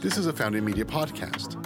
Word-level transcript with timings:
This 0.00 0.16
is 0.18 0.26
a 0.26 0.32
Founding 0.32 0.64
Media 0.64 0.84
podcast. 0.84 1.60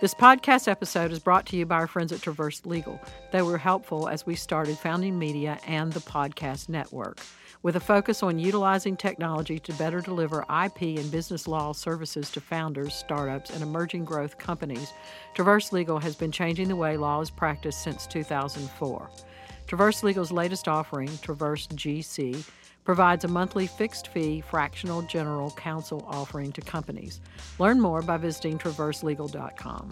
This 0.00 0.14
podcast 0.14 0.66
episode 0.66 1.12
is 1.12 1.20
brought 1.20 1.46
to 1.46 1.56
you 1.56 1.64
by 1.64 1.76
our 1.76 1.86
friends 1.86 2.10
at 2.10 2.22
Traverse 2.22 2.66
Legal. 2.66 2.98
They 3.30 3.42
were 3.42 3.58
helpful 3.58 4.08
as 4.08 4.26
we 4.26 4.34
started 4.34 4.76
Founding 4.78 5.16
Media 5.18 5.60
and 5.66 5.92
the 5.92 6.00
podcast 6.00 6.68
network. 6.68 7.20
With 7.62 7.76
a 7.76 7.80
focus 7.80 8.24
on 8.24 8.40
utilizing 8.40 8.96
technology 8.96 9.60
to 9.60 9.72
better 9.74 10.00
deliver 10.00 10.44
IP 10.64 10.98
and 10.98 11.08
business 11.12 11.46
law 11.46 11.72
services 11.72 12.28
to 12.32 12.40
founders, 12.40 12.92
startups, 12.92 13.50
and 13.50 13.62
emerging 13.62 14.04
growth 14.04 14.36
companies, 14.36 14.92
Traverse 15.34 15.72
Legal 15.72 16.00
has 16.00 16.16
been 16.16 16.32
changing 16.32 16.66
the 16.66 16.74
way 16.74 16.96
law 16.96 17.20
is 17.20 17.30
practiced 17.30 17.84
since 17.84 18.08
2004. 18.08 19.08
Traverse 19.68 20.02
Legal's 20.02 20.32
latest 20.32 20.66
offering, 20.66 21.08
Traverse 21.18 21.68
GC, 21.68 22.44
provides 22.84 23.24
a 23.24 23.28
monthly 23.28 23.68
fixed 23.68 24.08
fee 24.08 24.40
fractional 24.40 25.02
general 25.02 25.52
counsel 25.52 26.04
offering 26.08 26.50
to 26.50 26.60
companies. 26.62 27.20
Learn 27.60 27.80
more 27.80 28.02
by 28.02 28.16
visiting 28.16 28.58
traverselegal.com. 28.58 29.90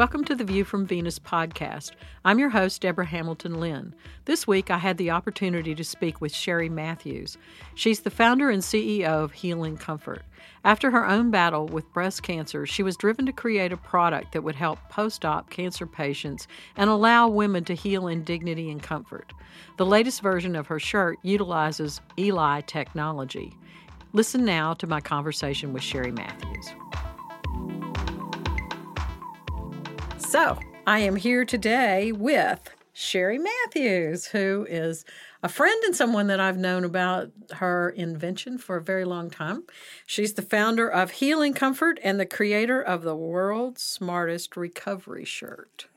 Welcome 0.00 0.24
to 0.24 0.34
the 0.34 0.44
View 0.44 0.64
from 0.64 0.86
Venus 0.86 1.18
podcast. 1.18 1.90
I'm 2.24 2.38
your 2.38 2.48
host, 2.48 2.80
Deborah 2.80 3.04
Hamilton 3.04 3.60
Lynn. 3.60 3.94
This 4.24 4.46
week, 4.46 4.70
I 4.70 4.78
had 4.78 4.96
the 4.96 5.10
opportunity 5.10 5.74
to 5.74 5.84
speak 5.84 6.22
with 6.22 6.32
Sherry 6.32 6.70
Matthews. 6.70 7.36
She's 7.74 8.00
the 8.00 8.08
founder 8.08 8.48
and 8.48 8.62
CEO 8.62 9.04
of 9.04 9.32
Heal 9.32 9.62
in 9.62 9.76
Comfort. 9.76 10.22
After 10.64 10.90
her 10.90 11.06
own 11.06 11.30
battle 11.30 11.66
with 11.66 11.92
breast 11.92 12.22
cancer, 12.22 12.64
she 12.64 12.82
was 12.82 12.96
driven 12.96 13.26
to 13.26 13.32
create 13.32 13.72
a 13.72 13.76
product 13.76 14.32
that 14.32 14.42
would 14.42 14.54
help 14.54 14.78
post 14.88 15.26
op 15.26 15.50
cancer 15.50 15.84
patients 15.84 16.48
and 16.76 16.88
allow 16.88 17.28
women 17.28 17.64
to 17.64 17.74
heal 17.74 18.08
in 18.08 18.24
dignity 18.24 18.70
and 18.70 18.82
comfort. 18.82 19.34
The 19.76 19.84
latest 19.84 20.22
version 20.22 20.56
of 20.56 20.66
her 20.68 20.80
shirt 20.80 21.18
utilizes 21.22 22.00
Eli 22.18 22.62
technology. 22.62 23.54
Listen 24.14 24.46
now 24.46 24.72
to 24.72 24.86
my 24.86 25.02
conversation 25.02 25.74
with 25.74 25.82
Sherry 25.82 26.10
Matthews. 26.10 26.70
So, 30.30 30.56
I 30.86 31.00
am 31.00 31.16
here 31.16 31.44
today 31.44 32.12
with 32.12 32.60
Sherry 32.92 33.36
Matthews, 33.36 34.26
who 34.26 34.64
is 34.70 35.04
a 35.42 35.48
friend 35.48 35.82
and 35.82 35.96
someone 35.96 36.28
that 36.28 36.38
I've 36.38 36.56
known 36.56 36.84
about 36.84 37.32
her 37.54 37.90
invention 37.90 38.56
for 38.56 38.76
a 38.76 38.80
very 38.80 39.04
long 39.04 39.28
time. 39.28 39.64
She's 40.06 40.34
the 40.34 40.42
founder 40.42 40.88
of 40.88 41.10
Heal 41.10 41.42
in 41.42 41.52
Comfort 41.52 41.98
and 42.04 42.20
the 42.20 42.26
creator 42.26 42.80
of 42.80 43.02
the 43.02 43.16
world's 43.16 43.82
smartest 43.82 44.56
recovery 44.56 45.24
shirt 45.24 45.88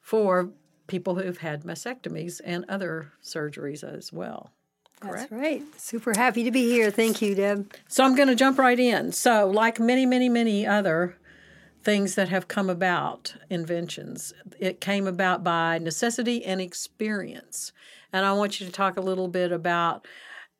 for 0.00 0.50
people 0.88 1.14
who've 1.14 1.38
had 1.38 1.62
mastectomies 1.62 2.40
and 2.44 2.64
other 2.68 3.12
surgeries 3.22 3.84
as 3.84 4.12
well. 4.12 4.50
Correct? 4.98 5.30
That's 5.30 5.40
right. 5.40 5.62
Super 5.80 6.14
happy 6.16 6.42
to 6.42 6.50
be 6.50 6.68
here. 6.68 6.90
Thank 6.90 7.22
you, 7.22 7.36
Deb. 7.36 7.72
So 7.86 8.02
I'm 8.02 8.16
going 8.16 8.26
to 8.26 8.34
jump 8.34 8.58
right 8.58 8.78
in. 8.78 9.12
So, 9.12 9.48
like 9.48 9.78
many, 9.78 10.04
many, 10.04 10.28
many 10.28 10.66
other 10.66 11.16
things 11.82 12.14
that 12.14 12.28
have 12.28 12.48
come 12.48 12.70
about, 12.70 13.34
inventions. 13.50 14.32
It 14.58 14.80
came 14.80 15.06
about 15.06 15.42
by 15.42 15.78
necessity 15.78 16.44
and 16.44 16.60
experience. 16.60 17.72
And 18.12 18.24
I 18.24 18.32
want 18.32 18.60
you 18.60 18.66
to 18.66 18.72
talk 18.72 18.96
a 18.96 19.02
little 19.02 19.28
bit 19.28 19.52
about 19.52 20.06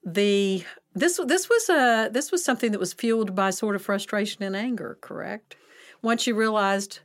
the 0.05 0.65
this 0.95 1.21
this 1.27 1.49
was 1.49 1.69
a 1.69 2.11
this 2.11 2.33
was 2.33 2.45
something 2.45 2.73
that 2.73 2.81
was 2.81 2.93
fueled 2.93 3.35
by 3.35 3.51
sort 3.51 3.77
of 3.77 3.83
frustration 3.83 4.43
and 4.43 4.57
anger, 4.57 4.99
correct? 5.01 5.57
Once 6.03 6.27
you 6.27 6.35
realized 6.35 7.01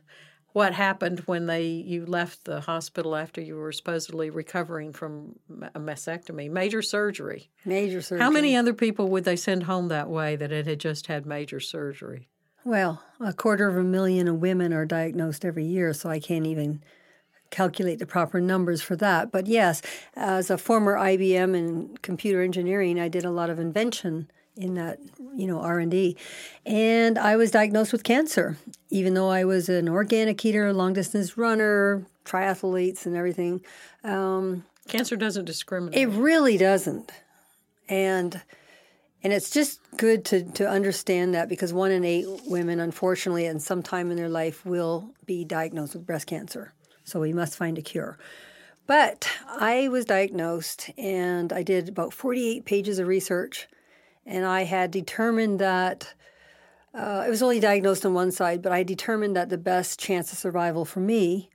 what 0.52 0.74
happened 0.74 1.20
when 1.20 1.46
they 1.46 1.66
you 1.66 2.04
left 2.04 2.44
the 2.44 2.60
hospital 2.60 3.14
after 3.14 3.40
you 3.40 3.54
were 3.54 3.70
supposedly 3.70 4.30
recovering 4.30 4.92
from 4.92 5.38
a 5.74 5.78
mastectomy, 5.78 6.50
major 6.50 6.82
surgery. 6.82 7.50
Major 7.64 8.02
surgery. 8.02 8.24
How 8.24 8.30
many 8.30 8.56
other 8.56 8.74
people 8.74 9.08
would 9.10 9.24
they 9.24 9.36
send 9.36 9.64
home 9.64 9.88
that 9.88 10.08
way 10.08 10.34
that 10.34 10.50
it 10.50 10.66
had 10.66 10.80
just 10.80 11.06
had 11.06 11.26
major 11.26 11.60
surgery? 11.60 12.28
Well, 12.68 13.02
a 13.18 13.32
quarter 13.32 13.66
of 13.66 13.78
a 13.78 13.82
million 13.82 14.28
of 14.28 14.42
women 14.42 14.74
are 14.74 14.84
diagnosed 14.84 15.42
every 15.42 15.64
year, 15.64 15.94
so 15.94 16.10
I 16.10 16.20
can't 16.20 16.44
even 16.46 16.82
calculate 17.48 17.98
the 17.98 18.04
proper 18.04 18.42
numbers 18.42 18.82
for 18.82 18.94
that. 18.96 19.32
But 19.32 19.46
yes, 19.46 19.80
as 20.14 20.50
a 20.50 20.58
former 20.58 20.94
IBM 20.98 21.56
in 21.56 21.96
computer 22.02 22.42
engineering, 22.42 23.00
I 23.00 23.08
did 23.08 23.24
a 23.24 23.30
lot 23.30 23.48
of 23.48 23.58
invention 23.58 24.30
in 24.54 24.74
that 24.74 24.98
you 25.34 25.46
know 25.46 25.60
r&d 25.60 26.16
and 26.66 27.16
i 27.16 27.36
was 27.36 27.50
diagnosed 27.52 27.92
with 27.92 28.02
cancer. 28.02 28.58
Even 28.90 29.14
though 29.14 29.30
i 29.30 29.44
was 29.44 29.70
an 29.70 29.88
organic 29.88 30.44
eater 30.44 30.70
long 30.72 30.92
distance 30.92 31.38
runner 31.38 32.04
triathletes 32.24 33.06
and 33.06 33.16
everything 33.16 33.62
um, 34.04 34.64
cancer 34.88 35.16
doesn't 35.16 35.46
discriminate. 35.46 35.98
it 35.98 36.08
really 36.08 36.58
doesn't. 36.58 37.12
And 37.88 38.42
and 39.22 39.32
it's 39.32 39.50
just 39.50 39.80
good 39.96 40.24
to, 40.26 40.44
to 40.52 40.68
understand 40.68 41.34
that 41.34 41.48
because 41.48 41.72
one 41.72 41.90
in 41.90 42.04
eight 42.04 42.26
women, 42.46 42.78
unfortunately, 42.78 43.46
at 43.46 43.60
some 43.60 43.82
time 43.82 44.10
in 44.10 44.16
their 44.16 44.28
life 44.28 44.64
will 44.64 45.10
be 45.26 45.44
diagnosed 45.44 45.94
with 45.94 46.06
breast 46.06 46.26
cancer. 46.26 46.72
So 47.04 47.20
we 47.20 47.32
must 47.32 47.56
find 47.56 47.78
a 47.78 47.82
cure. 47.82 48.18
But 48.86 49.28
I 49.46 49.88
was 49.88 50.04
diagnosed 50.04 50.90
and 50.96 51.52
I 51.52 51.62
did 51.62 51.88
about 51.88 52.12
48 52.12 52.64
pages 52.64 52.98
of 52.98 53.08
research. 53.08 53.66
And 54.24 54.44
I 54.44 54.64
had 54.64 54.90
determined 54.90 55.58
that 55.58 56.14
uh, 56.94 57.24
it 57.26 57.30
was 57.30 57.42
only 57.42 57.60
diagnosed 57.60 58.06
on 58.06 58.14
one 58.14 58.30
side, 58.30 58.62
but 58.62 58.72
I 58.72 58.82
determined 58.82 59.36
that 59.36 59.50
the 59.50 59.58
best 59.58 59.98
chance 59.98 60.32
of 60.32 60.38
survival 60.38 60.84
for 60.84 61.00
me 61.00 61.50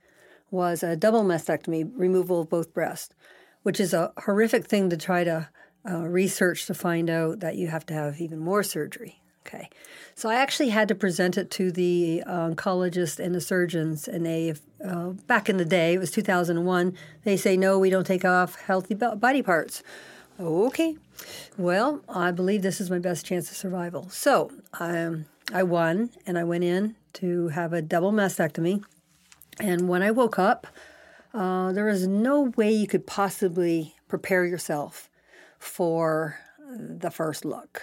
was 0.50 0.82
a 0.82 0.96
double 0.96 1.24
mastectomy, 1.24 1.90
removal 1.96 2.40
of 2.40 2.48
both 2.48 2.72
breasts, 2.72 3.14
which 3.62 3.80
is 3.80 3.92
a 3.92 4.12
horrific 4.18 4.66
thing 4.66 4.90
to 4.90 4.96
try 4.96 5.24
to 5.24 5.48
uh, 5.88 5.98
research 5.98 6.66
to 6.66 6.74
find 6.74 7.10
out 7.10 7.40
that 7.40 7.56
you 7.56 7.68
have 7.68 7.86
to 7.86 7.94
have 7.94 8.20
even 8.20 8.38
more 8.38 8.62
surgery. 8.62 9.20
Okay, 9.46 9.68
so 10.14 10.30
I 10.30 10.36
actually 10.36 10.70
had 10.70 10.88
to 10.88 10.94
present 10.94 11.36
it 11.36 11.50
to 11.52 11.70
the 11.70 12.22
oncologist 12.26 13.22
and 13.22 13.34
the 13.34 13.42
surgeons, 13.42 14.08
and 14.08 14.24
they, 14.24 14.54
uh, 14.82 15.10
back 15.26 15.50
in 15.50 15.58
the 15.58 15.66
day, 15.66 15.94
it 15.94 15.98
was 15.98 16.10
2001. 16.10 16.96
They 17.24 17.36
say 17.36 17.54
no, 17.54 17.78
we 17.78 17.90
don't 17.90 18.06
take 18.06 18.24
off 18.24 18.58
healthy 18.62 18.94
body 18.94 19.42
parts. 19.42 19.82
Okay, 20.40 20.96
well, 21.58 22.00
I 22.08 22.30
believe 22.30 22.62
this 22.62 22.80
is 22.80 22.90
my 22.90 22.98
best 22.98 23.26
chance 23.26 23.50
of 23.50 23.56
survival. 23.56 24.08
So 24.08 24.50
um, 24.80 25.26
I 25.52 25.62
won, 25.62 26.10
and 26.26 26.38
I 26.38 26.44
went 26.44 26.64
in 26.64 26.96
to 27.14 27.48
have 27.48 27.74
a 27.74 27.82
double 27.82 28.12
mastectomy. 28.12 28.82
And 29.60 29.88
when 29.88 30.02
I 30.02 30.10
woke 30.10 30.38
up, 30.38 30.66
uh, 31.34 31.72
there 31.72 31.84
was 31.84 32.06
no 32.06 32.52
way 32.56 32.72
you 32.72 32.86
could 32.86 33.06
possibly 33.06 33.94
prepare 34.08 34.46
yourself 34.46 35.10
for 35.64 36.38
the 36.70 37.10
first 37.10 37.44
look 37.44 37.82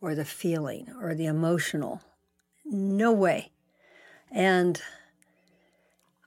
or 0.00 0.14
the 0.14 0.24
feeling 0.24 0.88
or 1.00 1.14
the 1.14 1.26
emotional. 1.26 2.00
No 2.64 3.12
way. 3.12 3.50
And 4.30 4.80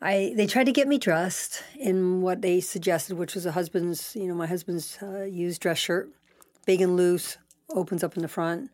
I 0.02 0.34
they 0.36 0.46
tried 0.46 0.66
to 0.66 0.72
get 0.72 0.88
me 0.88 0.98
dressed 0.98 1.64
in 1.80 2.22
what 2.22 2.42
they 2.42 2.60
suggested, 2.60 3.18
which 3.18 3.34
was 3.34 3.46
a 3.46 3.52
husband's, 3.54 4.16
you 4.16 4.28
know, 4.28 4.36
my 4.36 4.48
husband's 4.48 4.98
uh, 5.02 5.24
used 5.24 5.62
dress 5.62 5.78
shirt, 5.80 6.10
big 6.66 6.82
and 6.82 6.96
loose, 6.96 7.38
opens 7.70 8.04
up 8.04 8.16
in 8.16 8.22
the 8.22 8.28
front. 8.28 8.70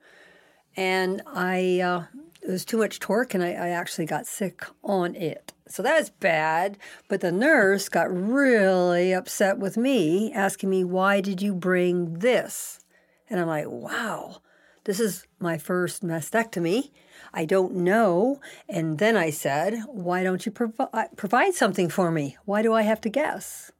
And 0.76 1.22
I 1.28 1.80
uh, 1.80 2.04
it 2.42 2.50
was 2.50 2.66
too 2.66 2.78
much 2.78 3.00
torque, 3.00 3.34
and 3.34 3.44
I, 3.44 3.52
I 3.52 3.70
actually 3.70 4.06
got 4.06 4.28
sick 4.28 4.64
on 4.84 5.16
it. 5.16 5.54
So 5.74 5.82
that 5.82 5.98
was 5.98 6.12
bad. 6.12 6.78
But 7.08 7.22
the 7.22 7.32
nurse 7.32 7.90
got 7.90 8.16
really 8.16 9.12
upset 9.12 9.58
with 9.58 9.76
me, 9.76 10.32
asking 10.32 10.70
me, 10.70 10.84
Why 10.84 11.20
did 11.20 11.42
you 11.42 11.56
bring 11.56 12.20
this? 12.20 12.80
And 13.28 13.40
I'm 13.40 13.48
like, 13.48 13.66
Wow, 13.68 14.44
this 14.84 15.00
is 15.00 15.26
my 15.40 15.58
first 15.58 16.04
mastectomy. 16.04 16.92
I 17.34 17.46
don't 17.46 17.74
know. 17.74 18.40
And 18.70 19.00
then 19.00 19.18
I 19.18 19.32
said, 19.32 19.82
Why 19.88 20.22
don't 20.22 20.46
you 20.46 20.52
provi- 20.52 20.76
uh, 20.94 21.06
provide 21.16 21.56
something 21.56 21.90
for 21.90 22.12
me? 22.12 22.38
Why 22.46 22.62
do 22.62 22.72
I 22.72 22.84
have 22.84 23.02
to 23.02 23.10
guess? 23.10 23.72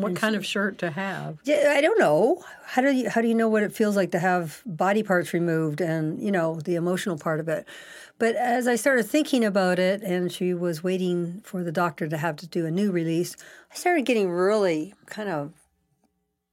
What 0.00 0.16
kind 0.16 0.34
of 0.34 0.44
shirt 0.44 0.78
to 0.78 0.90
have? 0.90 1.38
Yeah, 1.44 1.72
I 1.76 1.80
don't 1.80 1.98
know. 1.98 2.42
How 2.64 2.82
do 2.82 2.90
you 2.90 3.08
how 3.10 3.20
do 3.20 3.28
you 3.28 3.34
know 3.34 3.48
what 3.48 3.62
it 3.62 3.72
feels 3.72 3.96
like 3.96 4.12
to 4.12 4.18
have 4.18 4.62
body 4.66 5.02
parts 5.02 5.32
removed 5.32 5.80
and 5.80 6.20
you 6.22 6.30
know 6.30 6.60
the 6.60 6.74
emotional 6.74 7.18
part 7.18 7.40
of 7.40 7.48
it? 7.48 7.66
But 8.18 8.36
as 8.36 8.68
I 8.68 8.76
started 8.76 9.04
thinking 9.04 9.44
about 9.44 9.78
it, 9.78 10.02
and 10.02 10.30
she 10.30 10.52
was 10.52 10.84
waiting 10.84 11.40
for 11.44 11.64
the 11.64 11.72
doctor 11.72 12.06
to 12.08 12.18
have 12.18 12.36
to 12.36 12.46
do 12.46 12.66
a 12.66 12.70
new 12.70 12.92
release, 12.92 13.34
I 13.72 13.74
started 13.74 14.04
getting 14.04 14.30
really 14.30 14.94
kind 15.06 15.28
of 15.28 15.52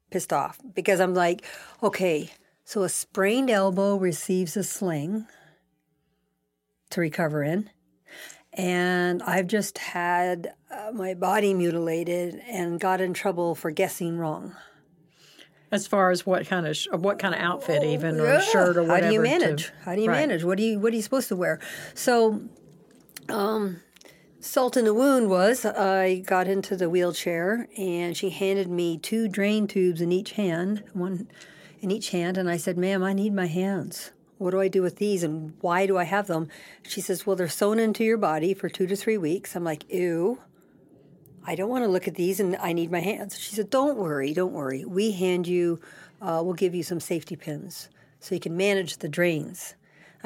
pissed 0.09 0.31
off 0.31 0.59
because 0.73 0.99
I'm 0.99 1.13
like, 1.13 1.44
okay, 1.83 2.31
so 2.63 2.83
a 2.83 2.89
sprained 2.89 3.49
elbow 3.49 3.97
receives 3.97 4.55
a 4.55 4.63
sling 4.63 5.27
to 6.89 7.01
recover 7.01 7.44
in 7.44 7.69
and 8.57 9.21
I've 9.24 9.48
just 9.48 9.77
had 9.77 10.54
uh, 10.71 10.92
my 10.94 11.13
body 11.13 11.54
mutilated 11.54 12.42
and 12.50 12.80
got 12.80 13.00
in 13.00 13.13
trouble 13.13 13.56
for 13.56 13.71
guessing 13.71 14.18
wrong. 14.18 14.56
As 15.71 15.86
far 15.86 16.12
as 16.12 16.25
what 16.25 16.48
kind 16.48 16.65
of 16.65 16.75
sh- 16.77 16.88
what 16.92 17.19
kind 17.19 17.33
of 17.36 17.42
outfit, 17.42 17.83
even 17.83 18.19
or 18.19 18.25
Yeah. 18.25 18.39
shirt 18.42 18.77
or 18.77 18.83
whatever. 18.83 19.04
How 19.04 19.07
do 19.09 19.13
you 19.13 19.21
to- 19.21 19.30
manage? 19.30 19.71
How 19.83 19.95
do 19.95 20.01
you 20.01 20.07
Right. 20.09 20.19
manage? 20.27 20.44
What 20.44 20.57
do 20.57 20.63
you 20.63 20.80
What 20.80 20.94
are 20.94 20.95
you 20.95 21.01
supposed 21.01 21.27
to 21.27 21.36
wear? 21.36 21.59
So, 21.94 22.42
um, 23.30 23.81
salt 24.39 24.77
in 24.77 24.86
the 24.86 24.94
wound 24.94 25.30
was 25.30 25.65
I 25.65 26.24
got 26.25 26.48
into 26.48 26.75
the 26.77 26.89
wheelchair 26.89 27.68
and 27.77 28.15
she 28.15 28.30
handed 28.30 28.69
me 28.69 28.98
two 28.98 29.27
drain 29.27 29.68
tubes 29.68 30.00
in 30.01 30.12
each 30.12 30.31
hand, 30.31 30.83
one 30.94 31.27
in 31.81 31.92
each 31.92 32.09
hand, 32.12 32.38
and 32.38 32.50
I 32.50 32.56
said, 32.57 32.77
"Ma'am, 32.77 33.04
I 33.04 33.12
need 33.13 33.33
my 33.33 33.48
hands. 33.48 34.12
What 34.38 34.51
do 34.51 34.62
I 34.62 34.68
do 34.68 34.81
with 34.81 34.98
these, 34.98 35.24
and 35.24 35.54
why 35.62 35.86
do 35.86 35.98
I 35.98 36.04
have 36.04 36.28
them?" 36.28 36.50
She 36.84 37.01
says, 37.01 37.25
"Well, 37.25 37.36
they're 37.36 37.48
sewn 37.48 37.80
into 37.80 38.04
your 38.04 38.18
body 38.18 38.54
for 38.54 38.69
two 38.69 38.88
to 38.88 38.95
three 38.95 39.18
weeks." 39.18 39.56
I'm 39.56 39.63
like, 39.63 39.92
"Ew." 39.92 40.39
I 41.50 41.56
don't 41.56 41.69
want 41.69 41.86
to 41.86 41.89
look 41.89 42.10
at 42.10 42.16
these 42.16 42.42
and 42.42 42.57
I 42.57 42.74
need 42.74 42.92
my 42.92 43.00
hands. 43.00 43.39
She 43.39 43.56
said, 43.56 43.69
Don't 43.69 43.95
worry, 43.98 44.34
don't 44.34 44.51
worry. 44.51 44.84
We 44.84 45.12
hand 45.12 45.48
you, 45.48 45.80
uh, 46.22 46.42
we'll 46.44 46.54
give 46.54 46.75
you 46.75 46.84
some 46.84 47.00
safety 47.00 47.38
pins 47.38 47.88
so 48.19 48.36
you 48.36 48.42
can 48.42 48.57
manage 48.57 48.98
the 48.98 49.07
drains. 49.07 49.75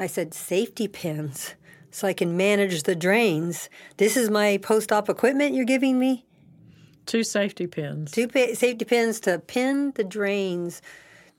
I 0.00 0.08
said, 0.08 0.34
Safety 0.34 0.88
pins 0.88 1.54
so 1.92 2.08
I 2.08 2.12
can 2.12 2.36
manage 2.36 2.82
the 2.82 2.96
drains. 2.96 3.68
This 3.98 4.16
is 4.16 4.30
my 4.30 4.58
post 4.58 4.90
op 4.90 5.08
equipment 5.08 5.54
you're 5.54 5.64
giving 5.64 5.98
me? 5.98 6.26
Two 7.06 7.22
safety 7.22 7.68
pins. 7.68 8.10
Two 8.10 8.26
pa- 8.26 8.54
safety 8.54 8.84
pins 8.84 9.20
to 9.20 9.38
pin 9.38 9.92
the 9.94 10.04
drains 10.04 10.82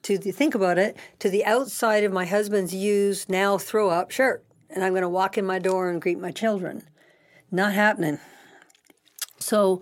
to 0.04 0.18
the, 0.18 0.32
think 0.32 0.56
about 0.56 0.78
it, 0.78 0.96
to 1.20 1.30
the 1.30 1.46
outside 1.46 2.04
of 2.04 2.14
my 2.14 2.26
husband's 2.26 2.74
used 2.74 3.30
now 3.30 3.58
throw 3.58 3.90
up 3.90 4.12
shirt. 4.12 4.46
And 4.70 4.84
I'm 4.84 4.94
going 4.94 5.04
to 5.04 5.10
walk 5.10 5.38
in 5.38 5.46
my 5.46 5.60
door 5.60 5.90
and 5.90 6.02
greet 6.02 6.20
my 6.20 6.32
children. 6.32 6.84
Not 7.52 7.74
happening. 7.74 8.20
So, 9.40 9.82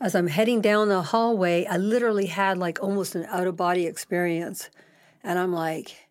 as 0.00 0.14
I'm 0.14 0.28
heading 0.28 0.60
down 0.60 0.88
the 0.88 1.02
hallway, 1.02 1.64
I 1.64 1.76
literally 1.76 2.26
had 2.26 2.56
like 2.56 2.80
almost 2.80 3.14
an 3.14 3.24
out 3.26 3.46
of 3.48 3.56
body 3.56 3.86
experience. 3.86 4.70
And 5.24 5.38
I'm 5.38 5.52
like, 5.52 6.08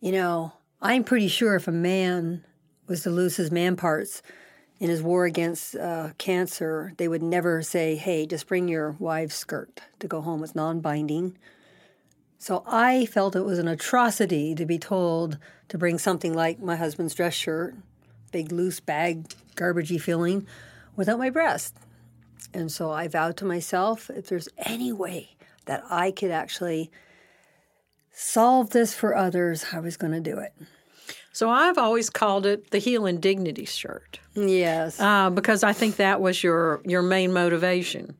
you 0.00 0.12
know, 0.12 0.52
I'm 0.80 1.02
pretty 1.02 1.28
sure 1.28 1.56
if 1.56 1.66
a 1.66 1.72
man 1.72 2.44
was 2.86 3.02
to 3.02 3.10
lose 3.10 3.36
his 3.36 3.50
man 3.50 3.74
parts 3.74 4.22
in 4.78 4.90
his 4.90 5.02
war 5.02 5.24
against 5.24 5.74
uh, 5.76 6.10
cancer, 6.18 6.92
they 6.98 7.08
would 7.08 7.22
never 7.22 7.62
say, 7.62 7.96
hey, 7.96 8.26
just 8.26 8.46
bring 8.46 8.68
your 8.68 8.92
wife's 8.98 9.36
skirt 9.36 9.80
to 10.00 10.06
go 10.06 10.20
home. 10.20 10.44
It's 10.44 10.54
non 10.54 10.80
binding. 10.80 11.38
So 12.44 12.62
I 12.66 13.06
felt 13.06 13.36
it 13.36 13.46
was 13.46 13.58
an 13.58 13.68
atrocity 13.68 14.54
to 14.54 14.66
be 14.66 14.78
told 14.78 15.38
to 15.70 15.78
bring 15.78 15.96
something 15.96 16.34
like 16.34 16.60
my 16.60 16.76
husband's 16.76 17.14
dress 17.14 17.32
shirt, 17.32 17.74
big 18.32 18.52
loose 18.52 18.80
bag, 18.80 19.32
garbagey 19.56 19.98
feeling, 19.98 20.46
without 20.94 21.18
my 21.18 21.30
breast. 21.30 21.74
And 22.52 22.70
so 22.70 22.90
I 22.90 23.08
vowed 23.08 23.38
to 23.38 23.46
myself 23.46 24.10
if 24.10 24.26
there's 24.26 24.50
any 24.58 24.92
way 24.92 25.30
that 25.64 25.84
I 25.88 26.10
could 26.10 26.30
actually 26.30 26.90
solve 28.12 28.68
this 28.68 28.92
for 28.92 29.16
others, 29.16 29.64
I 29.72 29.80
was 29.80 29.96
going 29.96 30.12
to 30.12 30.20
do 30.20 30.36
it. 30.36 30.52
So 31.32 31.48
I've 31.48 31.78
always 31.78 32.10
called 32.10 32.44
it 32.44 32.72
the 32.72 32.78
heel 32.78 33.06
and 33.06 33.22
dignity 33.22 33.64
shirt 33.64 34.20
Yes. 34.34 35.00
uh, 35.00 35.30
because 35.30 35.64
I 35.64 35.72
think 35.72 35.96
that 35.96 36.20
was 36.20 36.44
your 36.44 36.82
your 36.84 37.00
main 37.00 37.32
motivation. 37.32 38.18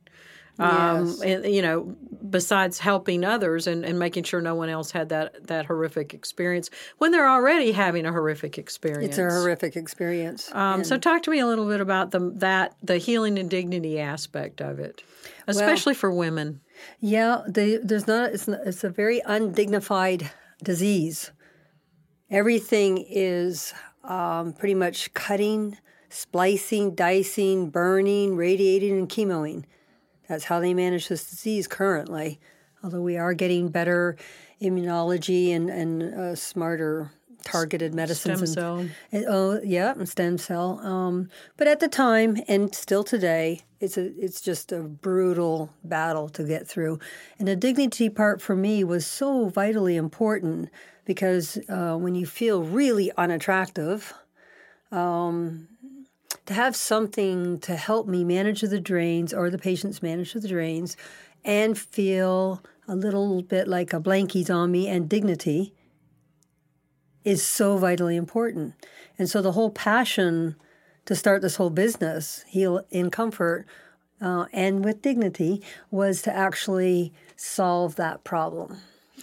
Um, 0.57 1.05
Yes. 1.07 1.21
and, 1.21 1.45
you 1.53 1.61
know, 1.61 1.95
besides 2.29 2.79
helping 2.79 3.23
others 3.25 3.67
and, 3.67 3.83
and 3.83 3.99
making 3.99 4.23
sure 4.23 4.41
no 4.41 4.55
one 4.55 4.69
else 4.69 4.89
had 4.91 5.09
that 5.09 5.47
that 5.47 5.65
horrific 5.65 6.13
experience 6.13 6.69
when 6.97 7.11
they're 7.11 7.29
already 7.29 7.71
having 7.73 8.05
a 8.05 8.11
horrific 8.11 8.57
experience. 8.57 9.09
it's 9.09 9.17
a 9.17 9.23
horrific 9.23 9.75
experience. 9.75 10.49
Um, 10.53 10.83
so 10.83 10.97
talk 10.97 11.23
to 11.23 11.31
me 11.31 11.39
a 11.39 11.45
little 11.45 11.67
bit 11.67 11.81
about 11.81 12.11
the 12.11 12.31
that 12.35 12.75
the 12.81 12.97
healing 12.97 13.37
and 13.37 13.49
dignity 13.49 13.99
aspect 13.99 14.61
of 14.61 14.79
it, 14.79 15.03
especially 15.47 15.93
for 15.93 16.11
women. 16.11 16.61
Yeah, 16.99 17.41
the, 17.47 17.79
there's 17.83 18.07
not. 18.07 18.33
It's 18.33 18.47
not, 18.47 18.61
it's 18.65 18.83
a 18.83 18.89
very 18.89 19.21
undignified 19.25 20.31
disease. 20.63 21.31
Everything 22.29 23.05
is 23.09 23.73
um, 24.03 24.53
pretty 24.53 24.73
much 24.75 25.13
cutting, 25.13 25.77
splicing, 26.09 26.95
dicing, 26.95 27.69
burning, 27.69 28.35
radiating, 28.35 28.97
and 28.97 29.09
chemoing. 29.09 29.65
That's 30.27 30.45
how 30.45 30.59
they 30.59 30.73
manage 30.73 31.07
this 31.07 31.29
disease 31.29 31.67
currently. 31.67 32.39
Although 32.83 33.01
we 33.01 33.17
are 33.17 33.33
getting 33.33 33.69
better 33.69 34.15
immunology 34.61 35.55
and 35.55 35.69
and 35.69 36.03
uh, 36.03 36.35
smarter 36.35 37.11
targeted 37.43 37.93
medicines. 37.93 38.39
Stem 38.39 38.47
cell. 38.47 38.85
and- 39.11 39.25
oh, 39.27 39.61
yeah, 39.63 39.93
stem 40.05 40.37
cell. 40.37 40.79
Um, 40.79 41.29
but 41.57 41.67
at 41.67 41.79
the 41.79 41.87
time, 41.87 42.37
and 42.47 42.73
still 42.73 43.03
today, 43.03 43.61
it's 43.79 43.97
a 43.97 44.05
it's 44.17 44.41
just 44.41 44.71
a 44.71 44.81
brutal 44.81 45.71
battle 45.83 46.27
to 46.29 46.43
get 46.43 46.67
through. 46.67 46.99
And 47.39 47.47
the 47.47 47.55
dignity 47.55 48.09
part 48.09 48.41
for 48.41 48.55
me 48.55 48.83
was 48.83 49.05
so 49.05 49.49
vitally 49.49 49.95
important 49.95 50.69
because 51.05 51.57
uh, 51.69 51.95
when 51.95 52.15
you 52.15 52.25
feel 52.25 52.63
really 52.63 53.11
unattractive, 53.15 54.11
um, 54.91 55.67
to 56.45 56.53
have 56.53 56.75
something 56.75 57.59
to 57.59 57.75
help 57.75 58.07
me 58.07 58.23
manage 58.23 58.61
the 58.61 58.79
drains 58.79 59.33
or 59.33 59.49
the 59.49 59.57
patients 59.57 60.03
manage 60.03 60.33
the 60.33 60.47
drains, 60.47 60.95
and 61.43 61.77
feel 61.77 62.63
a 62.87 62.95
little 62.95 63.41
bit 63.41 63.67
like 63.67 63.93
a 63.93 63.99
blankie's 63.99 64.49
on 64.49 64.71
me 64.71 64.87
and 64.87 65.09
dignity 65.09 65.73
is 67.23 67.45
so 67.45 67.77
vitally 67.77 68.15
important. 68.15 68.73
And 69.17 69.29
so 69.29 69.41
the 69.41 69.53
whole 69.53 69.71
passion 69.71 70.55
to 71.05 71.15
start 71.15 71.41
this 71.41 71.55
whole 71.55 71.69
business, 71.69 72.43
Heal 72.47 72.85
in 72.89 73.09
Comfort, 73.11 73.65
uh, 74.21 74.45
and 74.53 74.83
with 74.83 75.01
dignity, 75.01 75.61
was 75.91 76.21
to 76.23 76.35
actually 76.35 77.13
solve 77.35 77.95
that 77.95 78.23
problem. 78.23 78.77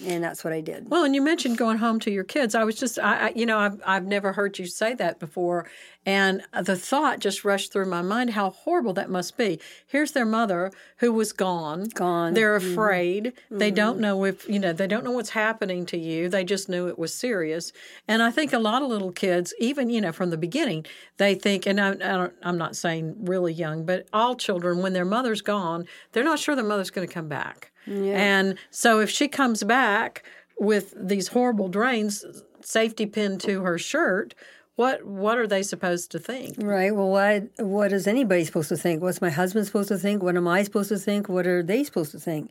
And 0.04 0.22
that's 0.22 0.44
what 0.44 0.52
I 0.52 0.60
did. 0.60 0.88
Well, 0.88 1.04
and 1.04 1.14
you 1.14 1.22
mentioned 1.22 1.58
going 1.58 1.78
home 1.78 2.00
to 2.00 2.10
your 2.10 2.25
kids. 2.25 2.54
I 2.54 2.64
was 2.64 2.76
just, 2.76 2.99
I, 2.99 3.28
I 3.28 3.32
you 3.34 3.46
know, 3.46 3.58
I've, 3.58 3.81
I've 3.87 4.06
never 4.06 4.32
heard 4.32 4.58
you 4.58 4.66
say 4.66 4.94
that 4.94 5.19
before. 5.19 5.69
And 6.04 6.43
the 6.60 6.76
thought 6.76 7.20
just 7.20 7.44
rushed 7.44 7.72
through 7.72 7.87
my 7.87 8.02
mind 8.02 8.31
how 8.31 8.50
horrible 8.50 8.93
that 8.94 9.08
must 9.08 9.37
be. 9.37 9.60
Here's 9.87 10.12
their 10.12 10.26
mother 10.26 10.72
who 10.96 11.12
was 11.12 11.32
gone. 11.32 11.88
Gone. 11.94 12.34
They're 12.34 12.58
mm-hmm. 12.58 12.72
afraid. 12.72 13.32
They 13.50 13.69
mm-hmm. 13.69 13.76
don't 13.76 14.00
know 14.00 14.25
if, 14.25 14.49
you 14.49 14.58
know, 14.58 14.72
they 14.72 14.88
don't 14.88 15.04
know 15.04 15.12
what's 15.12 15.31
happening 15.31 15.87
to 15.87 15.96
you. 15.96 16.28
They 16.28 16.43
just 16.43 16.69
knew 16.69 16.88
it 16.88 16.99
was 16.99 17.14
serious. 17.14 17.72
And 18.08 18.22
I 18.22 18.32
think 18.32 18.52
a 18.52 18.58
lot 18.58 18.82
of 18.82 18.88
little 18.88 19.12
kids, 19.12 19.54
even, 19.60 19.90
you 19.90 20.00
know, 20.00 20.12
from 20.12 20.31
the 20.31 20.37
beginning, 20.37 20.87
they 21.19 21.34
think, 21.34 21.66
and 21.66 21.81
I, 21.81 21.90
I 21.90 21.94
don't, 21.94 22.34
I'm 22.43 22.58
not 22.58 22.75
saying 22.75 23.25
really 23.25 23.52
young, 23.52 23.87
but 23.87 24.08
all 24.12 24.34
children, 24.34 24.82
when 24.82 24.93
their 24.93 25.04
mother's 25.04 25.43
gone, 25.43 25.87
they're 26.12 26.25
not 26.25 26.38
sure 26.38 26.56
their 26.56 26.64
mother's 26.64 26.90
going 26.90 27.06
to 27.06 27.14
come 27.14 27.28
back. 27.28 27.71
And 27.87 28.58
so 28.70 29.00
if 29.00 29.11
she 29.11 29.29
comes 29.29 29.62
back 29.64 30.25
with 30.58 30.94
these 30.96 31.29
horrible 31.29 31.69
drains, 31.69 32.25
safety 32.61 33.06
pin 33.06 33.38
to 33.38 33.62
her 33.62 33.78
shirt, 33.78 34.35
what 34.76 35.04
what 35.04 35.38
are 35.38 35.47
they 35.47 35.62
supposed 35.62 36.11
to 36.12 36.18
think? 36.18 36.56
Right. 36.59 36.95
Well, 36.95 37.09
what 37.09 37.49
what 37.59 37.92
is 37.92 38.06
anybody 38.06 38.45
supposed 38.45 38.71
to 38.71 38.76
think? 38.76 39.02
What's 39.02 39.21
my 39.21 39.30
husband 39.30 39.66
supposed 39.66 39.88
to 39.88 39.99
think? 39.99 40.23
What 40.23 40.37
am 40.37 40.49
I 40.49 40.62
supposed 40.62 40.88
to 40.88 40.99
think? 40.99 41.28
What 41.28 41.47
are 41.47 41.62
they 41.62 41.85
supposed 41.85 42.12
to 42.12 42.21
think? 42.21 42.50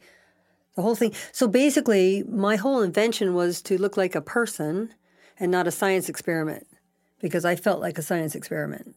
The 0.75 0.81
whole 0.81 0.95
thing. 0.95 1.13
So 1.31 1.47
basically, 1.47 2.23
my 2.23 2.55
whole 2.55 2.81
invention 2.81 3.33
was 3.33 3.61
to 3.63 3.77
look 3.77 3.97
like 3.97 4.15
a 4.15 4.21
person 4.21 4.93
and 5.39 5.51
not 5.51 5.67
a 5.67 5.71
science 5.71 6.07
experiment 6.07 6.67
because 7.19 7.43
I 7.43 7.55
felt 7.55 7.81
like 7.81 7.97
a 7.97 8.01
science 8.01 8.35
experiment. 8.35 8.95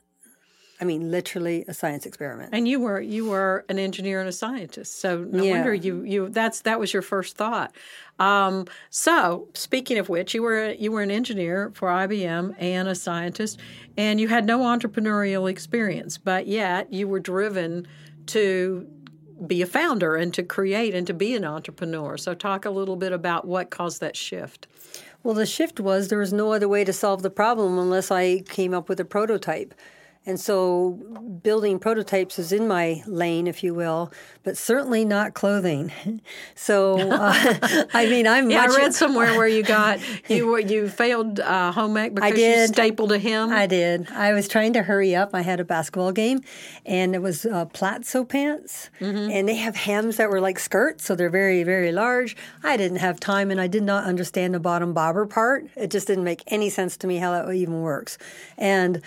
I 0.80 0.84
mean, 0.84 1.10
literally 1.10 1.64
a 1.68 1.74
science 1.74 2.04
experiment. 2.04 2.50
And 2.52 2.66
you 2.66 2.80
were 2.80 3.00
you 3.00 3.28
were 3.28 3.64
an 3.68 3.78
engineer 3.78 4.20
and 4.20 4.28
a 4.28 4.32
scientist, 4.32 4.98
so 5.00 5.24
no 5.24 5.44
Yeah. 5.44 5.50
wonder 5.50 5.72
you 5.74 6.02
you 6.02 6.28
that's 6.28 6.62
that 6.62 6.80
was 6.80 6.92
your 6.92 7.02
first 7.02 7.36
thought. 7.36 7.74
Um, 8.18 8.66
so 8.90 9.48
speaking 9.54 9.98
of 9.98 10.08
which, 10.08 10.34
you 10.34 10.42
were 10.42 10.72
you 10.72 10.90
were 10.92 11.02
an 11.02 11.10
engineer 11.10 11.70
for 11.74 11.88
IBM 11.88 12.54
and 12.58 12.88
a 12.88 12.94
scientist, 12.94 13.60
and 13.96 14.20
you 14.20 14.28
had 14.28 14.44
no 14.46 14.60
entrepreneurial 14.60 15.48
experience, 15.48 16.18
but 16.18 16.46
yet 16.46 16.92
you 16.92 17.06
were 17.06 17.20
driven 17.20 17.86
to 18.26 18.86
be 19.46 19.62
a 19.62 19.66
founder 19.66 20.14
and 20.16 20.32
to 20.34 20.42
create 20.42 20.94
and 20.94 21.06
to 21.06 21.14
be 21.14 21.34
an 21.34 21.44
entrepreneur. 21.44 22.16
So 22.16 22.34
talk 22.34 22.64
a 22.64 22.70
little 22.70 22.96
bit 22.96 23.12
about 23.12 23.46
what 23.46 23.70
caused 23.70 24.00
that 24.00 24.16
shift. 24.16 24.66
Well, 25.22 25.34
the 25.34 25.46
shift 25.46 25.80
was 25.80 26.08
there 26.08 26.18
was 26.18 26.32
no 26.32 26.52
other 26.52 26.68
way 26.68 26.84
to 26.84 26.92
solve 26.92 27.22
the 27.22 27.30
problem 27.30 27.78
unless 27.78 28.10
I 28.10 28.40
came 28.40 28.74
up 28.74 28.88
with 28.88 29.00
a 29.00 29.04
prototype. 29.04 29.74
And 30.26 30.40
so 30.40 30.98
building 31.42 31.78
prototypes 31.78 32.38
is 32.38 32.50
in 32.50 32.66
my 32.66 33.02
lane, 33.06 33.46
if 33.46 33.62
you 33.62 33.74
will, 33.74 34.10
but 34.42 34.56
certainly 34.56 35.04
not 35.04 35.34
clothing. 35.34 35.92
So, 36.56 36.98
uh, 36.98 37.34
I 37.94 38.06
mean, 38.06 38.26
I'm 38.26 38.48
Yeah, 38.50 38.62
much. 38.66 38.70
I 38.70 38.76
read 38.82 38.94
somewhere 38.94 39.36
where 39.36 39.48
you 39.48 39.62
got 39.62 39.98
you 40.28 40.46
were- 40.46 40.60
you 40.60 40.88
failed 40.88 41.40
uh, 41.40 41.72
home 41.72 41.96
ec 41.96 42.14
because 42.14 42.30
you 42.30 42.36
did. 42.36 42.68
stapled 42.70 43.12
a 43.12 43.18
hem. 43.18 43.50
I 43.50 43.66
did. 43.66 44.10
I 44.12 44.32
was 44.32 44.48
trying 44.48 44.72
to 44.74 44.82
hurry 44.82 45.14
up. 45.14 45.30
I 45.34 45.42
had 45.42 45.60
a 45.60 45.64
basketball 45.64 46.12
game, 46.12 46.40
and 46.86 47.14
it 47.14 47.20
was 47.22 47.44
uh, 47.44 47.66
pants, 47.66 48.88
and 49.00 49.48
they 49.48 49.56
have 49.56 49.76
hems 49.76 50.16
that 50.16 50.30
were 50.30 50.40
like 50.40 50.58
skirts, 50.58 51.04
so 51.04 51.14
they're 51.14 51.28
very, 51.28 51.64
very 51.64 51.92
large. 51.92 52.36
I 52.62 52.76
didn't 52.76 52.98
have 52.98 53.20
time, 53.20 53.50
and 53.50 53.60
I 53.60 53.66
did 53.66 53.82
not 53.82 54.04
understand 54.04 54.54
the 54.54 54.60
bottom 54.60 54.92
bobber 54.94 55.26
part. 55.26 55.66
It 55.76 55.90
just 55.90 56.06
didn't 56.06 56.24
make 56.24 56.42
any 56.46 56.70
sense 56.70 56.96
to 56.98 57.06
me 57.06 57.16
how 57.18 57.32
that 57.32 57.52
even 57.52 57.80
works, 57.82 58.16
and. 58.56 59.02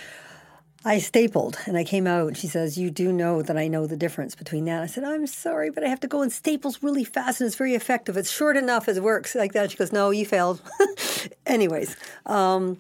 I 0.88 1.00
stapled 1.00 1.58
and 1.66 1.76
I 1.76 1.84
came 1.84 2.08
out 2.08 2.30
and 2.30 2.38
she 2.38 2.48
says, 2.48 2.78
You 2.78 2.90
do 2.90 3.12
know 3.12 3.42
that 3.42 3.58
I 3.58 3.68
know 3.68 3.88
the 3.88 3.98
difference 3.98 4.36
between 4.36 4.64
that. 4.66 4.82
I 4.82 4.86
said, 4.86 5.04
I'm 5.04 5.28
sorry, 5.28 5.70
but 5.70 5.84
I 5.84 5.90
have 5.90 6.00
to 6.00 6.08
go 6.08 6.22
and 6.22 6.32
staples 6.32 6.82
really 6.82 7.04
fast 7.04 7.42
and 7.42 7.46
it's 7.46 7.58
very 7.58 7.76
effective. 7.76 8.16
It's 8.16 8.32
short 8.32 8.56
enough, 8.56 8.88
it 8.88 9.04
works 9.04 9.36
like 9.36 9.52
that. 9.52 9.70
She 9.70 9.76
goes, 9.76 9.92
No, 9.92 10.12
you 10.12 10.26
failed. 10.26 10.62
Anyways, 11.46 11.98
um, 12.26 12.80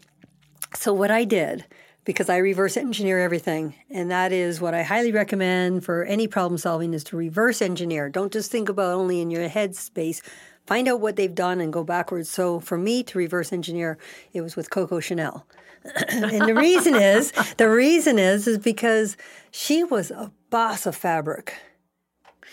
so 0.73 0.93
what 0.93 1.11
I 1.11 1.25
did, 1.25 1.65
because 2.05 2.29
I 2.29 2.37
reverse 2.37 2.77
engineer 2.77 3.19
everything, 3.19 3.75
and 3.91 4.09
that 4.09 4.31
is 4.31 4.61
what 4.61 4.73
I 4.73 4.83
highly 4.83 5.11
recommend 5.11 5.83
for 5.83 6.05
any 6.05 6.29
problem 6.29 6.57
solving 6.57 6.93
is 6.93 7.03
to 7.05 7.17
reverse 7.17 7.61
engineer. 7.61 8.07
Don't 8.07 8.31
just 8.31 8.49
think 8.49 8.69
about 8.69 8.93
only 8.93 9.19
in 9.19 9.31
your 9.31 9.49
head 9.49 9.75
space. 9.75 10.21
Find 10.65 10.87
out 10.87 11.01
what 11.01 11.17
they've 11.17 11.35
done 11.35 11.59
and 11.59 11.73
go 11.73 11.83
backwards. 11.83 12.29
So 12.29 12.61
for 12.61 12.77
me 12.77 13.03
to 13.03 13.17
reverse 13.17 13.51
engineer, 13.51 13.97
it 14.31 14.39
was 14.39 14.55
with 14.55 14.69
Coco 14.69 15.01
Chanel. 15.01 15.45
and 16.09 16.47
the 16.47 16.55
reason 16.55 16.95
is 16.95 17.31
the 17.57 17.69
reason 17.69 18.19
is 18.19 18.47
is 18.47 18.57
because 18.57 19.17
she 19.51 19.83
was 19.83 20.11
a 20.11 20.31
boss 20.49 20.85
of 20.85 20.95
fabric. 20.95 21.53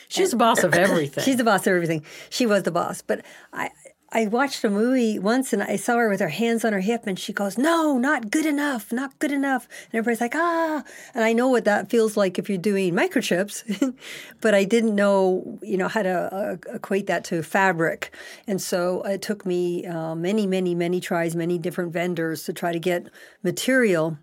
She's 0.09 0.31
the 0.31 0.37
boss 0.37 0.63
of 0.63 0.75
everything. 0.75 1.23
She's 1.25 1.37
the 1.37 1.45
boss 1.45 1.67
of 1.67 1.73
everything. 1.73 2.05
She 2.31 2.47
was 2.47 2.63
the 2.63 2.71
boss. 2.71 3.03
But 3.03 3.25
I 3.53 3.71
I 4.17 4.27
watched 4.27 4.63
a 4.63 4.71
movie 4.71 5.19
once 5.19 5.53
and 5.53 5.61
I 5.61 5.75
saw 5.75 5.97
her 5.97 6.09
with 6.09 6.21
her 6.21 6.29
hands 6.29 6.65
on 6.65 6.73
her 6.73 6.79
hip 6.79 7.03
and 7.05 7.19
she 7.19 7.33
goes, 7.33 7.59
No, 7.59 7.99
not 7.99 8.31
good 8.31 8.47
enough, 8.47 8.93
not 8.93 9.19
good 9.19 9.33
enough. 9.33 9.67
And 9.87 9.99
everybody's 9.99 10.21
like, 10.21 10.37
Ah. 10.37 10.85
And 11.15 11.25
I 11.25 11.33
know 11.33 11.49
what 11.49 11.65
that 11.65 11.91
feels 11.91 12.17
like 12.17 12.39
if 12.39 12.49
you're 12.49 12.57
doing 12.57 12.95
microchips, 12.95 13.97
but 14.41 14.55
I 14.55 14.63
didn't 14.63 14.95
know, 14.95 15.59
you 15.63 15.77
know, 15.77 15.89
how 15.89 16.03
to 16.03 16.33
uh, 16.33 16.57
equate 16.73 17.09
that 17.09 17.25
to 17.25 17.43
fabric. 17.43 18.15
And 18.47 18.63
so 18.63 19.03
it 19.03 19.21
took 19.21 19.45
me 19.45 19.85
uh, 19.85 20.15
many, 20.15 20.47
many, 20.47 20.77
many 20.77 21.01
tries, 21.01 21.35
many 21.35 21.59
different 21.59 21.93
vendors 21.93 22.45
to 22.45 22.53
try 22.53 22.73
to 22.73 22.79
get 22.79 23.09
material 23.43 24.17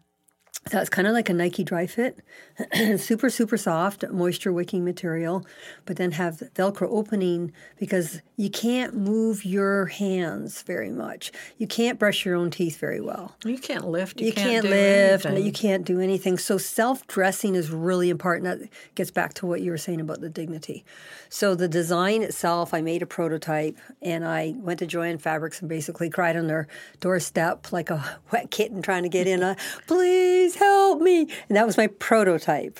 that's 0.70 0.90
kind 0.90 1.08
of 1.08 1.14
like 1.14 1.28
a 1.28 1.34
Nike 1.34 1.64
Dri-FIT, 1.64 2.20
super, 3.00 3.32
super 3.32 3.58
soft, 3.58 4.08
moisture 4.12 4.54
wicking 4.54 4.86
material, 4.86 5.44
but 5.86 5.98
then 5.98 6.12
have 6.12 6.44
Velcro 6.54 6.88
opening 6.90 7.52
because 7.80 8.22
you 8.38 8.50
can't 8.50 8.96
move 8.96 9.44
your 9.44 9.88
hands 9.88 10.62
very 10.62 10.92
much. 10.92 11.32
You 11.58 11.66
can't 11.66 11.98
brush 11.98 12.26
your 12.26 12.36
own 12.36 12.52
teeth 12.52 12.78
very 12.78 13.02
well. 13.02 13.36
You 13.44 13.58
can't 13.58 13.88
lift. 13.88 14.20
You, 14.22 14.28
You, 14.28 14.34
can't, 14.34 14.50
can't, 14.50 14.64
do 14.66 14.70
lift. 14.70 15.26
anything. 15.26 15.46
You 15.46 15.52
can't 15.52 15.84
do 15.84 16.00
anything. 16.00 16.38
So 16.38 16.60
self 16.60 17.08
dressing 17.08 17.56
is 17.56 17.72
really 17.72 18.12
important. 18.12 18.60
That 18.60 18.70
gets 18.94 19.10
back 19.10 19.34
to 19.36 19.48
what 19.48 19.62
you 19.62 19.72
were 19.72 19.78
saying 19.80 20.00
about 20.00 20.22
the 20.22 20.30
dignity. 20.30 20.86
So 21.30 21.56
the 21.56 21.68
design 21.68 22.22
itself, 22.22 22.74
I 22.74 22.82
made 22.82 23.02
a 23.02 23.08
prototype 23.08 23.78
and 24.02 24.24
I 24.26 24.54
went 24.58 24.80
to 24.80 24.86
Jo-Ann 24.86 25.18
Fabrics 25.18 25.60
and 25.60 25.70
basically 25.70 26.10
cried 26.10 26.36
on 26.36 26.46
their 26.48 26.68
doorstep 27.00 27.72
like 27.72 27.90
a 27.90 28.20
wet 28.32 28.52
kitten 28.52 28.84
trying 28.84 29.04
to 29.04 29.10
get 29.10 29.26
in. 29.28 29.42
Uh, 29.42 29.56
Please 29.88 30.51
help 30.56 31.02
me. 31.02 31.28
And 31.50 31.56
that 31.58 31.66
was 31.66 31.78
my 31.78 31.88
prototype 31.88 32.80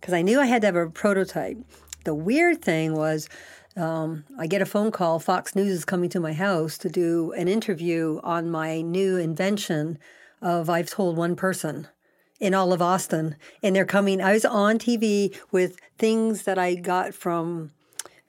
because 0.00 0.14
I 0.14 0.22
knew 0.22 0.40
I 0.40 0.46
had 0.46 0.62
to 0.62 0.68
have 0.68 0.76
a 0.76 0.88
prototype. 0.88 1.58
The 2.04 2.14
weird 2.14 2.62
thing 2.62 2.94
was, 2.94 3.28
um, 3.76 4.24
I 4.38 4.46
get 4.46 4.62
a 4.62 4.66
phone 4.66 4.90
call. 4.90 5.18
Fox 5.18 5.54
News 5.54 5.72
is 5.72 5.84
coming 5.84 6.08
to 6.10 6.20
my 6.20 6.32
house 6.32 6.78
to 6.78 6.88
do 6.88 7.32
an 7.32 7.48
interview 7.48 8.20
on 8.22 8.50
my 8.50 8.80
new 8.80 9.16
invention 9.16 9.98
of 10.40 10.70
I've 10.70 10.90
told 10.90 11.16
one 11.16 11.36
person 11.36 11.88
in 12.38 12.54
all 12.54 12.72
of 12.72 12.80
Austin. 12.80 13.36
And 13.62 13.74
they're 13.74 13.84
coming. 13.84 14.20
I 14.20 14.32
was 14.32 14.44
on 14.44 14.78
TV 14.78 15.36
with 15.50 15.78
things 15.98 16.42
that 16.42 16.58
I 16.58 16.74
got 16.74 17.14
from 17.14 17.72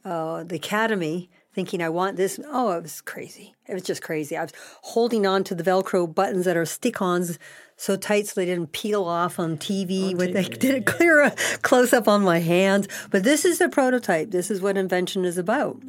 uh, 0.04 0.44
the 0.44 0.56
Academy 0.56 1.30
thinking 1.58 1.82
I 1.82 1.90
want 1.90 2.18
this. 2.18 2.40
Oh, 2.46 2.70
it 2.74 2.84
was 2.84 3.02
crazy. 3.02 3.56
It 3.66 3.74
was 3.74 3.82
just 3.82 4.04
crazy. 4.04 4.38
I 4.38 4.44
was 4.44 4.54
holding 4.84 5.26
on 5.26 5.44
to 5.46 5.56
the 5.56 5.64
Velcro 5.64 6.14
buttons 6.14 6.46
that 6.46 6.56
are 6.56 6.68
stick 6.68 7.02
ons 7.02 7.40
so 7.76 7.98
tight 7.98 8.28
so 8.28 8.34
they 8.36 8.46
didn't 8.46 8.74
peel 8.74 9.04
off 9.04 9.40
on 9.40 9.58
TV. 9.58 10.16
with 10.16 10.34
they 10.34 10.44
didn't 10.66 10.86
clear 10.86 11.24
a 11.24 11.32
close 11.64 11.94
up 11.94 12.08
on 12.08 12.22
my 12.22 12.42
hands. 12.42 12.88
But 13.10 13.24
this 13.24 13.44
is 13.44 13.58
the 13.58 13.70
prototype. 13.70 14.30
This 14.30 14.52
is 14.52 14.62
what 14.62 14.78
invention 14.78 15.26
is 15.26 15.40
about. 15.40 15.82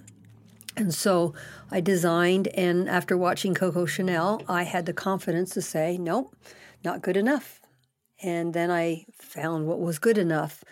And 0.75 0.95
so 0.95 1.35
I 1.71 1.83
designed, 1.83 2.49
and 2.49 2.89
after 2.89 3.15
watching 3.15 3.53
Coco 3.53 3.85
Chanel, 3.85 4.41
I 4.49 4.63
had 4.63 4.87
the 4.87 4.95
confidence 4.95 5.51
to 5.51 5.61
say, 5.61 5.99
nope, 5.99 6.35
not 6.83 7.03
good 7.03 7.19
enough. 7.19 7.61
And 8.23 8.55
then 8.55 8.71
I 8.71 9.05
found 9.13 9.67
what 9.67 9.81
was 9.81 9.99
good 9.99 10.17
enough. 10.17 10.65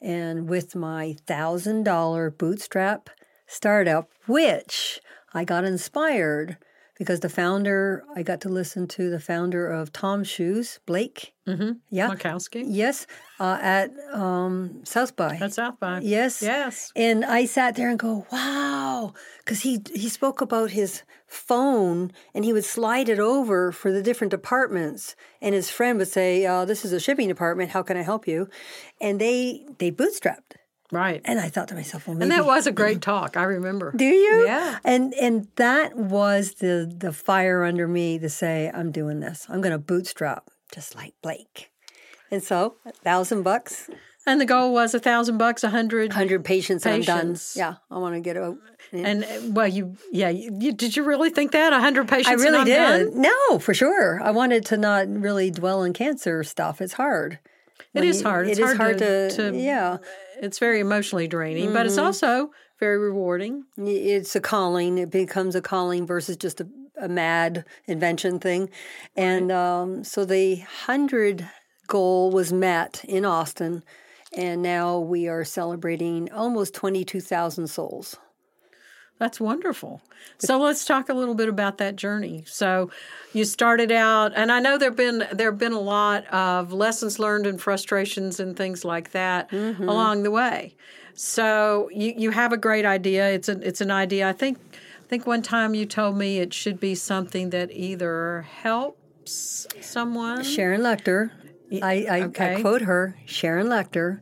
And 0.00 0.48
with 0.48 0.74
my 0.74 1.16
$1,000 1.26 2.38
bootstrap 2.38 3.10
startup, 3.48 4.10
which 4.26 5.00
I 5.34 5.42
got 5.44 5.64
inspired 5.64 6.56
because 6.96 7.20
the 7.20 7.28
founder, 7.28 8.04
I 8.14 8.22
got 8.22 8.40
to 8.42 8.48
listen 8.48 8.88
to 8.88 9.08
the 9.08 9.20
founder 9.20 9.68
of 9.70 9.92
Tom 9.92 10.24
Shoes, 10.24 10.80
Blake. 10.84 11.32
Mm-hmm. 11.46 11.72
Yeah. 11.90 12.10
Mycoskie. 12.10 12.64
Yes. 12.66 13.06
Uh, 13.38 13.56
at 13.60 13.90
um, 14.12 14.80
South 14.84 15.14
by. 15.16 15.36
At 15.36 15.54
South 15.54 15.78
by. 15.78 16.00
Yes. 16.00 16.42
Yes. 16.42 16.92
And 16.96 17.24
I 17.24 17.46
sat 17.46 17.76
there 17.76 17.88
and 17.88 17.98
go, 17.98 18.26
wow, 18.32 19.14
because 19.38 19.60
he 19.60 19.80
he 19.94 20.08
spoke 20.08 20.40
about 20.40 20.70
his 20.72 21.02
phone 21.26 22.10
and 22.34 22.44
he 22.44 22.52
would 22.52 22.64
slide 22.64 23.08
it 23.08 23.20
over 23.20 23.70
for 23.70 23.92
the 23.92 24.02
different 24.02 24.30
departments, 24.30 25.14
and 25.40 25.54
his 25.54 25.70
friend 25.70 25.98
would 25.98 26.08
say, 26.08 26.44
uh, 26.44 26.64
"This 26.64 26.84
is 26.84 26.92
a 26.92 27.00
shipping 27.00 27.28
department. 27.28 27.70
How 27.70 27.82
can 27.82 27.96
I 27.96 28.02
help 28.02 28.26
you?" 28.26 28.48
And 29.00 29.20
they 29.20 29.66
they 29.78 29.92
bootstrapped, 29.92 30.56
Right. 30.90 31.20
and 31.24 31.38
I 31.38 31.48
thought 31.50 31.68
to 31.68 31.74
myself, 31.74 32.06
well, 32.06 32.16
maybe 32.16 32.24
And 32.30 32.32
that 32.32 32.46
was 32.46 32.66
a 32.66 32.72
great 32.72 33.02
talk. 33.12 33.36
I 33.36 33.42
remember. 33.44 33.92
do 33.94 34.04
you? 34.04 34.44
Yeah. 34.46 34.78
And 34.84 35.12
and 35.14 35.48
that 35.56 35.96
was 35.96 36.54
the 36.54 36.90
the 36.96 37.12
fire 37.12 37.64
under 37.64 37.86
me 37.86 38.18
to 38.20 38.28
say, 38.28 38.70
I'm 38.72 38.90
doing 38.92 39.20
this. 39.20 39.46
I'm 39.48 39.60
going 39.60 39.72
to 39.72 39.78
bootstrap 39.78 40.48
just 40.72 40.94
like 40.96 41.14
Blake. 41.22 41.70
And 42.30 42.42
so, 42.42 42.76
a 42.84 42.92
thousand 42.92 43.42
bucks, 43.42 43.88
And 44.26 44.38
the 44.38 44.44
goal 44.44 44.74
was 44.74 44.92
a 44.94 44.98
thousand 45.00 45.38
bucks, 45.38 45.64
a 45.64 45.70
hundred. 45.70 46.12
hundred 46.12 46.44
patients, 46.44 46.84
and 46.84 46.96
I'm 46.96 47.00
done. 47.02 47.36
Yeah, 47.54 47.76
I 47.90 47.96
want 47.98 48.14
to 48.16 48.20
get 48.20 48.36
out. 48.36 48.56
And 48.92 49.24
uh, 49.24 49.28
well, 49.48 49.66
you, 49.68 49.96
yeah, 50.12 50.28
you, 50.28 50.54
you- 50.60 50.72
did 50.74 50.94
you 50.94 51.04
really 51.04 51.30
think 51.30 51.52
that 51.52 51.72
a 51.72 51.80
hundred 51.80 52.06
patients? 52.08 52.28
I 52.28 52.32
and 52.32 52.42
really 52.42 52.64
did. 52.64 52.76
done? 53.12 53.22
No, 53.22 53.58
for 53.58 53.72
sure. 53.72 54.20
I 54.22 54.30
wanted 54.30 54.66
to 54.66 54.76
not 54.76 55.08
really 55.08 55.50
dwell 55.50 55.80
on 55.80 55.94
cancer 55.94 56.44
stuff. 56.44 56.82
It's 56.82 56.92
hard. 56.94 57.38
It 57.94 58.04
is 58.04 58.22
hard. 58.22 58.48
It's 58.48 58.58
it 58.58 58.62
is 58.62 58.66
hard, 58.68 58.76
hard 58.78 58.98
to, 58.98 59.30
to, 59.30 59.50
to- 59.52 59.56
yeah. 59.58 59.98
It's 60.40 60.58
very 60.58 60.80
emotionally 60.80 61.26
draining, 61.28 61.72
but 61.72 61.80
Mm-hmm. 61.80 61.86
it's 61.86 61.98
also 61.98 62.50
very 62.78 62.98
rewarding. 62.98 63.64
It's 63.76 64.36
a 64.36 64.40
calling. 64.40 64.98
It 64.98 65.10
becomes 65.10 65.54
a 65.56 65.60
calling 65.60 66.06
versus 66.06 66.36
just 66.36 66.60
a, 66.60 66.68
a 67.00 67.08
mad 67.08 67.64
invention 67.86 68.38
thing. 68.38 68.70
And 69.16 69.50
um, 69.50 70.04
so 70.04 70.24
the 70.24 70.56
hundred 70.86 71.48
goal 71.88 72.30
was 72.30 72.52
met 72.52 73.04
in 73.08 73.24
Austin, 73.24 73.82
and 74.36 74.62
now 74.62 74.98
we 75.00 75.26
are 75.26 75.44
celebrating 75.44 76.30
almost 76.32 76.74
twenty 76.74 77.04
two 77.04 77.20
thousand 77.20 77.66
souls. 77.68 78.16
That's 79.18 79.40
wonderful. 79.40 80.00
So 80.38 80.58
let's 80.60 80.84
talk 80.84 81.08
a 81.08 81.14
little 81.14 81.34
bit 81.34 81.48
about 81.48 81.78
that 81.78 81.96
journey. 81.96 82.44
So 82.46 82.90
you 83.32 83.44
started 83.44 83.90
out, 83.90 84.32
and 84.36 84.52
I 84.52 84.60
know 84.60 84.78
there've 84.78 84.94
been 84.94 85.26
there've 85.32 85.58
been 85.58 85.72
a 85.72 85.80
lot 85.80 86.26
of 86.26 86.72
lessons 86.72 87.18
learned 87.18 87.46
and 87.46 87.60
frustrations 87.60 88.38
and 88.38 88.56
things 88.56 88.84
like 88.84 89.10
that 89.12 89.50
Mm-hmm. 89.50 89.88
along 89.88 90.22
the 90.22 90.30
way. 90.30 90.74
So 91.14 91.90
you 91.92 92.14
you 92.16 92.30
have 92.30 92.52
a 92.52 92.56
great 92.56 92.84
idea. 92.84 93.28
It's 93.30 93.48
an 93.48 93.62
it's 93.64 93.80
an 93.80 93.90
idea. 93.90 94.28
I 94.28 94.32
think 94.32 94.58
I 94.72 95.08
think 95.08 95.26
one 95.26 95.42
time 95.42 95.74
you 95.74 95.84
told 95.86 96.16
me 96.16 96.38
it 96.38 96.54
should 96.54 96.78
be 96.78 96.94
something 96.94 97.50
that 97.50 97.72
either 97.72 98.42
helps 98.62 99.66
someone. 99.80 100.44
Sharon 100.44 100.82
Lechter, 100.82 101.30
I, 101.82 102.06
I, 102.08 102.20
okay. 102.22 102.56
I 102.56 102.60
quote 102.60 102.82
her. 102.82 103.16
Sharon 103.26 103.66
Lechter 103.66 104.20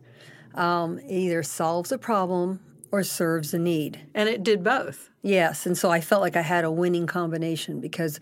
um, 0.55 1.01
either 1.07 1.43
solves 1.43 1.93
a 1.93 1.99
problem 1.99 2.61
or 2.97 3.05
serves 3.05 3.53
a 3.53 3.59
need. 3.59 4.01
And 4.15 4.27
it 4.27 4.43
did 4.43 4.65
both. 4.65 5.11
Yes, 5.23 5.67
and 5.67 5.77
so 5.77 5.91
I 5.91 6.01
felt 6.01 6.23
like 6.23 6.35
I 6.35 6.43
had 6.43 6.65
a 6.65 6.71
winning 6.71 7.07
combination 7.07 7.79
because 7.79 8.19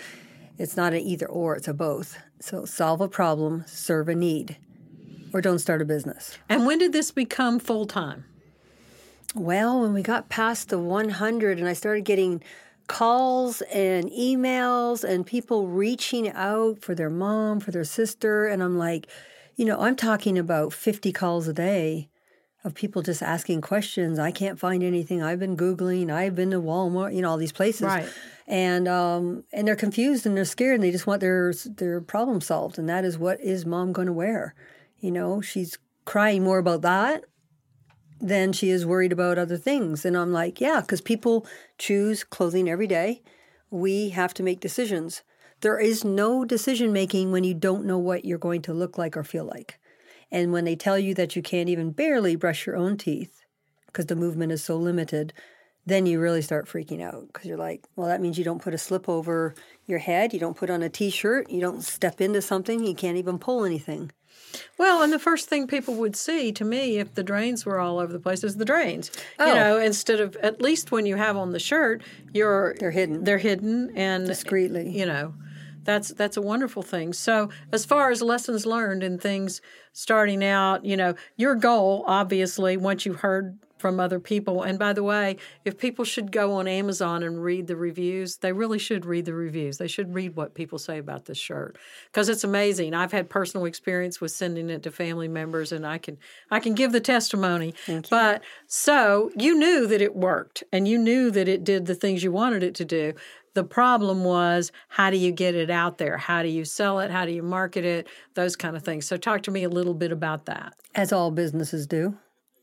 it's 0.59 0.76
not 0.76 0.93
an 0.93 1.00
either 1.00 1.26
or, 1.26 1.54
it's 1.54 1.69
a 1.69 1.75
both. 1.75 2.19
So 2.40 2.64
solve 2.64 3.00
a 3.00 3.09
problem, 3.09 3.62
serve 3.69 4.09
a 4.09 4.16
need, 4.16 4.59
or 5.33 5.40
don't 5.40 5.61
start 5.61 5.81
a 5.81 5.85
business. 5.85 6.38
And 6.49 6.66
when 6.66 6.78
did 6.78 6.93
this 6.93 7.12
become 7.12 7.61
full 7.61 7.87
time? 7.87 8.25
Well, 9.37 9.81
when 9.81 9.95
we 9.95 10.02
got 10.02 10.28
past 10.28 10.71
the 10.71 10.78
100 10.78 11.59
and 11.59 11.69
I 11.69 11.73
started 11.73 12.04
getting 12.04 12.43
calls 12.88 13.62
and 13.62 14.11
emails 14.11 15.04
and 15.04 15.25
people 15.25 15.69
reaching 15.69 16.31
out 16.31 16.81
for 16.81 16.97
their 16.97 17.11
mom, 17.11 17.61
for 17.61 17.71
their 17.71 17.85
sister, 17.85 18.47
and 18.47 18.61
I'm 18.61 18.76
like, 18.76 19.07
you 19.54 19.64
know, 19.64 19.78
I'm 19.81 19.95
talking 19.95 20.37
about 20.37 20.73
50 20.73 21.12
calls 21.12 21.47
a 21.47 21.52
day 21.52 22.09
of 22.64 22.75
people 22.75 23.02
just 23.02 23.23
asking 23.23 23.61
questions. 23.61 24.18
I 24.18 24.30
can't 24.30 24.59
find 24.59 24.83
anything. 24.83 25.23
I've 25.23 25.38
been 25.38 25.56
googling. 25.56 26.11
I've 26.11 26.35
been 26.35 26.50
to 26.52 26.61
Walmart. 26.61 27.14
You 27.14 27.23
know, 27.23 27.30
all 27.30 27.37
these 27.37 27.52
places, 27.52 27.83
Right. 27.83 28.09
and 28.47 28.88
um, 28.88 29.44
and 29.52 29.68
they're 29.68 29.76
confused 29.76 30.25
and 30.26 30.37
they're 30.37 30.44
scared 30.47 30.76
and 30.76 30.83
they 30.83 30.90
just 30.90 31.06
want 31.06 31.21
their 31.21 31.52
their 31.66 32.00
problem 32.00 32.40
solved. 32.40 32.78
And 32.78 32.88
that 32.88 33.04
is 33.04 33.18
what 33.18 33.40
is 33.40 33.66
mom 33.66 33.92
going 33.92 34.06
to 34.06 34.12
wear? 34.12 34.54
You 34.99 35.11
know, 35.11 35.40
she's 35.40 35.78
crying 36.06 36.42
more 36.42 36.59
about 36.59 36.83
that 36.83 37.25
than 38.21 38.52
she 38.52 38.71
is 38.71 38.87
worried 38.87 39.12
about 39.12 39.37
other 39.38 39.59
things. 39.59 40.04
And 40.04 40.16
I'm 40.16 40.33
like, 40.33 40.61
yeah, 40.61 40.80
because 40.80 41.00
people 41.02 41.47
choose 41.78 42.25
clothing 42.25 42.68
every 42.68 42.87
day. 42.87 43.23
We 43.71 44.11
have 44.11 44.33
to 44.35 44.42
make 44.42 44.61
decisions. 44.61 45.23
There 45.61 45.78
is 45.78 46.04
no 46.04 46.44
decision 46.44 46.92
making 46.92 47.33
when 47.33 47.44
you 47.44 47.54
don't 47.54 47.85
know 47.85 47.99
what 47.99 48.25
you're 48.25 48.38
going 48.38 48.62
to 48.62 48.73
look 48.73 48.97
like 48.97 49.16
or 49.16 49.25
feel 49.25 49.44
like. 49.44 49.78
And 50.35 50.53
when 50.53 50.64
they 50.64 50.75
tell 50.75 50.99
you 50.99 51.14
that 51.14 51.37
you 51.37 51.43
can't 51.43 51.69
even 51.69 51.93
barely 51.93 52.35
brush 52.35 52.67
your 52.67 52.75
own 52.75 52.97
teeth 52.97 53.45
because 53.87 54.07
the 54.07 54.17
movement 54.17 54.50
is 54.50 54.64
so 54.64 54.76
limited, 54.76 55.33
then 55.87 56.07
you 56.07 56.19
really 56.19 56.43
start 56.43 56.67
freaking 56.67 57.00
out 57.00 57.29
because 57.29 57.47
you're 57.47 57.57
like, 57.57 57.87
well, 57.95 58.09
that 58.09 58.21
means 58.21 58.37
you 58.37 58.43
don't 58.43 58.61
put 58.61 58.75
a 58.75 58.79
slip 58.79 59.09
over 59.09 59.55
your 59.87 60.00
head, 60.00 60.35
you 60.35 60.41
don't 60.41 60.57
put 60.57 60.71
on 60.71 60.83
a 60.83 60.88
t 60.88 61.09
shirt, 61.09 61.49
you 61.50 61.61
don't 61.61 61.85
step 61.85 62.21
into 62.21 62.43
something, 62.43 62.85
you 62.85 62.97
can't 62.97 63.17
even 63.17 63.38
pull 63.38 63.64
anything. 63.64 64.11
Well, 64.76 65.03
and 65.03 65.12
the 65.12 65.21
first 65.21 65.49
thing 65.49 65.69
people 65.69 65.95
would 65.95 66.17
see 66.17 66.50
to 66.50 66.64
me 66.64 66.99
if 66.99 67.14
the 67.14 67.23
drains 67.23 67.64
were 67.64 67.79
all 67.79 68.00
over 68.00 68.12
the 68.12 68.19
place 68.19 68.43
is 68.43 68.57
the 68.57 68.64
drains. 68.64 69.12
Oh. 69.38 69.47
You 69.47 69.55
know, 69.55 69.79
instead 69.79 70.19
of 70.19 70.35
at 70.37 70.61
least 70.61 70.91
when 70.91 71.07
you 71.07 71.14
have 71.14 71.37
on 71.37 71.53
the 71.53 71.61
shirt, 71.61 72.03
you're 72.33 72.75
They're 72.81 72.91
hidden. 72.91 73.23
They're 73.23 73.38
hidden 73.38 73.93
and 73.95 74.26
Discreetly. 74.26 74.91
You 74.91 75.07
know, 75.07 75.35
that's 75.85 76.09
that's 76.11 76.37
a 76.37 76.43
wonderful 76.43 76.83
thing. 76.83 77.12
So, 77.12 77.50
as 77.73 77.85
far 77.85 78.11
as 78.11 78.23
lessons 78.23 78.67
learned 78.67 79.03
and 79.03 79.21
things 79.21 79.61
starting 79.93 80.43
out, 80.45 80.85
you 80.85 80.97
know, 80.97 81.14
your 81.37 81.55
goal 81.55 82.05
obviously 82.07 82.76
once 82.76 83.07
you've 83.07 83.21
heard 83.21 83.59
from 83.85 84.00
other 84.00 84.19
people. 84.19 84.62
And 84.62 84.79
by 84.79 84.95
the 84.95 85.03
way, 85.03 85.37
if 85.67 85.76
people 85.76 86.07
should 86.07 86.33
go 86.33 86.55
on 86.55 86.67
Amazon 86.67 87.23
and 87.23 87.43
read 87.43 87.67
the 87.67 87.76
reviews, 87.76 88.38
they 88.38 88.50
really 88.50 88.79
should 88.79 89.05
read 89.05 89.26
the 89.26 89.35
reviews. 89.35 89.76
They 89.76 89.88
should 89.88 90.14
read 90.14 90.37
what 90.37 90.55
people 90.55 90.79
say 90.79 90.97
about 90.97 91.26
this 91.26 91.37
shirt 91.37 91.76
because 92.07 92.31
it's 92.31 92.45
amazing. 92.45 92.95
I've 92.95 93.12
had 93.12 93.29
personal 93.29 93.67
experience 93.67 94.23
with 94.23 94.31
sending 94.31 94.71
it 94.71 94.83
to 94.85 94.91
family 94.91 95.29
members, 95.29 95.71
and 95.71 95.87
I 95.87 95.99
can 95.99 96.17
I 96.50 96.61
can 96.61 96.73
give 96.75 96.93
the 96.93 97.00
testimony. 97.00 97.75
But 98.09 98.43
so 98.67 99.31
you 99.37 99.55
knew 99.55 99.87
that 99.87 100.00
it 100.00 100.17
worked, 100.17 100.64
and 100.73 100.88
you 100.88 100.97
knew 100.97 101.31
that 101.33 101.47
it 101.47 101.62
did 101.62 101.85
the 101.85 101.95
things 101.95 102.23
you 102.23 102.33
wanted 102.33 102.62
it 102.62 102.75
to 102.76 102.87
do. 102.87 103.12
The 103.54 103.64
problem 103.64 104.25
was 104.25 104.73
how 104.88 105.11
do 105.11 105.16
you 105.16 105.30
get 105.30 105.54
it 105.54 105.70
out 105.70 105.99
there? 105.99 106.18
How 106.18 106.42
do 106.42 106.49
you 106.49 106.64
sell 106.64 106.99
it? 106.99 107.11
How 107.11 107.25
do 107.25 107.32
you 107.32 107.42
market 107.42 107.84
it? 107.84 108.08
Those 108.34 108.56
kind 108.56 108.76
of 108.76 108.82
things. 108.82 109.06
So 109.06 109.16
talk 109.16 109.42
to 109.44 109.52
me 109.52 109.62
a 109.62 109.68
little 109.68 109.94
bit 109.94 110.11
about 110.11 110.46
that. 110.46 110.75
As 110.94 111.12
all 111.12 111.30
businesses 111.30 111.87
do. 111.87 112.16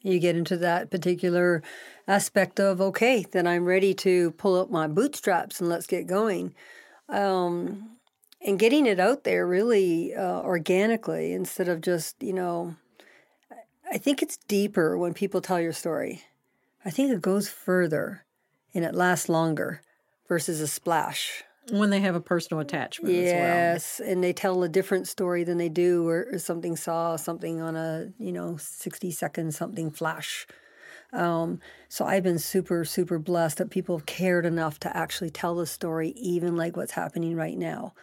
You 0.03 0.19
get 0.19 0.35
into 0.35 0.57
that 0.57 0.89
particular 0.89 1.61
aspect 2.07 2.59
of, 2.59 2.81
okay, 2.81 3.25
then 3.31 3.47
I'm 3.47 3.65
ready 3.65 3.93
to 3.95 4.31
pull 4.31 4.59
up 4.59 4.69
my 4.69 4.87
bootstraps 4.87 5.61
and 5.61 5.69
let's 5.69 5.87
get 5.87 6.07
going. 6.07 6.55
Um, 7.07 7.97
and 8.43 8.57
getting 8.57 8.87
it 8.87 8.99
out 8.99 9.23
there 9.23 9.45
really 9.45 10.15
uh, 10.15 10.41
organically 10.41 11.33
instead 11.33 11.67
of 11.67 11.81
just, 11.81 12.21
you 12.21 12.33
know, 12.33 12.75
I 13.91 13.97
think 13.97 14.21
it's 14.21 14.37
deeper 14.47 14.97
when 14.97 15.13
people 15.13 15.39
tell 15.39 15.61
your 15.61 15.73
story. 15.73 16.23
I 16.83 16.89
think 16.89 17.11
it 17.11 17.21
goes 17.21 17.47
further 17.47 18.25
and 18.73 18.83
it 18.83 18.95
lasts 18.95 19.29
longer 19.29 19.81
versus 20.31 20.61
a 20.61 20.67
splash. 20.67 21.43
When 21.71 21.89
they 21.89 21.99
have 21.99 22.15
a 22.15 22.21
personal 22.21 22.61
attachment 22.61 23.13
as 23.13 23.33
well. 23.33 23.33
Yes, 23.33 23.99
and 23.99 24.23
they 24.23 24.31
tell 24.31 24.63
a 24.63 24.69
different 24.69 25.09
story 25.09 25.43
than 25.43 25.57
they 25.57 25.67
do, 25.67 26.07
or, 26.07 26.25
or 26.31 26.39
something 26.39 26.77
saw 26.77 27.17
something 27.17 27.59
on 27.59 27.75
a 27.75 28.13
you 28.17 28.31
know 28.31 28.55
sixty 28.55 29.11
second 29.11 29.53
something 29.53 29.91
flash. 29.91 30.47
Um, 31.11 31.59
so 31.89 32.05
I've 32.05 32.23
been 32.23 32.39
super 32.39 32.85
super 32.85 33.19
blessed 33.19 33.57
that 33.57 33.71
people 33.71 33.97
have 33.97 34.05
cared 34.05 34.45
enough 34.45 34.79
to 34.79 34.95
actually 34.95 35.31
tell 35.31 35.55
the 35.55 35.65
story, 35.65 36.11
even 36.11 36.55
like 36.55 36.77
what's 36.77 36.93
happening 36.93 37.35
right 37.35 37.57
now, 37.57 37.93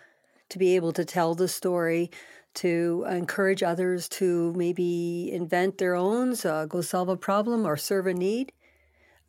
to 0.50 0.58
be 0.58 0.76
able 0.76 0.92
to 0.92 1.06
tell 1.06 1.34
the 1.34 1.48
story, 1.48 2.10
to 2.56 3.06
encourage 3.08 3.62
others 3.62 4.06
to 4.20 4.52
maybe 4.52 5.30
invent 5.32 5.78
their 5.78 5.94
own, 5.94 6.34
uh, 6.44 6.66
go 6.66 6.82
solve 6.82 7.08
a 7.08 7.16
problem 7.16 7.66
or 7.66 7.78
serve 7.78 8.06
a 8.06 8.12
need. 8.12 8.52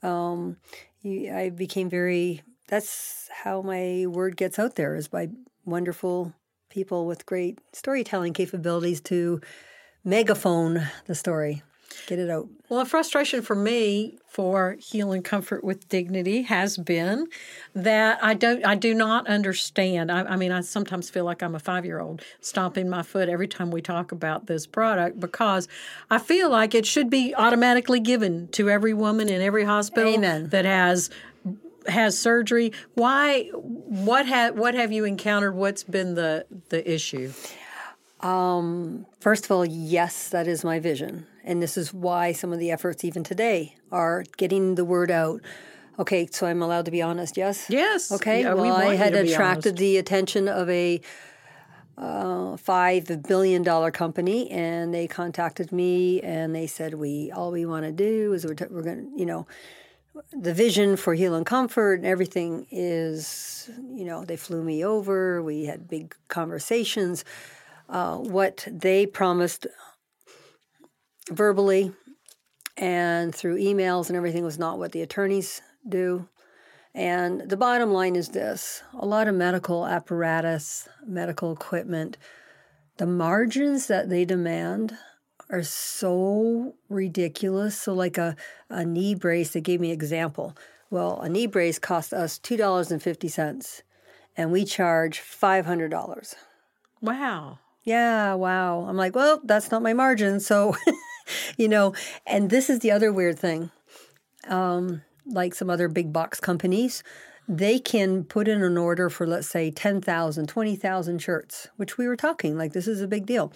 Um, 0.04 0.58
you, 1.02 1.34
I 1.34 1.50
became 1.50 1.90
very 1.90 2.42
that's 2.70 3.30
how 3.44 3.62
my 3.62 4.06
word 4.08 4.38
gets 4.38 4.60
out 4.60 4.76
there 4.76 4.96
is 4.96 5.08
by 5.08 5.30
wonderful 5.66 6.34
people 6.70 7.08
with 7.08 7.26
great 7.26 7.60
storytelling 7.74 8.34
capabilities 8.34 9.02
to 9.02 9.42
megaphone 10.04 10.88
the 11.06 11.16
story 11.16 11.64
get 12.08 12.20
it 12.20 12.30
out 12.30 12.48
Well, 12.70 12.82
a 12.82 12.86
frustration 12.86 13.42
for 13.42 13.56
me 13.56 14.18
for 14.28 14.78
heal 14.80 15.12
and 15.12 15.24
comfort 15.24 15.64
with 15.64 15.90
dignity 15.90 16.44
has 16.44 16.78
been 16.78 17.28
that 17.74 18.24
I 18.24 18.36
don't, 18.36 18.66
I 18.66 18.76
do 18.76 18.94
not 18.94 19.28
understand. 19.28 20.12
I, 20.12 20.22
I 20.22 20.36
mean, 20.36 20.52
I 20.52 20.62
sometimes 20.62 21.10
feel 21.10 21.26
like 21.26 21.42
I'm 21.42 21.56
a 21.56 21.60
five 21.60 21.86
year 21.86 22.00
old 22.00 22.22
stomping 22.42 22.90
my 22.90 23.02
foot 23.02 23.28
every 23.28 23.48
time 23.48 23.72
we 23.72 23.82
talk 23.82 24.12
about 24.12 24.46
this 24.46 24.68
product 24.68 25.20
because 25.20 25.68
I 26.10 26.20
feel 26.20 26.50
like 26.50 26.76
it 26.76 26.86
should 26.86 27.10
be 27.10 27.34
automatically 27.36 28.00
given 28.00 28.48
to 28.50 28.70
every 28.70 28.94
woman 28.94 29.30
in 29.30 29.42
every 29.42 29.66
hospital 29.66 30.14
Amen. 30.14 30.50
that 30.50 30.66
has 30.66 31.10
has 31.88 32.20
surgery. 32.20 32.72
Why? 32.96 33.46
What 33.54 34.26
have 34.26 34.58
what 34.58 34.76
have 34.76 34.92
you 34.92 35.06
encountered? 35.06 35.56
What's 35.56 35.84
been 35.84 36.16
the 36.16 36.46
the 36.70 36.92
issue? 36.92 37.32
First 39.20 39.46
of 39.46 39.52
all, 39.52 39.66
yes, 39.66 40.30
that 40.30 40.48
is 40.48 40.64
my 40.64 40.80
vision. 40.80 41.26
And 41.44 41.62
this 41.62 41.78
is 41.78 41.94
why 41.94 42.32
some 42.32 42.54
of 42.54 42.60
the 42.60 42.72
efforts, 42.72 43.04
even 43.04 43.24
today, 43.24 43.76
are 43.92 44.24
getting 44.38 44.76
the 44.76 44.86
word 44.86 45.12
out. 45.12 45.42
Okay, 45.98 46.28
so 46.32 46.48
I'm 46.48 46.62
allowed 46.62 46.86
to 46.86 46.92
be 46.92 47.02
honest, 47.02 47.36
yes? 47.38 47.66
Yes. 47.70 48.12
Okay, 48.12 48.44
Yeah, 48.44 48.54
we 48.54 48.62
well, 48.62 48.74
want 48.74 48.88
I 48.88 48.96
had 48.96 49.14
attracted 49.14 49.78
the 49.78 49.98
attention 49.98 50.48
of 50.48 50.70
a 50.70 51.02
uh, 51.98 52.56
$5 52.56 53.28
billion 53.28 53.92
company, 53.92 54.50
and 54.50 54.94
they 54.94 55.08
contacted 55.08 55.74
me 55.74 56.22
and 56.22 56.56
they 56.56 56.68
said, 56.68 56.94
we 56.94 57.32
all 57.32 57.52
we 57.52 57.66
want 57.66 57.84
to 57.86 57.92
do 57.92 58.32
is 58.32 58.46
we're, 58.46 58.54
t- 58.54 58.66
we're 58.70 58.84
going 58.84 59.12
to, 59.12 59.20
you 59.20 59.26
know, 59.26 59.46
the 60.32 60.54
vision 60.54 60.98
for 60.98 61.14
heal 61.14 61.36
and 61.36 61.46
comfort 61.46 61.96
and 61.96 62.06
everything 62.06 62.68
is, 62.72 63.70
you 63.94 64.06
know, 64.06 64.26
they 64.26 64.38
flew 64.38 64.64
me 64.64 64.84
over. 64.84 65.42
We 65.42 65.66
had 65.66 65.88
big 65.88 66.16
conversations. 66.28 67.26
Uh, 67.88 68.18
what 68.18 68.68
they 68.70 69.06
promised 69.06 69.68
verbally 71.32 71.94
and 72.78 73.34
through 73.34 73.58
emails 73.58 74.08
and 74.08 74.16
everything 74.16 74.44
was 74.44 74.60
not 74.60 74.78
what 74.78 74.92
the 74.92 75.02
attorneys 75.02 75.62
do. 75.88 76.28
And 76.94 77.42
the 77.50 77.58
bottom 77.58 77.92
line 77.92 78.16
is 78.16 78.30
this 78.30 78.84
a 78.94 79.06
lot 79.06 79.28
of 79.28 79.36
medical 79.36 79.86
apparatus, 79.86 80.88
medical 81.06 81.52
equipment, 81.52 82.18
the 82.98 83.06
margins 83.06 83.88
that 83.88 84.10
they 84.10 84.26
demand 84.26 84.98
are 85.50 85.64
so 85.64 86.76
ridiculous. 86.90 87.80
So, 87.80 87.94
like 87.94 88.18
a, 88.18 88.36
a 88.70 88.86
knee 88.86 89.16
brace, 89.16 89.52
they 89.52 89.62
gave 89.62 89.80
me 89.80 89.90
an 89.90 89.94
example. 89.94 90.56
Well, 90.90 91.20
a 91.22 91.30
knee 91.30 91.48
brace 91.48 91.80
cost 91.80 92.14
us 92.14 92.40
$2.50 92.40 93.82
and 94.36 94.52
we 94.52 94.66
charge 94.66 95.20
$500. 95.20 96.36
Wow. 97.02 97.60
Yeah, 97.84 98.34
wow. 98.34 98.86
I'm 98.88 98.98
like, 98.98 99.16
well, 99.16 99.42
that's 99.44 99.72
not 99.72 99.82
my 99.82 99.94
margin. 99.94 100.40
So, 100.40 100.76
you 101.58 101.68
know, 101.68 101.94
and 102.26 102.50
this 102.50 102.70
is 102.70 102.80
the 102.80 102.92
other 102.92 103.12
weird 103.12 103.38
thing. 103.38 103.72
Um, 104.48 105.04
like 105.26 105.54
some 105.54 105.70
other 105.70 105.88
big 105.88 106.12
box 106.12 106.40
companies, 106.40 107.04
they 107.48 107.80
can 107.80 108.24
put 108.24 108.48
in 108.48 108.64
an 108.64 108.78
order 108.78 109.10
for, 109.10 109.28
let's 109.28 109.50
say, 109.50 109.70
10,000, 109.72 110.48
20,000 110.48 111.20
shirts, 111.20 111.68
which 111.78 111.98
we 111.98 112.08
were 112.08 112.16
talking 112.16 112.58
like 112.58 112.74
this 112.74 112.88
is 112.88 113.02
a 113.02 113.08
big 113.08 113.26
deal. 113.26 113.54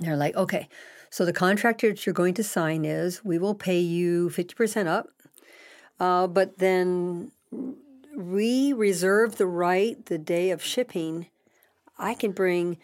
They're 0.00 0.16
like, 0.16 0.36
okay, 0.36 0.68
so 1.10 1.24
the 1.24 1.32
contract 1.32 1.80
that 1.82 2.04
you're 2.04 2.12
going 2.12 2.34
to 2.34 2.44
sign 2.44 2.84
is 2.84 3.24
we 3.24 3.38
will 3.38 3.54
pay 3.54 3.78
you 3.80 4.30
50% 4.30 4.86
up, 4.86 5.08
uh, 6.00 6.26
but 6.26 6.58
then 6.58 7.32
we 8.16 8.72
reserve 8.72 9.36
the 9.36 9.46
right 9.46 10.04
the 10.06 10.18
day 10.18 10.50
of 10.50 10.62
shipping. 10.62 11.26
I 11.98 12.14
can 12.14 12.32
bring 12.32 12.78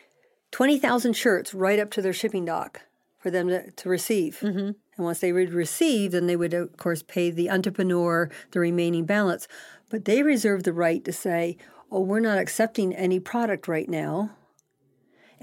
20,000 0.52 1.12
shirts 1.14 1.52
right 1.52 1.78
up 1.78 1.90
to 1.92 2.02
their 2.02 2.12
shipping 2.12 2.44
dock 2.44 2.82
for 3.18 3.30
them 3.30 3.48
to, 3.48 3.70
to 3.70 3.88
receive. 3.88 4.38
Mm-hmm. 4.40 4.58
And 4.58 5.04
once 5.04 5.18
they 5.20 5.32
would 5.32 5.52
receive, 5.52 6.12
then 6.12 6.26
they 6.26 6.36
would, 6.36 6.54
of 6.54 6.76
course, 6.76 7.02
pay 7.02 7.30
the 7.30 7.50
entrepreneur 7.50 8.30
the 8.52 8.60
remaining 8.60 9.04
balance. 9.04 9.48
But 9.90 10.04
they 10.04 10.22
reserve 10.22 10.62
the 10.62 10.72
right 10.72 11.04
to 11.04 11.12
say, 11.12 11.56
oh, 11.90 12.00
we're 12.00 12.20
not 12.20 12.38
accepting 12.38 12.94
any 12.94 13.18
product 13.18 13.66
right 13.66 13.88
now. 13.88 14.30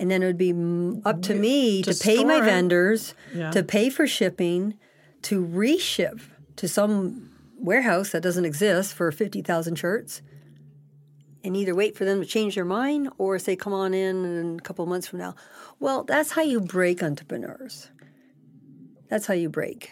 And 0.02 0.10
then 0.10 0.24
it 0.24 0.26
would 0.26 0.38
be 0.38 0.52
up 1.06 1.22
to 1.24 1.36
me 1.36 1.84
to, 1.84 1.94
To 1.94 2.04
pay 2.04 2.24
my 2.26 2.40
it. 2.40 2.46
vendors, 2.46 3.14
Yeah. 3.36 3.52
to 3.52 3.62
pay 3.62 3.92
for 3.92 4.08
shipping, 4.08 4.74
to 5.22 5.46
reship 5.46 6.20
to 6.56 6.68
some 6.68 7.30
warehouse 7.60 8.10
that 8.10 8.24
doesn't 8.24 8.46
exist 8.46 8.96
for 8.96 9.12
50,000 9.12 9.76
shirts 9.76 10.24
and 11.44 11.56
either 11.56 11.76
wait 11.76 11.96
for 11.96 12.04
them 12.04 12.20
to 12.20 12.26
change 12.26 12.56
their 12.56 12.66
mind 12.66 13.10
or 13.20 13.38
say, 13.38 13.56
come 13.56 13.74
on 13.74 13.94
in 13.94 14.26
in 14.26 14.58
a 14.58 14.62
couple 14.64 14.82
of 14.82 14.90
months 14.90 15.06
from 15.08 15.20
now. 15.20 15.36
Well, 15.80 16.04
that's 16.04 16.32
how 16.32 16.42
you 16.42 16.60
break 16.62 17.04
entrepreneurs. 17.04 17.92
That's 19.08 19.28
how 19.28 19.36
you 19.36 19.50
break 19.50 19.92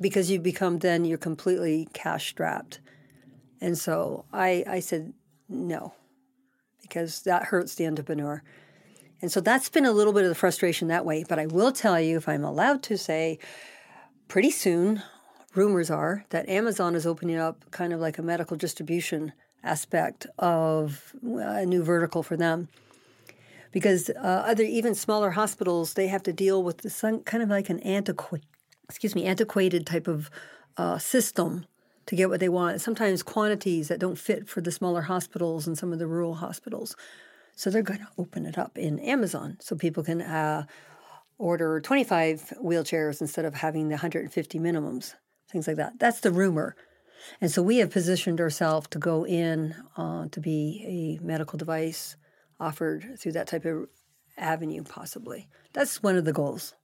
because 0.00 0.32
you 0.32 0.40
become 0.40 0.80
then 0.80 1.04
you're 1.04 1.16
completely 1.18 1.86
cash 1.92 2.28
strapped. 2.30 2.80
And 3.60 3.78
so 3.78 4.24
I, 4.32 4.64
I 4.66 4.80
said 4.80 5.12
no 5.48 5.94
because 6.82 7.22
that 7.22 7.44
hurts 7.44 7.76
the 7.76 7.86
entrepreneur. 7.86 8.42
And 9.24 9.32
so 9.32 9.40
that's 9.40 9.70
been 9.70 9.86
a 9.86 9.90
little 9.90 10.12
bit 10.12 10.24
of 10.24 10.28
the 10.28 10.34
frustration 10.34 10.88
that 10.88 11.06
way. 11.06 11.24
But 11.26 11.38
I 11.38 11.46
will 11.46 11.72
tell 11.72 11.98
you, 11.98 12.18
if 12.18 12.28
I'm 12.28 12.44
allowed 12.44 12.82
to 12.82 12.98
say, 12.98 13.38
pretty 14.28 14.50
soon, 14.50 15.02
rumors 15.54 15.90
are 15.90 16.26
that 16.28 16.46
Amazon 16.46 16.94
is 16.94 17.06
opening 17.06 17.38
up 17.38 17.64
kind 17.70 17.94
of 17.94 18.00
like 18.00 18.18
a 18.18 18.22
medical 18.22 18.54
distribution 18.54 19.32
aspect 19.62 20.26
of 20.38 21.14
a 21.24 21.64
new 21.64 21.82
vertical 21.82 22.22
for 22.22 22.36
them. 22.36 22.68
because 23.74 24.08
uh, 24.08 24.44
other 24.46 24.62
even 24.62 24.94
smaller 24.94 25.32
hospitals 25.32 25.94
they 25.94 26.06
have 26.06 26.22
to 26.22 26.32
deal 26.32 26.62
with 26.62 26.90
some, 26.92 27.20
kind 27.24 27.42
of 27.42 27.48
like 27.48 27.68
an 27.68 27.80
antiquated, 27.80 28.46
excuse 28.88 29.16
me, 29.16 29.24
antiquated 29.24 29.84
type 29.84 30.06
of 30.06 30.30
uh, 30.76 30.96
system 30.96 31.66
to 32.06 32.14
get 32.14 32.30
what 32.30 32.38
they 32.38 32.48
want. 32.48 32.80
Sometimes 32.80 33.24
quantities 33.24 33.88
that 33.88 33.98
don't 33.98 34.16
fit 34.16 34.48
for 34.48 34.60
the 34.60 34.70
smaller 34.70 35.02
hospitals 35.02 35.66
and 35.66 35.76
some 35.76 35.92
of 35.92 35.98
the 35.98 36.06
rural 36.06 36.34
hospitals. 36.34 36.94
So 37.54 37.70
they're 37.70 37.82
going 37.82 38.00
to 38.00 38.08
open 38.18 38.46
it 38.46 38.58
up 38.58 38.76
in 38.76 38.98
Amazon 38.98 39.56
so 39.60 39.76
people 39.76 40.02
can 40.02 40.20
uh, 40.22 40.64
order 41.38 41.80
25 41.80 42.54
wheelchairs 42.62 43.20
instead 43.20 43.44
of 43.44 43.54
having 43.54 43.88
the 43.88 43.94
150 43.94 44.58
minimums, 44.58 45.14
things 45.50 45.66
like 45.66 45.76
that. 45.76 45.98
That's 45.98 46.20
the 46.20 46.30
rumor. 46.30 46.76
And 47.40 47.50
so 47.50 47.62
we 47.62 47.78
have 47.78 47.90
positioned 47.90 48.40
ourselves 48.40 48.88
to 48.88 48.98
go 48.98 49.24
in 49.26 49.74
uh, 49.96 50.26
to 50.30 50.40
be 50.40 51.18
a 51.20 51.24
medical 51.24 51.58
device 51.58 52.16
offered 52.60 53.18
through 53.18 53.32
that 53.32 53.46
type 53.46 53.64
of 53.64 53.88
avenue, 54.36 54.82
possibly. 54.82 55.48
That's 55.72 56.02
one 56.02 56.16
of 56.16 56.24
the 56.24 56.32
goals. 56.32 56.74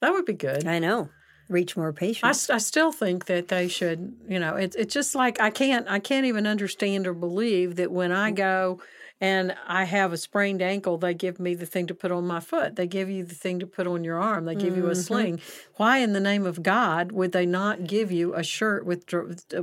That 0.00 0.12
would 0.12 0.24
be 0.24 0.32
good. 0.32 0.66
I 0.66 0.78
know. 0.78 1.10
Reach 1.48 1.76
more 1.76 1.92
patients. 1.92 2.48
I, 2.48 2.54
I 2.54 2.58
still 2.58 2.92
think 2.92 3.26
that 3.26 3.48
they 3.48 3.66
should, 3.66 4.14
you 4.28 4.38
know, 4.38 4.54
it's 4.54 4.76
it's 4.76 4.94
just 4.94 5.16
like 5.16 5.40
I 5.40 5.50
can't 5.50 5.88
I 5.88 5.98
can't 5.98 6.26
even 6.26 6.46
understand 6.46 7.08
or 7.08 7.14
believe 7.14 7.74
that 7.76 7.90
when 7.90 8.12
I 8.12 8.30
go 8.30 8.80
and 9.20 9.54
I 9.66 9.84
have 9.84 10.12
a 10.12 10.16
sprained 10.16 10.62
ankle, 10.62 10.96
they 10.96 11.12
give 11.12 11.38
me 11.38 11.54
the 11.54 11.66
thing 11.66 11.86
to 11.88 11.94
put 11.94 12.10
on 12.10 12.26
my 12.26 12.40
foot. 12.40 12.76
They 12.76 12.86
give 12.86 13.10
you 13.10 13.24
the 13.24 13.34
thing 13.34 13.58
to 13.60 13.66
put 13.66 13.86
on 13.86 14.02
your 14.02 14.18
arm. 14.18 14.46
They 14.46 14.54
give 14.54 14.72
mm-hmm. 14.72 14.82
you 14.82 14.86
a 14.86 14.92
mm-hmm. 14.92 15.00
sling. 15.00 15.40
Why, 15.76 15.98
in 15.98 16.14
the 16.14 16.20
name 16.20 16.46
of 16.46 16.62
God, 16.62 17.12
would 17.12 17.32
they 17.32 17.44
not 17.44 17.84
give 17.86 18.10
you 18.10 18.34
a 18.34 18.42
shirt 18.42 18.86
with 18.86 19.12
uh, 19.12 19.62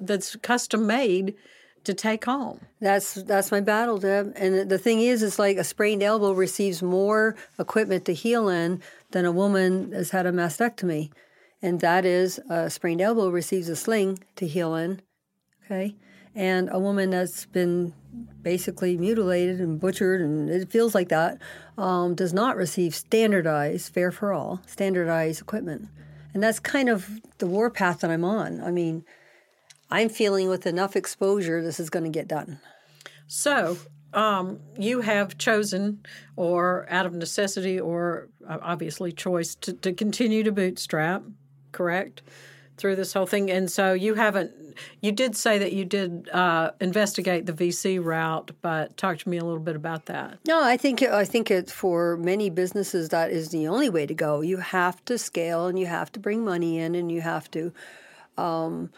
that's 0.00 0.36
custom 0.36 0.86
made? 0.86 1.34
to 1.82 1.94
take 1.94 2.26
home. 2.26 2.60
That's 2.80 3.14
that's 3.14 3.50
my 3.50 3.60
battle, 3.60 3.96
Deb. 3.96 4.34
And 4.36 4.68
the 4.68 4.76
thing 4.76 5.00
is, 5.00 5.22
it's 5.22 5.38
like 5.38 5.56
a 5.56 5.64
sprained 5.64 6.02
elbow 6.02 6.32
receives 6.32 6.82
more 6.82 7.36
equipment 7.58 8.04
to 8.04 8.12
heal 8.12 8.50
in 8.50 8.82
than 9.12 9.24
a 9.24 9.32
woman 9.32 9.88
that's 9.88 10.10
had 10.10 10.26
a 10.26 10.30
mastectomy, 10.30 11.10
and 11.62 11.80
that 11.80 12.04
is 12.04 12.38
a 12.50 12.68
sprained 12.68 13.00
elbow 13.00 13.30
receives 13.30 13.70
a 13.70 13.76
sling 13.76 14.18
to 14.36 14.46
heal 14.46 14.74
in. 14.74 15.00
Okay, 15.64 15.96
and 16.34 16.68
a 16.70 16.78
woman 16.78 17.10
that's 17.10 17.46
been 17.46 17.94
basically 18.42 18.96
mutilated 18.96 19.60
and 19.60 19.80
butchered, 19.80 20.20
and 20.20 20.48
it 20.48 20.70
feels 20.70 20.94
like 20.94 21.08
that, 21.08 21.38
um, 21.76 22.14
does 22.14 22.32
not 22.32 22.56
receive 22.56 22.94
standardized, 22.94 23.92
fair 23.92 24.10
for 24.10 24.32
all, 24.32 24.60
standardized 24.66 25.40
equipment. 25.40 25.88
And 26.32 26.42
that's 26.42 26.60
kind 26.60 26.88
of 26.88 27.20
the 27.38 27.46
warpath 27.46 28.00
that 28.00 28.10
I'm 28.10 28.24
on. 28.24 28.60
I 28.62 28.70
mean, 28.70 29.04
I'm 29.90 30.08
feeling 30.08 30.48
with 30.48 30.66
enough 30.66 30.96
exposure, 30.96 31.62
this 31.62 31.80
is 31.80 31.90
going 31.90 32.04
to 32.04 32.10
get 32.10 32.28
done. 32.28 32.60
So, 33.26 33.76
um, 34.12 34.60
you 34.78 35.00
have 35.00 35.38
chosen, 35.38 36.04
or 36.36 36.86
out 36.90 37.06
of 37.06 37.14
necessity, 37.14 37.78
or 37.78 38.28
uh, 38.48 38.58
obviously 38.62 39.12
choice, 39.12 39.54
to, 39.56 39.72
to 39.72 39.92
continue 39.92 40.42
to 40.42 40.52
bootstrap, 40.52 41.22
correct? 41.72 42.22
Through 42.80 42.96
this 42.96 43.12
whole 43.12 43.26
thing. 43.26 43.50
And 43.50 43.70
so 43.70 43.92
you 43.92 44.14
haven't 44.14 44.52
you 45.00 45.12
did 45.12 45.36
say 45.36 45.58
that 45.58 45.72
you 45.72 45.84
did 45.84 46.28
uh, 46.30 46.70
investigate 46.80 47.46
the 47.46 47.52
VC 47.52 48.02
route, 48.02 48.52
but 48.62 48.96
talk 48.96 49.18
to 49.18 49.28
me 49.28 49.38
a 49.38 49.44
little 49.44 49.60
bit 49.60 49.76
about 49.76 50.06
that. 50.06 50.38
No, 50.46 50.62
I 50.62 50.76
think 50.76 51.02
I 51.02 51.24
think 51.24 51.50
it 51.50 51.70
for 51.70 52.16
many 52.16 52.50
businesses 52.50 53.10
that 53.10 53.30
is 53.30 53.50
the 53.50 53.68
only 53.68 53.90
way 53.90 54.06
to 54.06 54.14
go. 54.14 54.40
You 54.40 54.58
have 54.58 55.04
to 55.06 55.18
scale, 55.18 55.66
and 55.66 55.78
you 55.78 55.86
have 55.86 56.10
to 56.12 56.20
bring 56.20 56.44
money 56.44 56.78
in, 56.78 56.94
and 56.94 57.10
you 57.10 57.20
have 57.20 57.50
to. 57.52 57.72
Um, 58.38 58.90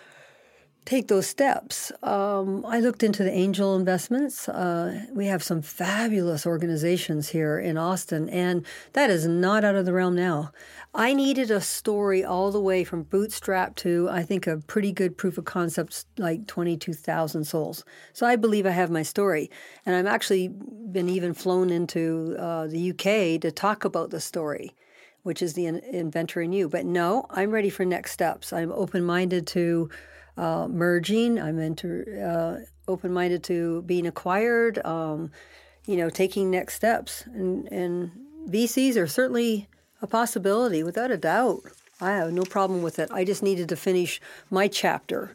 take 0.85 1.09
those 1.09 1.27
steps. 1.27 1.93
Um, 2.03 2.65
I 2.67 2.81
looked 2.81 3.03
into 3.03 3.23
the 3.23 3.33
angel 3.33 3.77
investments. 3.77 4.49
Uh, 4.49 5.07
we 5.13 5.27
have 5.27 5.43
some 5.43 5.63
fabulous 5.63 6.45
organizations 6.45 7.29
here 7.29 7.59
in 7.59 7.79
Austin, 7.79 8.29
and 8.29 8.67
that 8.93 9.09
is 9.09 9.27
not 9.27 9.65
out 9.65 9.77
of 9.77 9.85
the 9.87 9.93
realm 9.93 10.17
now. 10.17 10.51
I 10.95 11.15
needed 11.15 11.51
a 11.51 11.61
story 11.61 12.25
all 12.25 12.51
the 12.51 12.61
way 12.61 12.83
from 12.85 13.05
bootstrap 13.05 13.77
to, 13.77 14.09
I 14.11 14.25
think, 14.25 14.47
a 14.47 14.59
pretty 14.59 14.93
good 14.93 15.17
proof 15.17 15.39
of 15.39 15.45
concept, 15.45 16.05
like 16.19 16.47
22,000 16.49 17.45
souls. 17.45 17.85
So 18.13 18.27
I 18.27 18.37
believe 18.37 18.67
I 18.67 18.71
have 18.71 18.91
my 18.91 19.03
story. 19.03 19.51
And 19.87 19.95
I've 19.95 20.13
actually 20.13 20.49
been 20.49 21.09
even 21.09 21.33
flown 21.33 21.71
into 21.71 22.37
uh, 22.39 22.67
the 22.67 22.91
UK 22.91 23.41
to 23.41 23.51
talk 23.51 23.85
about 23.85 24.11
the 24.11 24.21
story, 24.21 24.75
which 25.23 25.41
is 25.41 25.55
the 25.55 25.67
inventor 25.67 26.43
in 26.43 26.53
you. 26.53 26.69
But 26.69 26.85
no, 26.85 27.25
I'm 27.31 27.53
ready 27.53 27.71
for 27.71 27.85
next 27.85 28.13
steps. 28.13 28.53
I'm 28.53 28.73
open 28.73 29.05
minded 29.05 29.47
to 29.49 29.89
uh, 30.37 30.69
merging, 30.69 31.41
I'm 31.41 31.59
into, 31.59 32.05
uh, 32.23 32.65
open 32.89 33.13
minded 33.13 33.43
to 33.45 33.83
being 33.83 34.07
acquired, 34.07 34.85
um, 34.85 35.31
you 35.87 35.97
know, 35.97 36.11
taking 36.11 36.51
next 36.51 36.75
steps. 36.75 37.25
And, 37.27 37.71
and 37.73 38.11
VCs 38.49 38.97
are 38.97 39.07
certainly 39.07 39.69
a 40.01 40.07
possibility, 40.07 40.83
without 40.83 41.11
a 41.11 41.17
doubt. 41.17 41.61
I 42.01 42.13
have 42.13 42.33
no 42.33 42.43
problem 42.43 42.83
with 42.83 42.99
it. 42.99 43.11
I 43.13 43.25
just 43.25 43.43
needed 43.43 43.69
to 43.69 43.77
finish 43.77 44.21
my 44.51 44.67
chapter, 44.67 45.35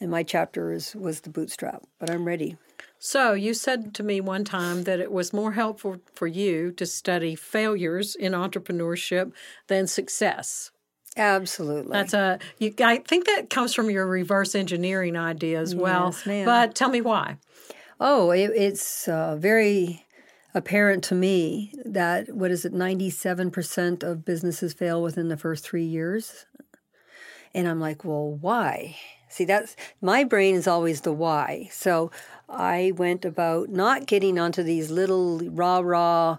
and 0.00 0.10
my 0.10 0.22
chapter 0.22 0.72
is, 0.72 0.94
was 0.94 1.20
the 1.20 1.30
bootstrap, 1.30 1.82
but 1.98 2.10
I'm 2.10 2.24
ready. 2.24 2.56
So, 3.00 3.32
you 3.32 3.52
said 3.52 3.92
to 3.96 4.02
me 4.02 4.20
one 4.20 4.44
time 4.44 4.84
that 4.84 5.00
it 5.00 5.12
was 5.12 5.32
more 5.32 5.52
helpful 5.52 5.98
for 6.14 6.26
you 6.26 6.72
to 6.72 6.86
study 6.86 7.34
failures 7.34 8.14
in 8.14 8.32
entrepreneurship 8.32 9.32
than 9.66 9.86
success. 9.86 10.70
Absolutely. 11.16 11.92
That's 11.92 12.12
a 12.12 12.38
you 12.58 12.74
I 12.80 12.98
think 12.98 13.26
that 13.26 13.50
comes 13.50 13.74
from 13.74 13.90
your 13.90 14.06
reverse 14.06 14.54
engineering 14.54 15.16
idea 15.16 15.60
as 15.60 15.74
well. 15.74 16.06
Yes, 16.06 16.26
ma'am. 16.26 16.44
But 16.44 16.74
tell 16.74 16.90
me 16.90 17.00
why. 17.00 17.36
Oh, 18.00 18.32
it, 18.32 18.50
it's 18.54 19.06
uh, 19.06 19.36
very 19.36 20.04
apparent 20.54 21.04
to 21.04 21.14
me 21.14 21.72
that 21.84 22.34
what 22.34 22.50
is 22.50 22.64
it 22.64 22.72
97% 22.72 24.02
of 24.02 24.24
businesses 24.24 24.72
fail 24.72 25.02
within 25.02 25.28
the 25.28 25.36
first 25.36 25.64
3 25.64 25.82
years 25.82 26.46
and 27.52 27.66
i'm 27.68 27.80
like 27.80 28.04
well 28.04 28.30
why 28.30 28.96
see 29.28 29.44
that's 29.44 29.74
my 30.00 30.22
brain 30.22 30.54
is 30.54 30.68
always 30.68 31.00
the 31.00 31.12
why 31.12 31.68
so 31.72 32.10
i 32.48 32.92
went 32.96 33.24
about 33.24 33.68
not 33.68 34.06
getting 34.06 34.38
onto 34.38 34.62
these 34.62 34.90
little 34.90 35.40
rah 35.50 35.80
rah 35.80 36.38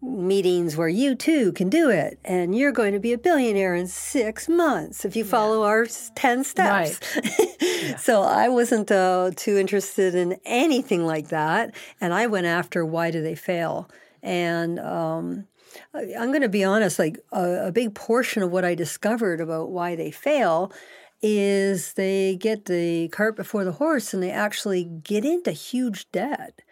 meetings 0.00 0.76
where 0.76 0.88
you 0.88 1.14
too 1.14 1.52
can 1.52 1.68
do 1.68 1.90
it 1.90 2.20
and 2.24 2.56
you're 2.56 2.72
going 2.72 2.92
to 2.92 3.00
be 3.00 3.12
a 3.12 3.18
billionaire 3.18 3.74
in 3.74 3.88
six 3.88 4.48
months 4.48 5.04
if 5.04 5.16
you 5.16 5.24
follow 5.24 5.62
yeah. 5.62 5.68
our 5.68 5.86
10 6.14 6.44
steps 6.44 7.00
right. 7.16 7.62
yeah. 7.82 7.96
so 7.96 8.22
i 8.22 8.48
wasn't 8.48 8.92
uh, 8.92 9.30
too 9.34 9.56
interested 9.56 10.14
in 10.14 10.38
anything 10.44 11.04
like 11.04 11.28
that 11.28 11.74
and 12.00 12.14
i 12.14 12.28
went 12.28 12.46
after 12.46 12.84
why 12.84 13.10
do 13.10 13.20
they 13.20 13.34
fail 13.34 13.90
and 14.22 14.78
um, 14.78 15.48
i'm 15.94 16.28
going 16.28 16.42
to 16.42 16.48
be 16.48 16.62
honest 16.62 17.00
like 17.00 17.18
a, 17.32 17.66
a 17.66 17.72
big 17.72 17.92
portion 17.92 18.40
of 18.44 18.52
what 18.52 18.64
i 18.64 18.76
discovered 18.76 19.40
about 19.40 19.70
why 19.70 19.96
they 19.96 20.12
fail 20.12 20.72
is 21.20 21.94
they 21.94 22.36
get 22.36 22.66
the 22.66 23.08
cart 23.08 23.34
before 23.34 23.64
the 23.64 23.72
horse 23.72 24.14
and 24.14 24.22
they 24.22 24.30
actually 24.30 24.84
get 24.84 25.24
into 25.24 25.50
huge 25.50 26.08
debt 26.12 26.62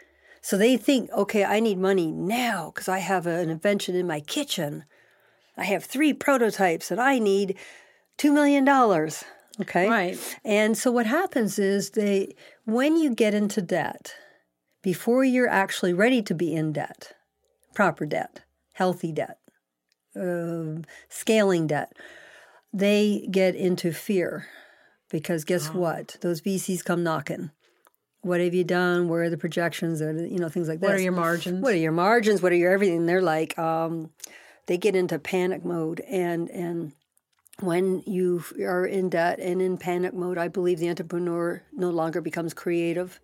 so 0.46 0.56
they 0.56 0.76
think, 0.76 1.10
okay, 1.10 1.44
I 1.44 1.58
need 1.58 1.76
money 1.76 2.12
now 2.12 2.70
because 2.72 2.88
I 2.88 2.98
have 2.98 3.26
an 3.26 3.50
invention 3.50 3.96
in 3.96 4.06
my 4.06 4.20
kitchen. 4.20 4.84
I 5.56 5.64
have 5.64 5.84
three 5.84 6.12
prototypes 6.12 6.92
and 6.92 7.00
I 7.00 7.18
need 7.18 7.58
$2 8.18 8.32
million. 8.32 8.68
Okay. 9.60 9.88
Right. 9.88 10.38
And 10.44 10.78
so 10.78 10.92
what 10.92 11.06
happens 11.06 11.58
is 11.58 11.90
they, 11.90 12.36
when 12.64 12.96
you 12.96 13.12
get 13.12 13.34
into 13.34 13.60
debt, 13.60 14.14
before 14.84 15.24
you're 15.24 15.48
actually 15.48 15.92
ready 15.92 16.22
to 16.22 16.32
be 16.32 16.54
in 16.54 16.72
debt, 16.72 17.14
proper 17.74 18.06
debt, 18.06 18.42
healthy 18.74 19.10
debt, 19.10 19.38
uh, 20.14 20.82
scaling 21.08 21.66
debt, 21.66 21.92
they 22.72 23.26
get 23.32 23.56
into 23.56 23.92
fear 23.92 24.46
because 25.10 25.42
guess 25.44 25.70
what? 25.70 26.18
Those 26.20 26.40
VCs 26.40 26.84
come 26.84 27.02
knocking. 27.02 27.50
What 28.26 28.40
have 28.40 28.54
you 28.54 28.64
done? 28.64 29.08
Where 29.08 29.22
are 29.22 29.30
the 29.30 29.38
projections? 29.38 30.02
Or 30.02 30.12
you 30.12 30.38
know 30.38 30.48
things 30.48 30.68
like 30.68 30.80
that. 30.80 30.86
What 30.86 30.96
are 30.96 31.00
your 31.00 31.12
margins? 31.12 31.62
What 31.62 31.74
are 31.74 31.78
your 31.78 31.92
margins? 31.92 32.42
What 32.42 32.50
are 32.50 32.56
your 32.56 32.72
everything? 32.72 33.06
They're 33.06 33.22
like 33.22 33.56
um, 33.56 34.10
they 34.66 34.76
get 34.76 34.96
into 34.96 35.18
panic 35.20 35.64
mode 35.64 36.00
and 36.00 36.50
and 36.50 36.92
when 37.60 38.02
you 38.04 38.44
are 38.60 38.84
in 38.84 39.08
debt 39.08 39.38
and 39.38 39.62
in 39.62 39.78
panic 39.78 40.12
mode, 40.12 40.38
I 40.38 40.48
believe 40.48 40.78
the 40.78 40.90
entrepreneur 40.90 41.62
no 41.72 41.90
longer 41.90 42.20
becomes 42.20 42.52
creative. 42.52 43.20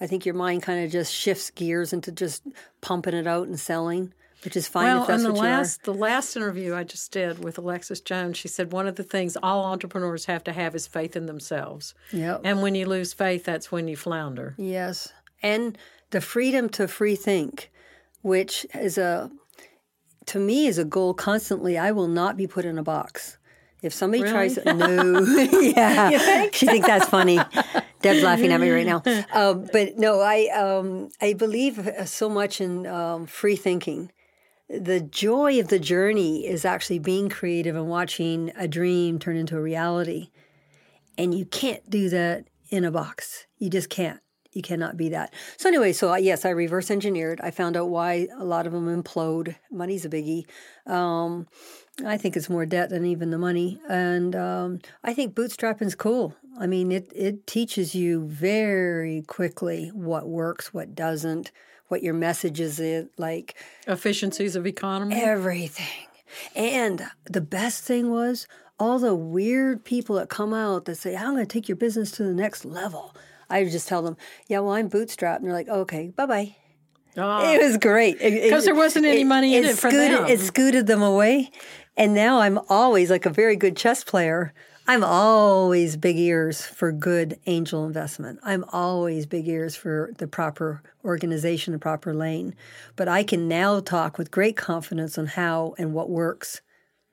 I 0.00 0.06
think 0.06 0.26
your 0.26 0.34
mind 0.34 0.62
kind 0.62 0.84
of 0.84 0.90
just 0.90 1.14
shifts 1.14 1.50
gears 1.50 1.92
into 1.92 2.12
just 2.12 2.42
pumping 2.80 3.14
it 3.14 3.26
out 3.26 3.46
and 3.46 3.58
selling 3.58 4.12
which 4.44 4.56
is 4.56 4.68
fine 4.68 4.84
well, 4.84 5.02
if 5.02 5.08
that's 5.08 5.22
the 5.22 5.32
last. 5.32 5.82
The 5.82 5.94
last 5.94 6.36
interview 6.36 6.74
I 6.74 6.84
just 6.84 7.10
did 7.12 7.42
with 7.42 7.58
Alexis 7.58 8.00
Jones, 8.00 8.36
she 8.36 8.48
said 8.48 8.72
one 8.72 8.86
of 8.86 8.96
the 8.96 9.02
things 9.02 9.36
all 9.42 9.64
entrepreneurs 9.64 10.26
have 10.26 10.44
to 10.44 10.52
have 10.52 10.74
is 10.74 10.86
faith 10.86 11.16
in 11.16 11.26
themselves. 11.26 11.94
Yep. 12.12 12.42
And 12.44 12.62
when 12.62 12.74
you 12.74 12.86
lose 12.86 13.12
faith, 13.12 13.44
that's 13.44 13.72
when 13.72 13.88
you 13.88 13.96
flounder. 13.96 14.54
Yes. 14.56 15.12
And 15.42 15.76
the 16.10 16.20
freedom 16.20 16.68
to 16.70 16.88
free 16.88 17.16
think, 17.16 17.70
which 18.22 18.66
is 18.74 18.96
a, 18.98 19.30
to 20.26 20.38
me, 20.38 20.66
is 20.66 20.78
a 20.78 20.84
goal 20.84 21.14
constantly. 21.14 21.76
I 21.76 21.90
will 21.92 22.08
not 22.08 22.36
be 22.36 22.46
put 22.46 22.64
in 22.64 22.78
a 22.78 22.82
box. 22.82 23.38
If 23.80 23.92
somebody 23.94 24.24
Really? 24.24 24.32
tries, 24.34 24.64
no, 24.64 25.20
yeah, 25.60 26.48
she 26.52 26.66
thinks 26.66 26.86
that's 26.86 27.08
funny. 27.08 27.38
Deb's 28.02 28.22
laughing 28.22 28.52
at 28.52 28.60
me 28.60 28.70
right 28.70 28.86
now. 28.86 29.02
Um, 29.32 29.68
but 29.72 29.98
no, 29.98 30.20
I 30.20 30.48
um, 30.48 31.10
I 31.20 31.32
believe 31.32 31.88
so 32.06 32.28
much 32.28 32.60
in 32.60 32.86
um, 32.86 33.26
free 33.26 33.56
thinking. 33.56 34.10
The 34.68 35.00
joy 35.00 35.58
of 35.60 35.68
the 35.68 35.78
journey 35.78 36.46
is 36.46 36.64
actually 36.64 36.98
being 36.98 37.28
creative 37.28 37.74
and 37.74 37.88
watching 37.88 38.52
a 38.56 38.68
dream 38.68 39.18
turn 39.18 39.36
into 39.36 39.56
a 39.56 39.62
reality. 39.62 40.30
And 41.16 41.34
you 41.34 41.46
can't 41.46 41.88
do 41.88 42.08
that 42.10 42.48
in 42.68 42.84
a 42.84 42.90
box. 42.90 43.46
You 43.58 43.70
just 43.70 43.88
can't. 43.88 44.20
You 44.52 44.62
cannot 44.62 44.96
be 44.96 45.10
that. 45.10 45.32
So 45.56 45.68
anyway, 45.68 45.92
so 45.92 46.08
I, 46.08 46.18
yes, 46.18 46.44
I 46.44 46.50
reverse 46.50 46.90
engineered. 46.90 47.40
I 47.42 47.50
found 47.50 47.76
out 47.76 47.90
why 47.90 48.28
a 48.38 48.44
lot 48.44 48.66
of 48.66 48.72
them 48.72 48.86
implode. 48.86 49.54
Money's 49.70 50.04
a 50.04 50.08
biggie. 50.08 50.46
Um, 50.86 51.46
I 52.04 52.16
think 52.16 52.36
it's 52.36 52.48
more 52.48 52.66
debt 52.66 52.90
than 52.90 53.04
even 53.04 53.30
the 53.30 53.38
money, 53.38 53.80
and 53.88 54.34
um, 54.36 54.78
I 55.02 55.14
think 55.14 55.34
bootstrapping's 55.34 55.94
cool. 55.94 56.34
I 56.58 56.66
mean, 56.66 56.92
it 56.92 57.12
it 57.14 57.46
teaches 57.46 57.94
you 57.94 58.24
very 58.26 59.22
quickly 59.26 59.90
what 59.92 60.28
works, 60.28 60.72
what 60.72 60.94
doesn't, 60.94 61.50
what 61.88 62.02
your 62.02 62.14
message 62.14 62.60
is. 62.60 62.78
It 62.80 63.10
like 63.18 63.54
Efficiencies 63.86 64.56
of 64.56 64.66
economy. 64.66 65.16
everything. 65.16 65.86
And 66.54 67.06
the 67.24 67.40
best 67.40 67.84
thing 67.84 68.10
was 68.10 68.46
all 68.78 68.98
the 68.98 69.14
weird 69.14 69.84
people 69.84 70.16
that 70.16 70.28
come 70.28 70.54
out 70.54 70.84
that 70.84 70.96
say, 70.96 71.16
I'm 71.16 71.34
going 71.34 71.44
to 71.44 71.46
take 71.46 71.68
your 71.68 71.76
business 71.76 72.10
to 72.12 72.22
the 72.22 72.34
next 72.34 72.64
level. 72.64 73.14
I 73.50 73.64
just 73.64 73.88
tell 73.88 74.02
them, 74.02 74.16
yeah, 74.46 74.60
well, 74.60 74.74
I'm 74.74 74.90
bootstrapped. 74.90 75.36
And 75.36 75.46
they're 75.46 75.52
like, 75.52 75.68
okay, 75.68 76.08
bye 76.14 76.26
bye. 76.26 76.56
Ah. 77.16 77.50
It 77.52 77.62
was 77.62 77.78
great. 77.78 78.18
Because 78.20 78.64
there 78.64 78.74
wasn't 78.74 79.06
any 79.06 79.24
money 79.24 79.56
in 79.56 79.64
it 79.64 79.76
for 79.78 79.90
scooted, 79.90 80.18
them. 80.18 80.26
It 80.26 80.40
scooted 80.40 80.86
them 80.86 81.02
away. 81.02 81.50
And 81.96 82.14
now 82.14 82.38
I'm 82.40 82.60
always 82.68 83.10
like 83.10 83.26
a 83.26 83.30
very 83.30 83.56
good 83.56 83.76
chess 83.76 84.04
player. 84.04 84.52
I'm 84.90 85.04
always 85.04 85.98
big 85.98 86.16
ears 86.16 86.64
for 86.64 86.92
good 86.92 87.38
angel 87.44 87.84
investment. 87.84 88.40
I'm 88.42 88.64
always 88.72 89.26
big 89.26 89.46
ears 89.46 89.76
for 89.76 90.14
the 90.16 90.26
proper 90.26 90.82
organization, 91.04 91.74
the 91.74 91.78
proper 91.78 92.14
lane. 92.14 92.54
But 92.96 93.06
I 93.06 93.22
can 93.22 93.48
now 93.48 93.80
talk 93.80 94.16
with 94.16 94.30
great 94.30 94.56
confidence 94.56 95.18
on 95.18 95.26
how 95.26 95.74
and 95.76 95.92
what 95.92 96.08
works 96.08 96.62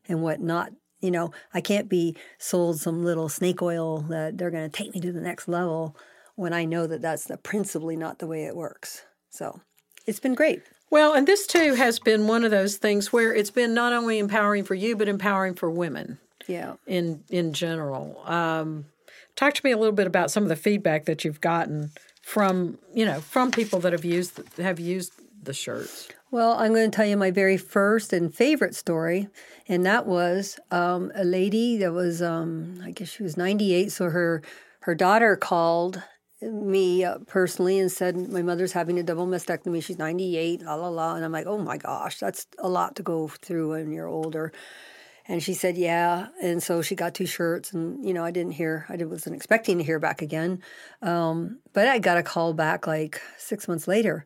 and 0.08 0.24
what 0.24 0.40
not. 0.40 0.72
You 1.02 1.12
know, 1.12 1.32
I 1.54 1.60
can't 1.60 1.90
be 1.90 2.16
sold 2.38 2.80
some 2.80 3.04
little 3.04 3.28
snake 3.28 3.62
oil 3.62 4.00
that 4.04 4.38
they're 4.38 4.52
going 4.52 4.72
to 4.72 4.76
take 4.76 4.96
me 4.96 5.02
to 5.02 5.12
the 5.12 5.20
next 5.20 5.50
level 5.50 5.98
when 6.36 6.54
I 6.54 6.64
know 6.64 6.88
that 6.88 7.02
that's 7.02 7.26
the 7.26 7.36
principally 7.36 7.98
not 7.98 8.20
the 8.20 8.28
way 8.28 8.46
it 8.46 8.56
works. 8.56 9.04
So 9.30 9.60
it's 10.06 10.22
been 10.22 10.34
great. 10.34 10.64
Well, 10.90 11.14
and 11.14 11.28
this 11.28 11.46
too 11.46 11.74
has 11.74 12.00
been 12.00 12.26
one 12.26 12.46
of 12.46 12.52
those 12.52 12.78
things 12.78 13.12
where 13.12 13.36
it's 13.36 13.52
been 13.52 13.74
not 13.74 13.92
only 13.92 14.18
empowering 14.18 14.64
for 14.64 14.76
you, 14.76 14.96
but 14.96 15.10
empowering 15.10 15.56
for 15.56 15.70
women 15.70 16.20
Yeah. 16.48 16.74
in 16.86 17.24
in 17.30 17.54
general. 17.54 18.22
Um, 18.26 18.86
talk 19.36 19.54
to 19.54 19.62
me 19.64 19.72
a 19.72 19.78
little 19.78 19.96
bit 19.96 20.08
about 20.08 20.32
some 20.32 20.44
of 20.44 20.50
the 20.50 20.56
feedback 20.56 21.06
that 21.06 21.26
you've 21.26 21.42
gotten 21.42 21.92
from 22.22 22.80
you 22.94 23.06
know 23.06 23.22
from 23.22 23.52
people 23.52 23.80
that 23.80 23.92
have 23.92 24.06
used 24.06 24.42
have 24.58 24.80
used 24.80 25.14
the 25.44 25.54
shirts. 25.54 26.10
Well, 26.32 26.54
I'm 26.54 26.74
going 26.74 26.90
to 26.90 26.96
tell 26.96 27.06
you 27.06 27.18
my 27.18 27.32
very 27.32 27.56
first 27.56 28.12
and 28.12 28.34
favorite 28.34 28.76
story, 28.76 29.30
and 29.68 29.86
that 29.86 30.06
was 30.06 30.60
um, 30.72 31.12
a 31.16 31.24
lady 31.24 31.78
that 31.78 31.94
was, 31.94 32.22
um, 32.22 32.82
I 32.84 32.92
guess 32.92 33.10
she 33.10 33.24
was 33.24 33.38
98. 33.38 33.92
So 33.92 34.10
her 34.10 34.42
her 34.82 34.96
daughter 34.96 35.36
called 35.36 36.02
me 36.42 37.04
uh, 37.04 37.20
personally 37.28 37.80
and 37.80 37.92
said, 37.92 38.18
"My 38.18 38.42
mother's 38.42 38.74
having 38.74 39.00
a 39.00 39.04
double 39.04 39.28
mastectomy. 39.28 39.82
She's 39.84 39.98
98, 39.98 40.64
la 40.64 40.76
la 40.76 40.90
la." 40.90 41.16
And 41.16 41.24
I'm 41.24 41.32
like, 41.32 41.48
"Oh 41.48 41.58
my 41.60 41.78
gosh, 41.78 42.20
that's 42.20 42.48
a 42.60 42.68
lot 42.68 42.96
to 42.98 43.04
go 43.04 43.28
through 43.28 43.72
when 43.72 43.92
you're 43.92 44.08
older." 44.08 44.52
And 45.28 45.42
she 45.42 45.54
said, 45.54 45.78
"Yeah." 45.78 46.28
And 46.42 46.62
so 46.62 46.82
she 46.82 46.96
got 46.96 47.16
two 47.16 47.26
shirts, 47.26 47.74
and 47.74 48.06
you 48.06 48.14
know, 48.14 48.24
I 48.24 48.32
didn't 48.32 48.54
hear. 48.54 48.86
I 48.90 48.96
wasn't 49.04 49.36
expecting 49.36 49.78
to 49.80 49.84
hear 49.84 50.00
back 50.00 50.22
again, 50.22 50.62
um, 51.02 51.60
but 51.74 51.88
I 51.88 52.00
got 52.00 52.18
a 52.18 52.24
call 52.24 52.54
back 52.54 52.86
like 52.88 53.22
six 53.38 53.68
months 53.68 53.88
later. 53.88 54.24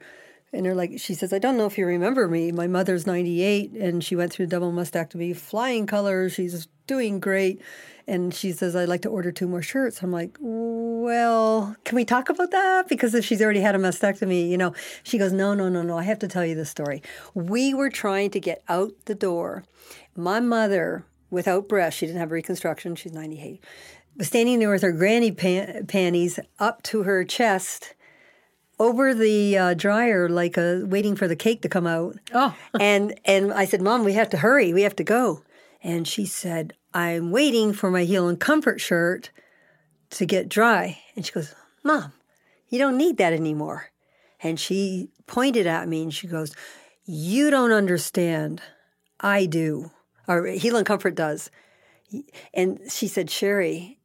And 0.52 0.66
they're 0.66 0.76
like, 0.76 0.94
she 0.98 1.14
says, 1.14 1.32
I 1.32 1.40
don't 1.40 1.58
know 1.58 1.68
if 1.68 1.78
you 1.78 1.86
remember 1.86 2.28
me. 2.28 2.52
My 2.52 2.68
mother's 2.68 3.06
98 3.06 3.72
and 3.72 4.04
she 4.04 4.16
went 4.16 4.34
through 4.34 4.48
double 4.48 4.72
mastectomy, 4.72 5.36
flying 5.36 5.86
colors. 5.86 6.34
She's 6.34 6.68
doing 6.88 7.20
great. 7.20 7.62
And 8.08 8.34
she 8.34 8.52
says, 8.52 8.76
I'd 8.76 8.90
like 8.90 9.04
to 9.04 9.10
order 9.10 9.32
two 9.32 9.48
more 9.48 9.62
shirts. 9.62 10.02
I'm 10.02 10.12
like, 10.12 10.36
well, 10.40 11.76
can 11.86 11.96
we 11.96 12.04
talk 12.04 12.30
about 12.30 12.50
that? 12.50 12.90
Because 12.90 13.14
if 13.14 13.24
she's 13.24 13.42
already 13.42 13.60
had 13.60 13.76
a 13.76 13.78
mastectomy, 13.78 14.50
you 14.50 14.58
know, 14.58 14.74
she 15.04 15.20
goes, 15.20 15.32
no, 15.32 15.54
no, 15.54 15.70
no, 15.70 15.84
no. 15.84 16.00
I 16.00 16.04
have 16.04 16.18
to 16.20 16.28
tell 16.28 16.44
you 16.44 16.56
this 16.56 16.72
story. 16.72 17.04
We 17.36 17.76
were 17.76 17.92
trying 17.92 18.32
to 18.32 18.40
get 18.40 18.64
out 18.68 18.94
the 19.06 19.14
door. 19.14 19.64
My 20.16 20.40
mother, 20.40 21.06
without 21.30 21.70
breast, 21.70 22.00
she 22.00 22.08
didn't 22.08 22.20
have 22.20 22.32
reconstruction. 22.32 22.96
She's 22.96 23.14
98, 23.14 23.64
was 24.18 24.28
standing 24.28 24.58
there 24.58 24.72
with 24.72 24.82
her 24.82 24.92
granny 24.92 25.32
pan- 25.32 25.86
panties 25.86 26.40
up 26.58 26.82
to 26.84 27.04
her 27.04 27.24
chest 27.24 27.94
over 28.80 29.14
the 29.14 29.58
uh, 29.58 29.74
dryer, 29.74 30.30
like 30.30 30.58
uh, 30.58 30.80
waiting 30.84 31.16
for 31.16 31.28
the 31.28 31.36
cake 31.36 31.62
to 31.62 31.70
come 31.70 31.86
out. 31.86 32.18
Oh. 32.34 32.56
and 32.80 33.20
and 33.26 33.54
I 33.54 33.66
said, 33.66 33.82
"Mom, 33.82 34.04
we 34.04 34.14
have 34.14 34.30
to 34.30 34.38
hurry. 34.38 34.74
We 34.74 34.84
have 34.84 34.96
to 34.98 35.04
go." 35.04 35.44
And 35.84 36.08
she 36.08 36.26
said, 36.26 36.74
"I'm 36.94 37.32
waiting 37.32 37.74
for 37.74 37.92
my 37.92 38.04
heel 38.04 38.28
and 38.28 38.40
comfort 38.40 38.80
shirt 38.80 39.32
to 40.12 40.26
get 40.26 40.50
dry." 40.50 41.00
And 41.16 41.26
she 41.26 41.34
goes, 41.34 41.54
"Mom, 41.84 42.14
you 42.70 42.80
don't 42.80 42.98
need 42.98 43.18
that 43.18 43.34
anymore." 43.34 43.92
And 44.42 44.60
she 44.60 45.10
pointed 45.28 45.68
at 45.68 45.88
me 45.88 46.04
and 46.04 46.14
she 46.14 46.28
goes, 46.28 46.56
"You 47.06 47.50
don't 47.52 47.74
understand. 47.74 48.62
I 49.20 49.46
do. 49.46 49.92
Or 50.28 50.46
heel 50.46 50.78
and 50.78 50.86
comfort 50.86 51.16
does." 51.16 51.52
And 52.54 52.80
she 52.90 53.08
said, 53.08 53.30
"Sherry, 53.30 54.00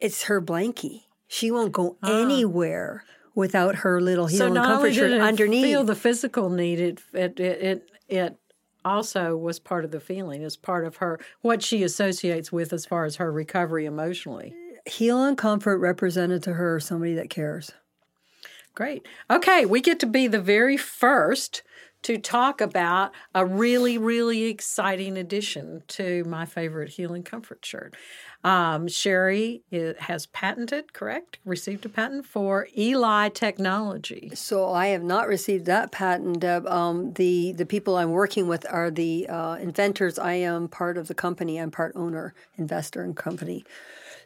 it's 0.00 0.24
her 0.24 0.40
blankie. 0.40 1.02
She 1.26 1.50
won't 1.50 1.72
go 1.72 1.96
anywhere." 2.04 3.04
Without 3.38 3.76
her 3.76 4.00
little 4.00 4.26
heel 4.26 4.38
So 4.38 4.46
and 4.46 4.56
comfort 4.56 4.94
shirt 4.94 5.12
underneath. 5.12 5.64
feel 5.64 5.84
the 5.84 5.94
physical 5.94 6.50
need, 6.50 6.80
it 6.80 7.00
it 7.12 7.38
it 7.38 7.62
it, 7.62 7.90
it 8.08 8.36
also 8.84 9.36
was 9.36 9.60
part 9.60 9.84
of 9.84 9.92
the 9.92 10.00
feeling, 10.00 10.42
as 10.42 10.56
part 10.56 10.84
of 10.84 10.96
her 10.96 11.20
what 11.40 11.62
she 11.62 11.84
associates 11.84 12.50
with 12.50 12.72
as 12.72 12.84
far 12.84 13.04
as 13.04 13.14
her 13.16 13.30
recovery 13.30 13.86
emotionally. 13.86 14.54
Heal 14.86 15.22
and 15.22 15.38
comfort 15.38 15.78
represented 15.78 16.42
to 16.42 16.54
her 16.54 16.80
somebody 16.80 17.14
that 17.14 17.30
cares. 17.30 17.70
Great. 18.74 19.06
Okay, 19.30 19.64
we 19.64 19.80
get 19.80 20.00
to 20.00 20.06
be 20.06 20.26
the 20.26 20.40
very 20.40 20.76
first 20.76 21.62
to 22.02 22.18
talk 22.18 22.60
about 22.60 23.12
a 23.34 23.44
really, 23.44 23.98
really 23.98 24.44
exciting 24.44 25.16
addition 25.16 25.82
to 25.88 26.24
my 26.24 26.44
favorite 26.46 26.90
Heal 26.90 27.14
in 27.14 27.22
Comfort 27.22 27.64
shirt. 27.64 27.94
Um, 28.44 28.86
Sherry 28.86 29.62
i- 29.72 29.94
has 29.98 30.26
patented, 30.26 30.92
correct? 30.92 31.38
Received 31.44 31.84
a 31.86 31.88
patent 31.88 32.24
for 32.24 32.68
Eli 32.76 33.30
Technology. 33.30 34.30
So 34.34 34.70
I 34.70 34.88
have 34.88 35.02
not 35.02 35.26
received 35.26 35.66
that 35.66 35.90
patent. 35.90 36.44
Um, 36.44 37.12
the 37.14 37.52
the 37.52 37.66
people 37.66 37.96
I'm 37.96 38.12
working 38.12 38.46
with 38.46 38.64
are 38.70 38.90
the 38.92 39.26
uh, 39.28 39.54
inventors. 39.56 40.18
I 40.20 40.34
am 40.34 40.68
part 40.68 40.96
of 40.96 41.08
the 41.08 41.14
company. 41.14 41.58
I'm 41.58 41.72
part 41.72 41.92
owner, 41.96 42.32
investor, 42.56 43.02
and 43.02 43.16
company. 43.16 43.64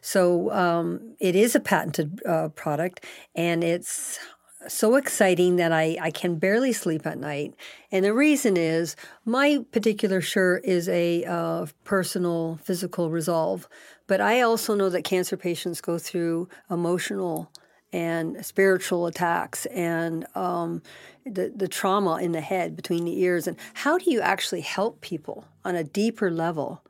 So 0.01 0.51
um, 0.51 1.15
it 1.19 1.33
is 1.35 1.55
a 1.55 1.59
patented 1.61 2.21
uh, 2.25 2.49
product, 2.49 3.03
and 3.35 3.63
it's 3.63 4.19
so 4.67 4.95
exciting 4.95 5.57
that 5.57 5.71
I, 5.71 5.97
I 6.01 6.11
can 6.11 6.35
barely 6.35 6.73
sleep 6.73 7.05
at 7.05 7.17
night. 7.17 7.55
And 7.91 8.05
the 8.05 8.13
reason 8.13 8.57
is 8.57 8.95
my 9.25 9.65
particular 9.71 10.21
shirt 10.21 10.65
is 10.65 10.89
a 10.89 11.23
uh, 11.25 11.65
personal 11.83 12.59
physical 12.63 13.09
resolve, 13.09 13.67
but 14.07 14.21
I 14.21 14.41
also 14.41 14.75
know 14.75 14.89
that 14.89 15.03
cancer 15.03 15.37
patients 15.37 15.81
go 15.81 15.97
through 15.97 16.49
emotional 16.69 17.51
and 17.91 18.43
spiritual 18.43 19.05
attacks 19.05 19.65
and 19.67 20.25
um, 20.35 20.81
the, 21.25 21.53
the 21.55 21.67
trauma 21.67 22.17
in 22.17 22.31
the 22.31 22.41
head 22.41 22.75
between 22.75 23.05
the 23.05 23.21
ears. 23.21 23.47
And 23.47 23.55
how 23.75 23.97
do 23.97 24.09
you 24.11 24.19
actually 24.19 24.61
help 24.61 25.01
people 25.01 25.45
on 25.63 25.75
a 25.75 25.83
deeper 25.83 26.31
level? 26.31 26.83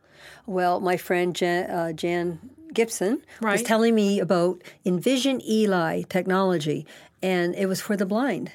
Well, 0.46 0.80
my 0.80 0.96
friend 0.96 1.36
Jan, 1.36 1.70
uh, 1.70 1.92
Jan 1.92 2.40
Gibson 2.74 3.22
was 3.42 3.62
telling 3.62 3.94
me 3.94 4.20
about 4.20 4.64
Envision 4.86 5.42
Eli 5.48 6.04
technology, 6.04 6.86
and 7.24 7.56
it 7.56 7.68
was 7.68 7.82
for 7.82 7.96
the 7.96 8.06
blind. 8.06 8.52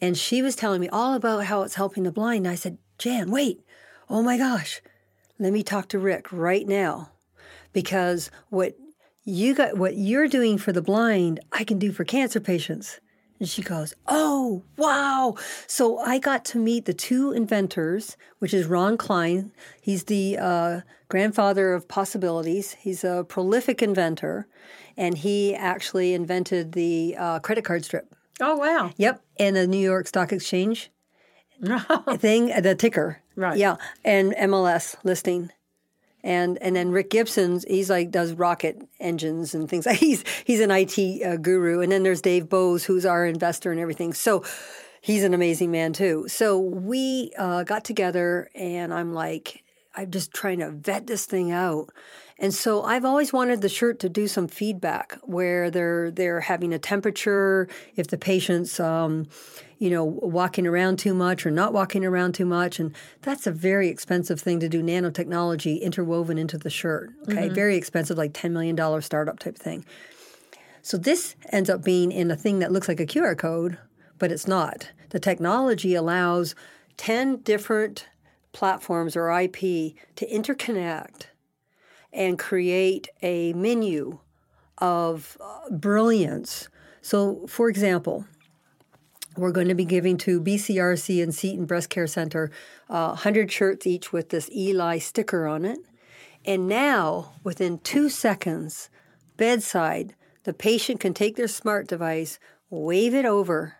And 0.00 0.16
she 0.16 0.40
was 0.40 0.54
telling 0.54 0.80
me 0.80 0.88
all 0.88 1.14
about 1.14 1.46
how 1.46 1.62
it's 1.62 1.74
helping 1.74 2.04
the 2.04 2.12
blind. 2.12 2.46
And 2.46 2.52
I 2.52 2.54
said, 2.54 2.78
Jan, 2.96 3.30
wait. 3.30 3.60
Oh 4.08 4.22
my 4.22 4.38
gosh. 4.38 4.80
Let 5.38 5.52
me 5.52 5.62
talk 5.62 5.88
to 5.88 5.98
Rick 5.98 6.32
right 6.32 6.66
now. 6.66 7.10
Because 7.72 8.30
what 8.48 8.76
you 9.24 9.54
got 9.54 9.76
what 9.76 9.96
you're 9.96 10.28
doing 10.28 10.56
for 10.56 10.72
the 10.72 10.80
blind, 10.80 11.40
I 11.50 11.64
can 11.64 11.78
do 11.78 11.92
for 11.92 12.04
cancer 12.04 12.40
patients. 12.40 13.00
And 13.38 13.48
she 13.48 13.62
goes, 13.62 13.94
Oh, 14.06 14.62
wow. 14.76 15.36
So 15.66 15.98
I 15.98 16.18
got 16.18 16.44
to 16.46 16.58
meet 16.58 16.86
the 16.86 16.94
two 16.94 17.32
inventors, 17.32 18.16
which 18.38 18.54
is 18.54 18.66
Ron 18.66 18.96
Klein. 18.96 19.52
He's 19.80 20.04
the 20.04 20.38
uh, 20.38 20.80
grandfather 21.08 21.74
of 21.74 21.88
possibilities. 21.88 22.72
He's 22.72 23.04
a 23.04 23.24
prolific 23.28 23.82
inventor, 23.82 24.46
and 24.96 25.18
he 25.18 25.54
actually 25.54 26.14
invented 26.14 26.72
the 26.72 27.14
uh, 27.18 27.38
credit 27.40 27.64
card 27.64 27.84
strip. 27.84 28.14
Oh, 28.40 28.56
wow. 28.56 28.90
Yep, 28.96 29.22
and 29.38 29.56
the 29.56 29.66
New 29.66 29.78
York 29.78 30.06
Stock 30.06 30.32
Exchange 30.32 30.90
thing, 32.16 32.48
the 32.60 32.74
ticker. 32.74 33.22
Right. 33.34 33.56
Yeah, 33.56 33.76
and 34.04 34.32
MLS 34.32 34.96
listing. 35.04 35.50
And 36.26 36.58
and 36.60 36.74
then 36.74 36.90
Rick 36.90 37.10
Gibson, 37.10 37.60
he's 37.68 37.88
like 37.88 38.10
does 38.10 38.32
rocket 38.32 38.82
engines 38.98 39.54
and 39.54 39.68
things. 39.70 39.86
He's 39.98 40.24
he's 40.44 40.60
an 40.60 40.72
IT 40.72 41.22
uh, 41.22 41.36
guru, 41.36 41.80
and 41.80 41.90
then 41.90 42.02
there's 42.02 42.20
Dave 42.20 42.48
Bose, 42.48 42.84
who's 42.84 43.06
our 43.06 43.24
investor 43.24 43.70
and 43.70 43.80
everything. 43.80 44.12
So 44.12 44.42
he's 45.00 45.22
an 45.22 45.34
amazing 45.34 45.70
man 45.70 45.92
too. 45.92 46.26
So 46.26 46.58
we 46.58 47.30
uh, 47.38 47.62
got 47.62 47.84
together, 47.84 48.50
and 48.56 48.92
I'm 48.92 49.14
like, 49.14 49.62
I'm 49.94 50.10
just 50.10 50.34
trying 50.34 50.58
to 50.58 50.72
vet 50.72 51.06
this 51.06 51.26
thing 51.26 51.52
out. 51.52 51.90
And 52.38 52.52
so 52.52 52.82
I've 52.82 53.04
always 53.04 53.32
wanted 53.32 53.62
the 53.62 53.68
shirt 53.68 54.00
to 54.00 54.08
do 54.08 54.26
some 54.26 54.48
feedback 54.48 55.18
where 55.22 55.70
they're 55.70 56.10
they're 56.10 56.40
having 56.40 56.74
a 56.74 56.78
temperature, 56.78 57.68
if 57.94 58.08
the 58.08 58.18
patient's 58.18 58.80
um, 58.80 59.28
you 59.78 59.90
know 59.90 60.04
walking 60.04 60.66
around 60.66 60.98
too 60.98 61.14
much 61.14 61.44
or 61.44 61.50
not 61.50 61.72
walking 61.72 62.04
around 62.04 62.32
too 62.32 62.46
much, 62.46 62.78
and 62.78 62.94
that's 63.22 63.46
a 63.46 63.52
very 63.52 63.88
expensive 63.88 64.40
thing 64.40 64.60
to 64.60 64.68
do 64.68 64.82
nanotechnology 64.82 65.80
interwoven 65.80 66.38
into 66.38 66.58
the 66.58 66.70
shirt. 66.70 67.10
Okay, 67.24 67.46
mm-hmm. 67.46 67.54
very 67.54 67.76
expensive, 67.76 68.16
like 68.16 68.32
ten 68.32 68.52
million 68.52 68.76
dollar 68.76 69.00
startup 69.00 69.38
type 69.38 69.56
thing. 69.56 69.84
So 70.82 70.96
this 70.96 71.34
ends 71.50 71.68
up 71.68 71.82
being 71.82 72.12
in 72.12 72.30
a 72.30 72.36
thing 72.36 72.60
that 72.60 72.72
looks 72.72 72.88
like 72.88 73.00
a 73.00 73.06
QR 73.06 73.36
code, 73.36 73.78
but 74.18 74.30
it's 74.30 74.46
not. 74.46 74.92
The 75.10 75.20
technology 75.20 75.94
allows 75.94 76.54
ten 76.96 77.36
different 77.38 78.08
platforms 78.52 79.16
or 79.16 79.30
IP 79.30 79.58
to 80.16 80.26
interconnect 80.32 81.26
and 82.12 82.38
create 82.38 83.08
a 83.22 83.52
menu 83.52 84.18
of 84.78 85.36
uh, 85.40 85.70
brilliance. 85.70 86.68
So, 87.02 87.46
for 87.46 87.68
example, 87.68 88.26
we're 89.36 89.52
going 89.52 89.68
to 89.68 89.74
be 89.74 89.84
giving 89.84 90.16
to 90.18 90.40
BCRC 90.40 91.22
and 91.22 91.34
Seton 91.34 91.66
Breast 91.66 91.90
Care 91.90 92.06
Center 92.06 92.50
uh, 92.88 93.08
100 93.08 93.50
shirts 93.52 93.86
each 93.86 94.12
with 94.12 94.30
this 94.30 94.50
Eli 94.50 94.98
sticker 94.98 95.46
on 95.46 95.64
it. 95.64 95.78
And 96.44 96.68
now, 96.68 97.32
within 97.42 97.78
two 97.78 98.08
seconds, 98.08 98.88
bedside, 99.36 100.14
the 100.44 100.52
patient 100.52 101.00
can 101.00 101.12
take 101.12 101.36
their 101.36 101.48
smart 101.48 101.88
device, 101.88 102.38
wave 102.70 103.14
it 103.14 103.24
over 103.24 103.76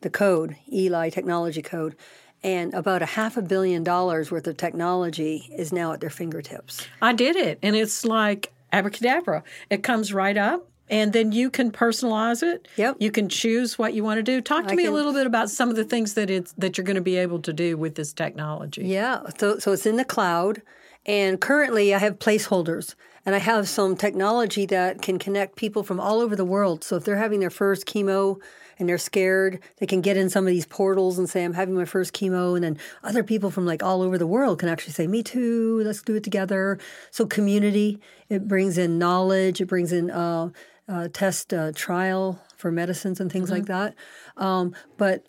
the 0.00 0.10
code, 0.10 0.56
Eli 0.72 1.10
technology 1.10 1.62
code, 1.62 1.96
and 2.42 2.72
about 2.72 3.02
a 3.02 3.06
half 3.06 3.36
a 3.36 3.42
billion 3.42 3.82
dollars 3.82 4.30
worth 4.30 4.46
of 4.46 4.56
technology 4.56 5.50
is 5.56 5.72
now 5.72 5.92
at 5.92 6.00
their 6.00 6.10
fingertips. 6.10 6.86
I 7.02 7.12
did 7.12 7.36
it, 7.36 7.58
and 7.62 7.74
it's 7.74 8.04
like 8.04 8.52
abracadabra. 8.72 9.42
It 9.70 9.82
comes 9.82 10.12
right 10.12 10.36
up. 10.36 10.68
And 10.90 11.12
then 11.12 11.32
you 11.32 11.50
can 11.50 11.70
personalize 11.70 12.42
it. 12.42 12.68
Yep. 12.76 12.96
You 13.00 13.10
can 13.10 13.28
choose 13.28 13.78
what 13.78 13.94
you 13.94 14.04
want 14.04 14.18
to 14.18 14.22
do. 14.22 14.40
Talk 14.40 14.66
to 14.66 14.72
I 14.72 14.76
me 14.76 14.84
can, 14.84 14.92
a 14.92 14.94
little 14.94 15.12
bit 15.12 15.26
about 15.26 15.50
some 15.50 15.68
of 15.68 15.76
the 15.76 15.84
things 15.84 16.14
that 16.14 16.30
it's 16.30 16.52
that 16.58 16.76
you're 16.76 16.84
going 16.84 16.96
to 16.96 17.00
be 17.00 17.16
able 17.16 17.40
to 17.40 17.52
do 17.52 17.76
with 17.76 17.94
this 17.94 18.12
technology. 18.12 18.86
Yeah. 18.86 19.22
So 19.38 19.58
so 19.58 19.72
it's 19.72 19.86
in 19.86 19.96
the 19.96 20.04
cloud, 20.04 20.62
and 21.06 21.40
currently 21.40 21.94
I 21.94 21.98
have 21.98 22.18
placeholders, 22.18 22.94
and 23.28 23.34
I 23.34 23.38
have 23.38 23.68
some 23.68 23.96
technology 23.96 24.64
that 24.66 25.02
can 25.02 25.18
connect 25.18 25.56
people 25.56 25.82
from 25.82 26.00
all 26.00 26.20
over 26.20 26.34
the 26.34 26.44
world. 26.44 26.82
So 26.82 26.96
if 26.96 27.04
they're 27.04 27.18
having 27.18 27.40
their 27.40 27.50
first 27.50 27.86
chemo 27.86 28.40
and 28.78 28.88
they're 28.88 28.96
scared, 28.96 29.60
they 29.78 29.86
can 29.86 30.00
get 30.00 30.16
in 30.16 30.30
some 30.30 30.46
of 30.46 30.50
these 30.50 30.64
portals 30.64 31.18
and 31.18 31.28
say, 31.28 31.44
I'm 31.44 31.52
having 31.52 31.74
my 31.74 31.84
first 31.84 32.14
chemo. 32.14 32.54
And 32.54 32.64
then 32.64 32.78
other 33.02 33.22
people 33.22 33.50
from 33.50 33.66
like 33.66 33.82
all 33.82 34.02
over 34.02 34.16
the 34.16 34.26
world 34.26 34.60
can 34.60 34.68
actually 34.68 34.92
say, 34.92 35.06
Me 35.06 35.22
too, 35.22 35.82
let's 35.84 36.00
do 36.02 36.14
it 36.14 36.24
together. 36.24 36.78
So, 37.10 37.26
community, 37.26 38.00
it 38.28 38.48
brings 38.48 38.78
in 38.78 38.98
knowledge, 38.98 39.60
it 39.60 39.66
brings 39.66 39.92
in 39.92 40.10
uh, 40.10 40.50
uh, 40.88 41.08
test 41.12 41.52
uh, 41.52 41.72
trial 41.74 42.42
for 42.56 42.72
medicines 42.72 43.20
and 43.20 43.30
things 43.30 43.50
mm-hmm. 43.50 43.58
like 43.58 43.66
that. 43.66 43.94
Um, 44.36 44.74
but 44.96 45.24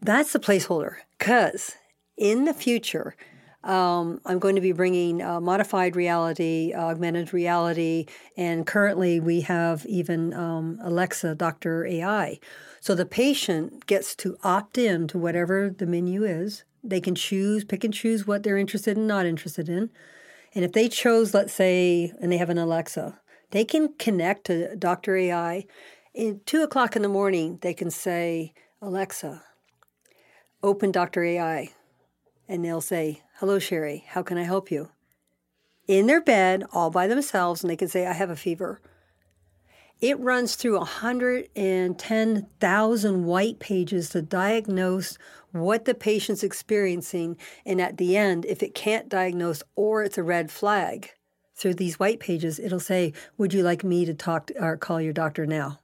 that's 0.00 0.32
the 0.32 0.38
placeholder 0.38 0.96
because 1.18 1.74
in 2.16 2.44
the 2.44 2.54
future, 2.54 3.14
um, 3.66 4.20
I'm 4.24 4.38
going 4.38 4.54
to 4.54 4.60
be 4.60 4.72
bringing 4.72 5.20
uh, 5.20 5.40
modified 5.40 5.96
reality, 5.96 6.72
augmented 6.74 7.32
reality, 7.32 8.06
and 8.36 8.64
currently 8.64 9.18
we 9.18 9.40
have 9.40 9.84
even 9.86 10.32
um, 10.32 10.78
Alexa, 10.82 11.34
Doctor 11.34 11.84
AI. 11.84 12.38
So 12.80 12.94
the 12.94 13.06
patient 13.06 13.86
gets 13.86 14.14
to 14.16 14.36
opt 14.44 14.78
in 14.78 15.08
to 15.08 15.18
whatever 15.18 15.74
the 15.76 15.86
menu 15.86 16.24
is. 16.24 16.62
They 16.84 17.00
can 17.00 17.16
choose, 17.16 17.64
pick 17.64 17.82
and 17.82 17.92
choose 17.92 18.24
what 18.24 18.44
they're 18.44 18.56
interested 18.56 18.96
in, 18.96 19.08
not 19.08 19.26
interested 19.26 19.68
in. 19.68 19.90
And 20.54 20.64
if 20.64 20.72
they 20.72 20.88
chose, 20.88 21.34
let's 21.34 21.52
say, 21.52 22.12
and 22.20 22.30
they 22.30 22.36
have 22.36 22.50
an 22.50 22.58
Alexa, 22.58 23.18
they 23.50 23.64
can 23.64 23.94
connect 23.98 24.46
to 24.46 24.76
Doctor 24.76 25.16
AI. 25.16 25.66
At 26.18 26.46
two 26.46 26.62
o'clock 26.62 26.96
in 26.96 27.02
the 27.02 27.08
morning, 27.08 27.58
they 27.62 27.74
can 27.74 27.90
say, 27.90 28.54
Alexa, 28.80 29.42
open 30.62 30.92
Doctor 30.92 31.24
AI. 31.24 31.70
And 32.48 32.64
they'll 32.64 32.80
say, 32.80 33.22
Hello, 33.38 33.58
Sherry, 33.58 34.04
how 34.08 34.22
can 34.22 34.38
I 34.38 34.44
help 34.44 34.70
you? 34.70 34.90
In 35.86 36.06
their 36.06 36.20
bed, 36.20 36.64
all 36.72 36.90
by 36.90 37.06
themselves, 37.06 37.62
and 37.62 37.70
they 37.70 37.76
can 37.76 37.88
say, 37.88 38.06
I 38.06 38.12
have 38.12 38.30
a 38.30 38.36
fever. 38.36 38.80
It 40.00 40.18
runs 40.20 40.56
through 40.56 40.78
110,000 40.78 43.24
white 43.24 43.58
pages 43.58 44.10
to 44.10 44.20
diagnose 44.20 45.16
what 45.52 45.86
the 45.86 45.94
patient's 45.94 46.42
experiencing. 46.42 47.38
And 47.64 47.80
at 47.80 47.96
the 47.96 48.14
end, 48.16 48.44
if 48.44 48.62
it 48.62 48.74
can't 48.74 49.08
diagnose 49.08 49.62
or 49.74 50.02
it's 50.02 50.18
a 50.18 50.22
red 50.22 50.50
flag, 50.50 51.12
through 51.56 51.74
these 51.74 51.98
white 51.98 52.20
pages, 52.20 52.58
it'll 52.58 52.78
say, 52.80 53.12
Would 53.38 53.52
you 53.52 53.62
like 53.62 53.82
me 53.82 54.04
to 54.04 54.14
talk 54.14 54.46
to, 54.48 54.62
or 54.62 54.76
call 54.76 55.00
your 55.00 55.12
doctor 55.12 55.46
now? 55.46 55.80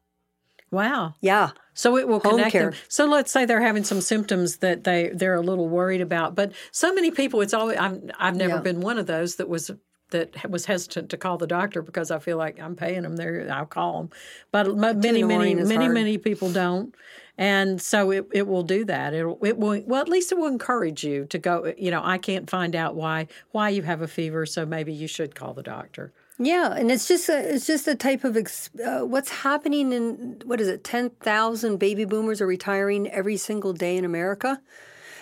Wow. 0.70 1.14
Yeah. 1.20 1.50
So 1.74 1.96
it 1.98 2.08
will 2.08 2.20
Home 2.20 2.36
connect 2.36 2.52
care. 2.52 2.70
them. 2.70 2.80
So 2.88 3.06
let's 3.06 3.30
say 3.30 3.44
they're 3.44 3.60
having 3.60 3.84
some 3.84 4.00
symptoms 4.00 4.56
that 4.58 4.84
they 4.84 5.10
they're 5.14 5.34
a 5.34 5.40
little 5.42 5.68
worried 5.68 6.00
about. 6.00 6.34
But 6.34 6.52
so 6.70 6.94
many 6.94 7.10
people, 7.10 7.42
it's 7.42 7.54
always 7.54 7.78
I'm, 7.78 8.10
I've 8.18 8.36
never 8.36 8.56
yeah. 8.56 8.60
been 8.60 8.80
one 8.80 8.98
of 8.98 9.06
those 9.06 9.36
that 9.36 9.48
was 9.48 9.70
that 10.10 10.50
was 10.50 10.66
hesitant 10.66 11.10
to 11.10 11.16
call 11.16 11.38
the 11.38 11.46
doctor 11.46 11.82
because 11.82 12.10
I 12.10 12.18
feel 12.18 12.36
like 12.36 12.60
I'm 12.60 12.76
paying 12.76 13.02
them 13.02 13.16
there. 13.16 13.48
I'll 13.50 13.66
call 13.66 13.98
them, 13.98 14.10
but 14.50 14.74
many 14.76 15.22
many 15.24 15.54
many 15.54 15.76
hard. 15.76 15.94
many 15.94 16.18
people 16.18 16.50
don't, 16.50 16.94
and 17.38 17.80
so 17.80 18.10
it, 18.10 18.26
it 18.32 18.46
will 18.46 18.62
do 18.62 18.84
that. 18.84 19.14
It 19.14 19.26
it 19.42 19.58
will 19.58 19.82
well 19.86 20.00
at 20.00 20.08
least 20.08 20.32
it 20.32 20.38
will 20.38 20.48
encourage 20.48 21.02
you 21.04 21.26
to 21.26 21.38
go. 21.38 21.72
You 21.76 21.90
know 21.90 22.02
I 22.04 22.18
can't 22.18 22.48
find 22.48 22.76
out 22.76 22.94
why 22.94 23.28
why 23.50 23.70
you 23.70 23.82
have 23.82 24.02
a 24.02 24.08
fever, 24.08 24.46
so 24.46 24.66
maybe 24.66 24.92
you 24.92 25.08
should 25.08 25.34
call 25.34 25.54
the 25.54 25.62
doctor. 25.62 26.12
Yeah, 26.38 26.72
and 26.72 26.90
it's 26.90 27.06
just 27.06 27.28
a, 27.28 27.54
it's 27.54 27.66
just 27.66 27.86
a 27.86 27.94
type 27.94 28.24
of 28.24 28.36
uh, 28.36 29.00
what's 29.00 29.30
happening 29.30 29.92
in 29.92 30.42
what 30.44 30.60
is 30.60 30.68
it? 30.68 30.84
Ten 30.84 31.10
thousand 31.10 31.78
baby 31.78 32.04
boomers 32.04 32.40
are 32.40 32.46
retiring 32.46 33.08
every 33.10 33.36
single 33.36 33.72
day 33.72 33.96
in 33.96 34.04
America, 34.04 34.60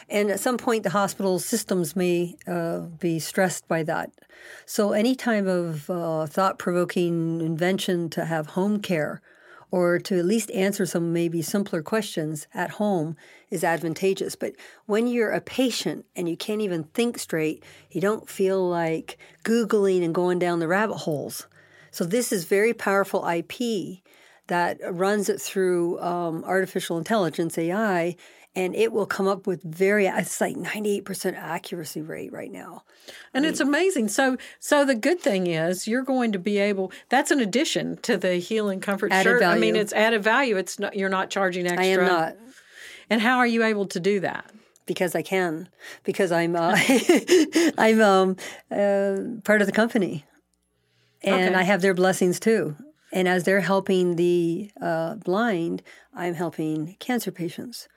and 0.09 0.31
at 0.31 0.41
some 0.41 0.57
point 0.57 0.83
the 0.83 0.91
hospital 0.91 1.39
systems 1.39 1.95
may 1.95 2.37
uh, 2.47 2.81
be 2.81 3.19
stressed 3.19 3.69
by 3.69 3.83
that. 3.85 4.11
So 4.67 4.93
any 4.93 5.15
type 5.15 5.47
of 5.47 5.91
uh, 5.91 6.27
thought 6.27 6.59
provoking 6.59 7.41
invention 7.41 8.09
to 8.11 8.25
have 8.25 8.49
home 8.49 8.81
care 8.81 9.21
or 9.71 9.99
to 9.99 10.19
at 10.19 10.25
least 10.25 10.51
answer 10.51 10.85
some 10.87 11.13
maybe 11.13 11.43
simpler 11.43 11.83
questions 11.83 12.47
at 12.55 12.73
home 12.73 13.17
is 13.51 13.63
advantageous. 13.63 14.35
But 14.35 14.55
when 14.87 15.07
you're 15.07 15.31
a 15.31 15.41
patient 15.41 16.07
and 16.17 16.29
you 16.29 16.37
can't 16.37 16.61
even 16.61 16.85
think 16.85 17.19
straight, 17.19 17.63
you 17.91 18.01
don't 18.01 18.29
feel 18.29 18.69
like 18.69 19.19
Googling 19.45 20.05
and 20.05 20.15
going 20.15 20.39
down 20.39 20.59
the 20.59 20.69
rabbit 20.69 20.99
holes. 20.99 21.47
So, 21.93 22.05
this 22.05 22.33
is 22.33 22.45
very 22.45 22.73
powerful 22.73 23.27
IP 23.27 24.03
that 24.47 24.79
runs 24.93 25.29
it 25.29 25.41
through 25.41 26.01
um, 26.01 26.45
artificial 26.45 26.99
intelligence, 26.99 27.57
AI, 27.57 28.17
and 28.55 28.75
it 28.75 28.93
will 28.93 29.07
come 29.07 29.29
up 29.29 29.47
with 29.47 29.63
very 29.63 30.07
it's 30.07 30.41
like 30.41 30.57
98% 30.57 31.37
accuracy 31.37 32.03
rate 32.03 32.33
right 32.33 32.51
now. 32.51 32.83
And 33.33 33.43
I 33.43 33.47
mean, 33.47 33.51
it's 33.51 33.61
amazing. 33.61 34.09
So 34.09 34.37
so 34.59 34.85
the 34.85 34.95
good 34.95 35.21
thing 35.21 35.47
is 35.47 35.87
you're 35.87 36.03
going 36.03 36.33
to 36.33 36.39
be 36.39 36.59
able 36.59 36.93
that's 37.09 37.31
an 37.31 37.41
addition 37.41 37.97
to 37.99 38.17
the 38.17 38.37
Heal 38.37 38.69
in 38.69 38.81
Comfort 38.81 39.13
shirt. 39.13 39.41
Value. 39.41 39.57
i 39.57 39.59
mean 39.59 39.77
it's 39.77 39.93
added 39.93 40.23
value. 40.23 40.57
It's 40.57 40.79
not 40.79 40.97
you're 40.97 41.09
not 41.09 41.31
charging 41.31 41.67
extra 41.67 41.85
i 41.85 41.87
am 41.87 42.05
not. 42.05 42.37
And 43.09 43.21
how 43.21 43.39
are 43.39 43.47
you 43.47 43.65
able 43.65 43.87
to 43.87 44.01
do 44.01 44.21
that? 44.21 44.51
Because 44.87 45.15
I 45.15 45.23
can, 45.23 45.69
because 46.05 46.33
I'm 46.33 46.57
uh, 46.57 46.77
I'm 47.79 48.01
um, 48.01 48.37
uh, 48.71 49.41
part 49.45 49.61
of 49.61 49.67
the 49.67 49.73
company, 49.73 50.25
and 51.23 51.51
okay. 51.51 51.55
I 51.55 51.63
have 51.63 51.81
their 51.81 51.95
blessings 51.95 52.41
too. 52.41 52.77
And 53.13 53.29
as 53.29 53.45
they're 53.45 53.61
helping 53.61 54.17
the 54.17 54.71
uh, 54.81 55.17
blind, 55.17 55.83
I'm 56.15 56.35
helping 56.35 56.97
cancer 56.99 57.31
patients. 57.31 57.89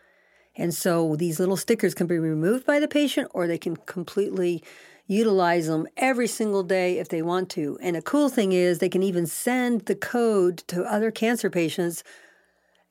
And 0.55 0.73
so 0.73 1.15
these 1.15 1.39
little 1.39 1.57
stickers 1.57 1.93
can 1.93 2.07
be 2.07 2.17
removed 2.17 2.65
by 2.65 2.79
the 2.79 2.87
patient 2.87 3.29
or 3.33 3.47
they 3.47 3.57
can 3.57 3.75
completely 3.75 4.63
utilize 5.07 5.67
them 5.67 5.87
every 5.97 6.27
single 6.27 6.63
day 6.63 6.97
if 6.99 7.09
they 7.09 7.21
want 7.21 7.49
to. 7.49 7.77
And 7.81 7.95
the 7.95 8.01
cool 8.01 8.29
thing 8.29 8.51
is 8.51 8.79
they 8.79 8.89
can 8.89 9.03
even 9.03 9.25
send 9.25 9.81
the 9.85 9.95
code 9.95 10.59
to 10.67 10.83
other 10.83 11.11
cancer 11.11 11.49
patients 11.49 12.03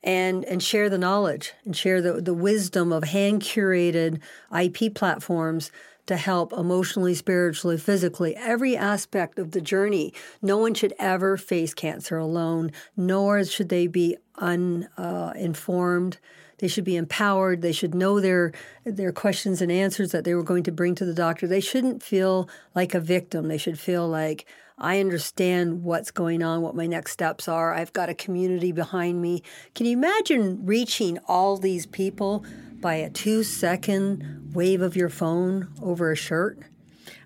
and 0.03 0.43
and 0.45 0.61
share 0.61 0.89
the 0.89 0.97
knowledge 0.97 1.53
and 1.63 1.75
share 1.75 2.01
the, 2.01 2.21
the 2.21 2.33
wisdom 2.33 2.91
of 2.91 3.05
hand 3.05 3.41
curated 3.41 4.19
IP 4.53 4.93
platforms 4.93 5.71
to 6.05 6.17
help 6.17 6.51
emotionally, 6.51 7.15
spiritually, 7.15 7.77
physically, 7.77 8.35
every 8.35 8.75
aspect 8.75 9.39
of 9.39 9.51
the 9.51 9.61
journey. 9.61 10.13
No 10.41 10.57
one 10.57 10.73
should 10.73 10.93
ever 10.99 11.37
face 11.37 11.73
cancer 11.73 12.17
alone, 12.17 12.71
nor 12.97 13.45
should 13.45 13.69
they 13.69 13.87
be 13.87 14.17
uninformed. 14.37 16.15
Uh, 16.15 16.42
they 16.59 16.67
should 16.67 16.83
be 16.83 16.95
empowered. 16.95 17.61
They 17.61 17.71
should 17.71 17.95
know 17.95 18.19
their 18.19 18.51
their 18.85 19.11
questions 19.11 19.61
and 19.61 19.71
answers 19.71 20.11
that 20.11 20.23
they 20.23 20.33
were 20.33 20.43
going 20.43 20.63
to 20.63 20.71
bring 20.71 20.95
to 20.95 21.05
the 21.05 21.13
doctor. 21.13 21.47
They 21.47 21.59
shouldn't 21.59 22.03
feel 22.03 22.49
like 22.75 22.93
a 22.93 22.99
victim. 22.99 23.47
They 23.47 23.57
should 23.57 23.79
feel 23.79 24.07
like 24.07 24.45
I 24.77 24.99
understand 24.99 25.83
what's 25.83 26.11
going 26.11 26.41
on, 26.41 26.61
what 26.61 26.75
my 26.75 26.87
next 26.87 27.11
steps 27.11 27.47
are. 27.47 27.73
I've 27.73 27.93
got 27.93 28.09
a 28.09 28.15
community 28.15 28.71
behind 28.71 29.21
me. 29.21 29.43
Can 29.75 29.85
you 29.85 29.93
imagine 29.93 30.65
reaching 30.65 31.19
all 31.27 31.57
these 31.57 31.85
people 31.85 32.45
by 32.81 32.95
a 32.95 33.09
two 33.09 33.43
second 33.43 34.51
wave 34.53 34.81
of 34.81 34.95
your 34.95 35.09
phone 35.09 35.73
over 35.81 36.11
a 36.11 36.15
shirt? 36.15 36.59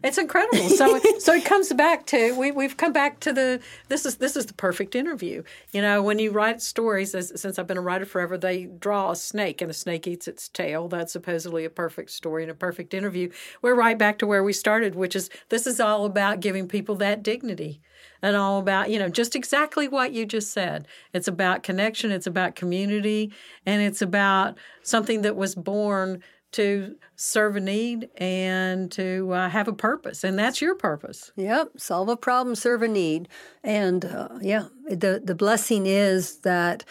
It's 0.03 0.17
incredible. 0.17 0.69
So 0.69 0.99
so 1.19 1.33
it 1.33 1.45
comes 1.45 1.73
back 1.73 2.05
to 2.07 2.37
we 2.37 2.51
we've 2.51 2.77
come 2.77 2.93
back 2.93 3.19
to 3.21 3.33
the 3.33 3.59
this 3.87 4.05
is 4.05 4.17
this 4.17 4.35
is 4.35 4.45
the 4.45 4.53
perfect 4.53 4.95
interview. 4.95 5.43
You 5.71 5.81
know, 5.81 6.01
when 6.01 6.19
you 6.19 6.31
write 6.31 6.61
stories, 6.61 7.15
as, 7.15 7.39
since 7.39 7.57
I've 7.57 7.67
been 7.67 7.77
a 7.77 7.81
writer 7.81 8.05
forever, 8.05 8.37
they 8.37 8.65
draw 8.65 9.11
a 9.11 9.15
snake 9.15 9.61
and 9.61 9.71
a 9.71 9.73
snake 9.73 10.07
eats 10.07 10.27
its 10.27 10.49
tail. 10.49 10.87
That's 10.87 11.13
supposedly 11.13 11.65
a 11.65 11.69
perfect 11.69 12.11
story 12.11 12.43
and 12.43 12.51
a 12.51 12.55
perfect 12.55 12.93
interview. 12.93 13.31
We're 13.61 13.75
right 13.75 13.97
back 13.97 14.19
to 14.19 14.27
where 14.27 14.43
we 14.43 14.53
started, 14.53 14.95
which 14.95 15.15
is 15.15 15.29
this 15.49 15.67
is 15.67 15.79
all 15.79 16.05
about 16.05 16.39
giving 16.39 16.67
people 16.67 16.95
that 16.95 17.23
dignity 17.23 17.81
and 18.21 18.35
all 18.35 18.59
about 18.59 18.89
you 18.89 18.99
know 18.99 19.09
just 19.09 19.35
exactly 19.35 19.87
what 19.87 20.11
you 20.11 20.25
just 20.25 20.51
said 20.51 20.87
it's 21.13 21.27
about 21.27 21.63
connection 21.63 22.11
it's 22.11 22.27
about 22.27 22.55
community 22.55 23.31
and 23.65 23.81
it's 23.81 24.01
about 24.01 24.57
something 24.83 25.21
that 25.21 25.35
was 25.35 25.55
born 25.55 26.21
to 26.53 26.95
serve 27.15 27.55
a 27.55 27.59
need 27.59 28.09
and 28.17 28.91
to 28.91 29.31
uh, 29.31 29.49
have 29.49 29.67
a 29.67 29.73
purpose 29.73 30.23
and 30.23 30.37
that's 30.37 30.61
your 30.61 30.75
purpose. 30.75 31.31
Yep 31.35 31.71
solve 31.77 32.09
a 32.09 32.17
problem 32.17 32.55
serve 32.55 32.81
a 32.81 32.87
need 32.87 33.27
and 33.63 34.05
uh, 34.05 34.29
yeah 34.41 34.67
the 34.89 35.21
the 35.23 35.35
blessing 35.35 35.85
is 35.85 36.39
that 36.39 36.83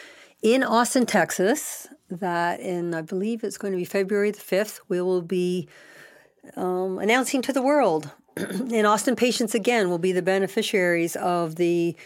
in 0.42 0.62
austin 0.62 1.06
texas 1.06 1.88
that 2.10 2.60
in 2.60 2.94
i 2.94 3.00
believe 3.00 3.42
it's 3.42 3.58
going 3.58 3.72
to 3.72 3.78
be 3.78 3.84
february 3.84 4.30
the 4.30 4.38
5th 4.38 4.80
we 4.88 5.00
will 5.00 5.22
be 5.22 5.68
um, 6.54 6.98
announcing 6.98 7.42
to 7.42 7.52
the 7.52 7.62
world. 7.62 8.12
And 8.36 8.86
austin 8.86 9.16
patients 9.16 9.54
again 9.54 9.88
will 9.88 9.98
be 9.98 10.12
the 10.12 10.22
beneficiaries 10.22 11.16
of 11.16 11.56
the 11.56 11.96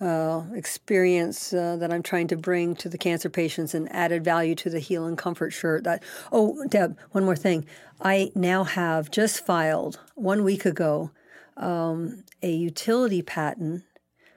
uh, 0.00 0.42
experience 0.54 1.52
uh, 1.52 1.76
that 1.76 1.92
I'm 1.92 2.02
trying 2.02 2.28
to 2.28 2.36
bring 2.36 2.74
to 2.76 2.88
the 2.88 2.98
cancer 2.98 3.30
patients 3.30 3.74
and 3.74 3.90
added 3.92 4.24
value 4.24 4.54
to 4.56 4.70
the 4.70 4.78
Heal 4.78 5.06
in 5.06 5.16
Comfort 5.16 5.50
shirt. 5.50 5.84
That 5.84 6.02
oh, 6.30 6.64
Deb, 6.68 6.98
one 7.12 7.24
more 7.24 7.36
thing. 7.36 7.66
I 8.00 8.30
now 8.34 8.64
have 8.64 9.10
just 9.10 9.44
filed 9.44 9.98
one 10.14 10.44
week 10.44 10.66
ago 10.66 11.12
um, 11.56 12.24
a 12.42 12.50
utility 12.50 13.22
patent, 13.22 13.84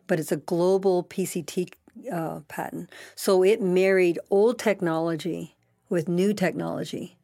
but 0.08 0.20
it's 0.20 0.32
a 0.32 0.38
global 0.38 1.04
PCT 1.04 1.74
uh, 2.12 2.40
patent. 2.48 2.90
So 3.16 3.44
it 3.44 3.62
married 3.62 4.18
old 4.30 4.60
technology 4.60 5.58
with 5.90 6.08
new 6.08 6.34
technology, 6.34 7.18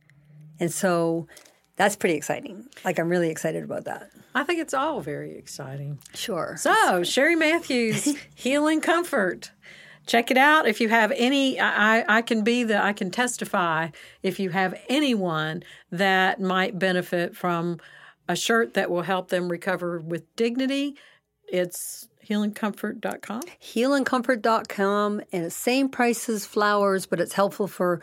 and 0.59 0.73
so 0.73 1.27
that's 1.75 1.95
pretty 1.95 2.15
exciting. 2.15 2.65
Like 2.83 2.99
I'm 2.99 3.09
really 3.09 3.29
excited 3.29 3.63
about 3.63 3.85
that. 3.85 4.09
I 4.33 4.43
think 4.43 4.59
it's 4.59 4.73
all 4.73 5.01
very 5.01 5.37
exciting. 5.37 5.99
Sure. 6.13 6.55
So, 6.57 7.03
Sherry 7.03 7.35
Matthews, 7.35 8.15
Heal 8.35 8.67
in 8.67 8.81
Comfort. 8.81 9.51
Check 10.07 10.29
it 10.29 10.37
out. 10.37 10.67
If 10.67 10.81
you 10.81 10.89
have 10.89 11.11
any, 11.15 11.59
I, 11.59 12.17
I 12.17 12.21
can 12.21 12.43
be 12.43 12.63
the, 12.63 12.81
I 12.81 12.93
can 12.93 13.09
testify 13.09 13.89
if 14.21 14.39
you 14.39 14.51
have 14.51 14.79
anyone 14.87 15.63
that 15.91 16.39
might 16.39 16.77
benefit 16.77 17.35
from 17.35 17.79
a 18.29 18.35
shirt 18.35 18.75
that 18.75 18.91
will 18.91 19.01
help 19.01 19.29
them 19.29 19.49
recover 19.49 19.99
with 19.99 20.35
dignity. 20.35 20.95
It's 21.47 22.07
healincomfort.com. 22.29 23.41
Healincomfort.com 23.61 25.21
and 25.31 25.45
the 25.45 25.51
same 25.51 25.89
price 25.89 26.29
as 26.29 26.45
flowers, 26.45 27.05
but 27.05 27.19
it's 27.19 27.33
helpful 27.33 27.67
for 27.67 27.99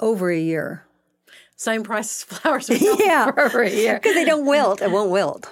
over 0.00 0.30
a 0.30 0.38
year 0.38 0.84
same 1.56 1.82
price 1.82 2.06
as 2.06 2.24
flowers. 2.38 2.68
yeah, 2.70 3.30
because 3.30 4.14
they 4.14 4.24
don't 4.24 4.46
wilt. 4.46 4.82
It 4.82 4.90
won't 4.90 5.10
wilt. 5.10 5.48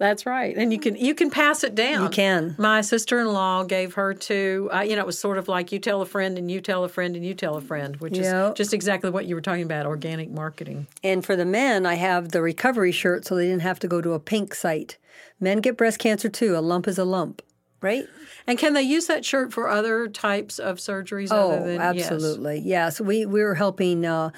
That's 0.00 0.24
right, 0.24 0.56
and 0.56 0.72
you 0.72 0.78
can 0.78 0.96
you 0.96 1.14
can 1.14 1.28
pass 1.28 1.62
it 1.62 1.74
down. 1.74 2.04
You 2.04 2.08
can. 2.08 2.54
My 2.56 2.80
sister 2.80 3.20
in 3.20 3.26
law 3.34 3.64
gave 3.64 3.92
her 3.94 4.14
to 4.14 4.70
uh, 4.72 4.80
you 4.80 4.96
know 4.96 5.02
it 5.02 5.06
was 5.06 5.18
sort 5.18 5.36
of 5.36 5.46
like 5.46 5.72
you 5.72 5.78
tell 5.78 6.00
a 6.00 6.06
friend 6.06 6.38
and 6.38 6.50
you 6.50 6.62
tell 6.62 6.84
a 6.84 6.88
friend 6.88 7.14
and 7.16 7.24
you 7.24 7.34
tell 7.34 7.56
a 7.56 7.60
friend, 7.60 7.96
which 7.98 8.16
yep. 8.16 8.52
is 8.52 8.56
just 8.56 8.72
exactly 8.72 9.10
what 9.10 9.26
you 9.26 9.34
were 9.34 9.42
talking 9.42 9.62
about 9.62 9.84
organic 9.84 10.30
marketing. 10.30 10.86
And 11.04 11.22
for 11.22 11.36
the 11.36 11.44
men, 11.44 11.84
I 11.84 11.96
have 11.96 12.30
the 12.30 12.40
recovery 12.40 12.92
shirt, 12.92 13.26
so 13.26 13.36
they 13.36 13.46
didn't 13.46 13.60
have 13.60 13.78
to 13.80 13.88
go 13.88 14.00
to 14.00 14.14
a 14.14 14.18
pink 14.18 14.54
site. 14.54 14.96
Men 15.38 15.58
get 15.58 15.76
breast 15.76 15.98
cancer 15.98 16.30
too. 16.30 16.56
A 16.56 16.60
lump 16.60 16.88
is 16.88 16.96
a 16.96 17.04
lump, 17.04 17.42
right? 17.82 18.06
And 18.46 18.58
can 18.58 18.72
they 18.72 18.80
use 18.80 19.06
that 19.06 19.26
shirt 19.26 19.52
for 19.52 19.68
other 19.68 20.08
types 20.08 20.58
of 20.58 20.78
surgeries? 20.78 21.28
Oh, 21.30 21.62
than, 21.62 21.78
absolutely. 21.78 22.56
Yes. 22.60 22.64
yes. 22.64 23.00
We 23.02 23.26
we 23.26 23.42
were 23.42 23.54
helping. 23.54 24.06
Uh, 24.06 24.30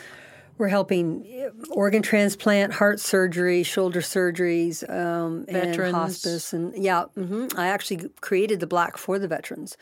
we're 0.58 0.68
helping 0.68 1.50
organ 1.70 2.02
transplant, 2.02 2.72
heart 2.74 3.00
surgery, 3.00 3.62
shoulder 3.62 4.00
surgeries, 4.00 4.88
um, 4.88 5.44
and 5.48 5.74
hospice, 5.94 6.52
and 6.52 6.76
yeah, 6.76 7.04
mm-hmm. 7.16 7.58
I 7.58 7.68
actually 7.68 8.10
created 8.20 8.60
the 8.60 8.66
black 8.66 8.96
for 8.96 9.18
the 9.18 9.28
veterans, 9.28 9.76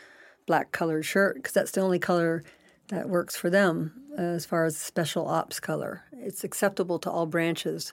black 0.47 0.73
colored 0.73 1.05
shirt 1.05 1.37
because 1.37 1.53
that's 1.53 1.73
the 1.73 1.81
only 1.81 1.99
color 1.99 2.43
that 2.89 3.09
works 3.09 3.37
for 3.37 3.51
them 3.51 3.93
uh, 4.19 4.23
as 4.23 4.45
far 4.45 4.65
as 4.65 4.77
special 4.77 5.27
ops 5.27 5.61
color. 5.61 6.05
It's 6.13 6.45
acceptable 6.45 6.99
to 7.01 7.11
all 7.11 7.27
branches. 7.27 7.93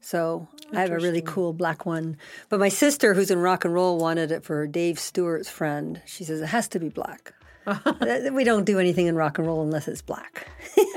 So 0.00 0.48
I 0.72 0.82
have 0.82 0.90
a 0.90 0.98
really 0.98 1.22
cool 1.22 1.54
black 1.54 1.86
one. 1.86 2.18
But 2.50 2.60
my 2.60 2.68
sister, 2.68 3.14
who's 3.14 3.30
in 3.30 3.38
rock 3.38 3.64
and 3.64 3.72
roll, 3.72 3.98
wanted 3.98 4.30
it 4.32 4.44
for 4.44 4.66
Dave 4.66 4.98
Stewart's 4.98 5.48
friend. 5.48 6.02
She 6.04 6.24
says 6.24 6.42
it 6.42 6.46
has 6.46 6.68
to 6.68 6.78
be 6.78 6.90
black. 6.90 7.32
we 8.32 8.44
don't 8.44 8.64
do 8.64 8.78
anything 8.78 9.06
in 9.06 9.16
rock 9.16 9.38
and 9.38 9.46
roll 9.46 9.62
unless 9.62 9.88
it's 9.88 10.02
black. 10.02 10.46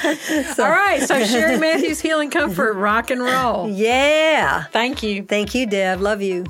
so. 0.54 0.64
All 0.64 0.70
right. 0.70 1.02
So 1.02 1.24
Sherry 1.24 1.58
Matthews 1.60 2.00
Heal 2.00 2.20
in 2.20 2.30
Comfort, 2.30 2.74
rock 2.74 3.10
and 3.10 3.20
roll. 3.20 3.68
Yeah. 3.68 4.64
Thank 4.64 5.02
you. 5.02 5.22
Thank 5.24 5.54
you, 5.54 5.66
Deb. 5.66 6.00
Love 6.00 6.22
you. 6.22 6.46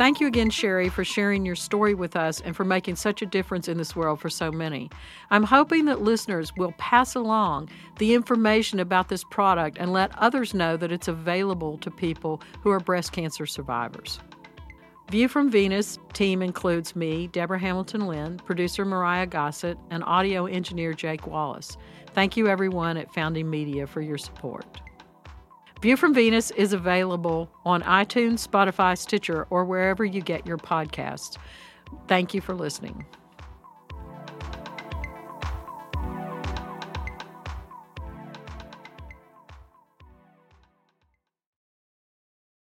Thank 0.00 0.18
you 0.18 0.26
again, 0.26 0.48
Sherry, 0.48 0.88
for 0.88 1.04
sharing 1.04 1.44
your 1.44 1.54
story 1.54 1.92
with 1.92 2.16
us 2.16 2.40
and 2.40 2.56
for 2.56 2.64
making 2.64 2.96
such 2.96 3.20
a 3.20 3.26
difference 3.26 3.68
in 3.68 3.76
this 3.76 3.94
world 3.94 4.18
for 4.18 4.30
so 4.30 4.50
many. 4.50 4.88
I'm 5.30 5.42
hoping 5.42 5.84
that 5.84 6.00
listeners 6.00 6.56
will 6.56 6.72
pass 6.78 7.14
along 7.14 7.68
the 7.98 8.14
information 8.14 8.80
about 8.80 9.10
this 9.10 9.24
product 9.24 9.76
and 9.78 9.92
let 9.92 10.18
others 10.18 10.54
know 10.54 10.78
that 10.78 10.90
it's 10.90 11.06
available 11.06 11.76
to 11.76 11.90
people 11.90 12.40
who 12.62 12.70
are 12.70 12.80
breast 12.80 13.12
cancer 13.12 13.44
survivors. 13.44 14.20
View 15.10 15.26
from 15.26 15.50
Venus 15.50 15.98
team 16.12 16.40
includes 16.40 16.94
me, 16.94 17.26
Deborah 17.26 17.58
Hamilton 17.58 18.06
Lynn, 18.06 18.36
producer 18.36 18.84
Mariah 18.84 19.26
Gossett, 19.26 19.76
and 19.90 20.04
audio 20.04 20.46
engineer 20.46 20.92
Jake 20.92 21.26
Wallace. 21.26 21.76
Thank 22.14 22.36
you, 22.36 22.46
everyone 22.46 22.96
at 22.96 23.12
Founding 23.12 23.50
Media, 23.50 23.88
for 23.88 24.00
your 24.00 24.18
support. 24.18 24.64
View 25.82 25.96
from 25.96 26.14
Venus 26.14 26.52
is 26.52 26.72
available 26.72 27.50
on 27.64 27.82
iTunes, 27.82 28.46
Spotify, 28.46 28.96
Stitcher, 28.96 29.48
or 29.50 29.64
wherever 29.64 30.04
you 30.04 30.20
get 30.20 30.46
your 30.46 30.58
podcasts. 30.58 31.36
Thank 32.06 32.32
you 32.32 32.40
for 32.40 32.54
listening. 32.54 33.04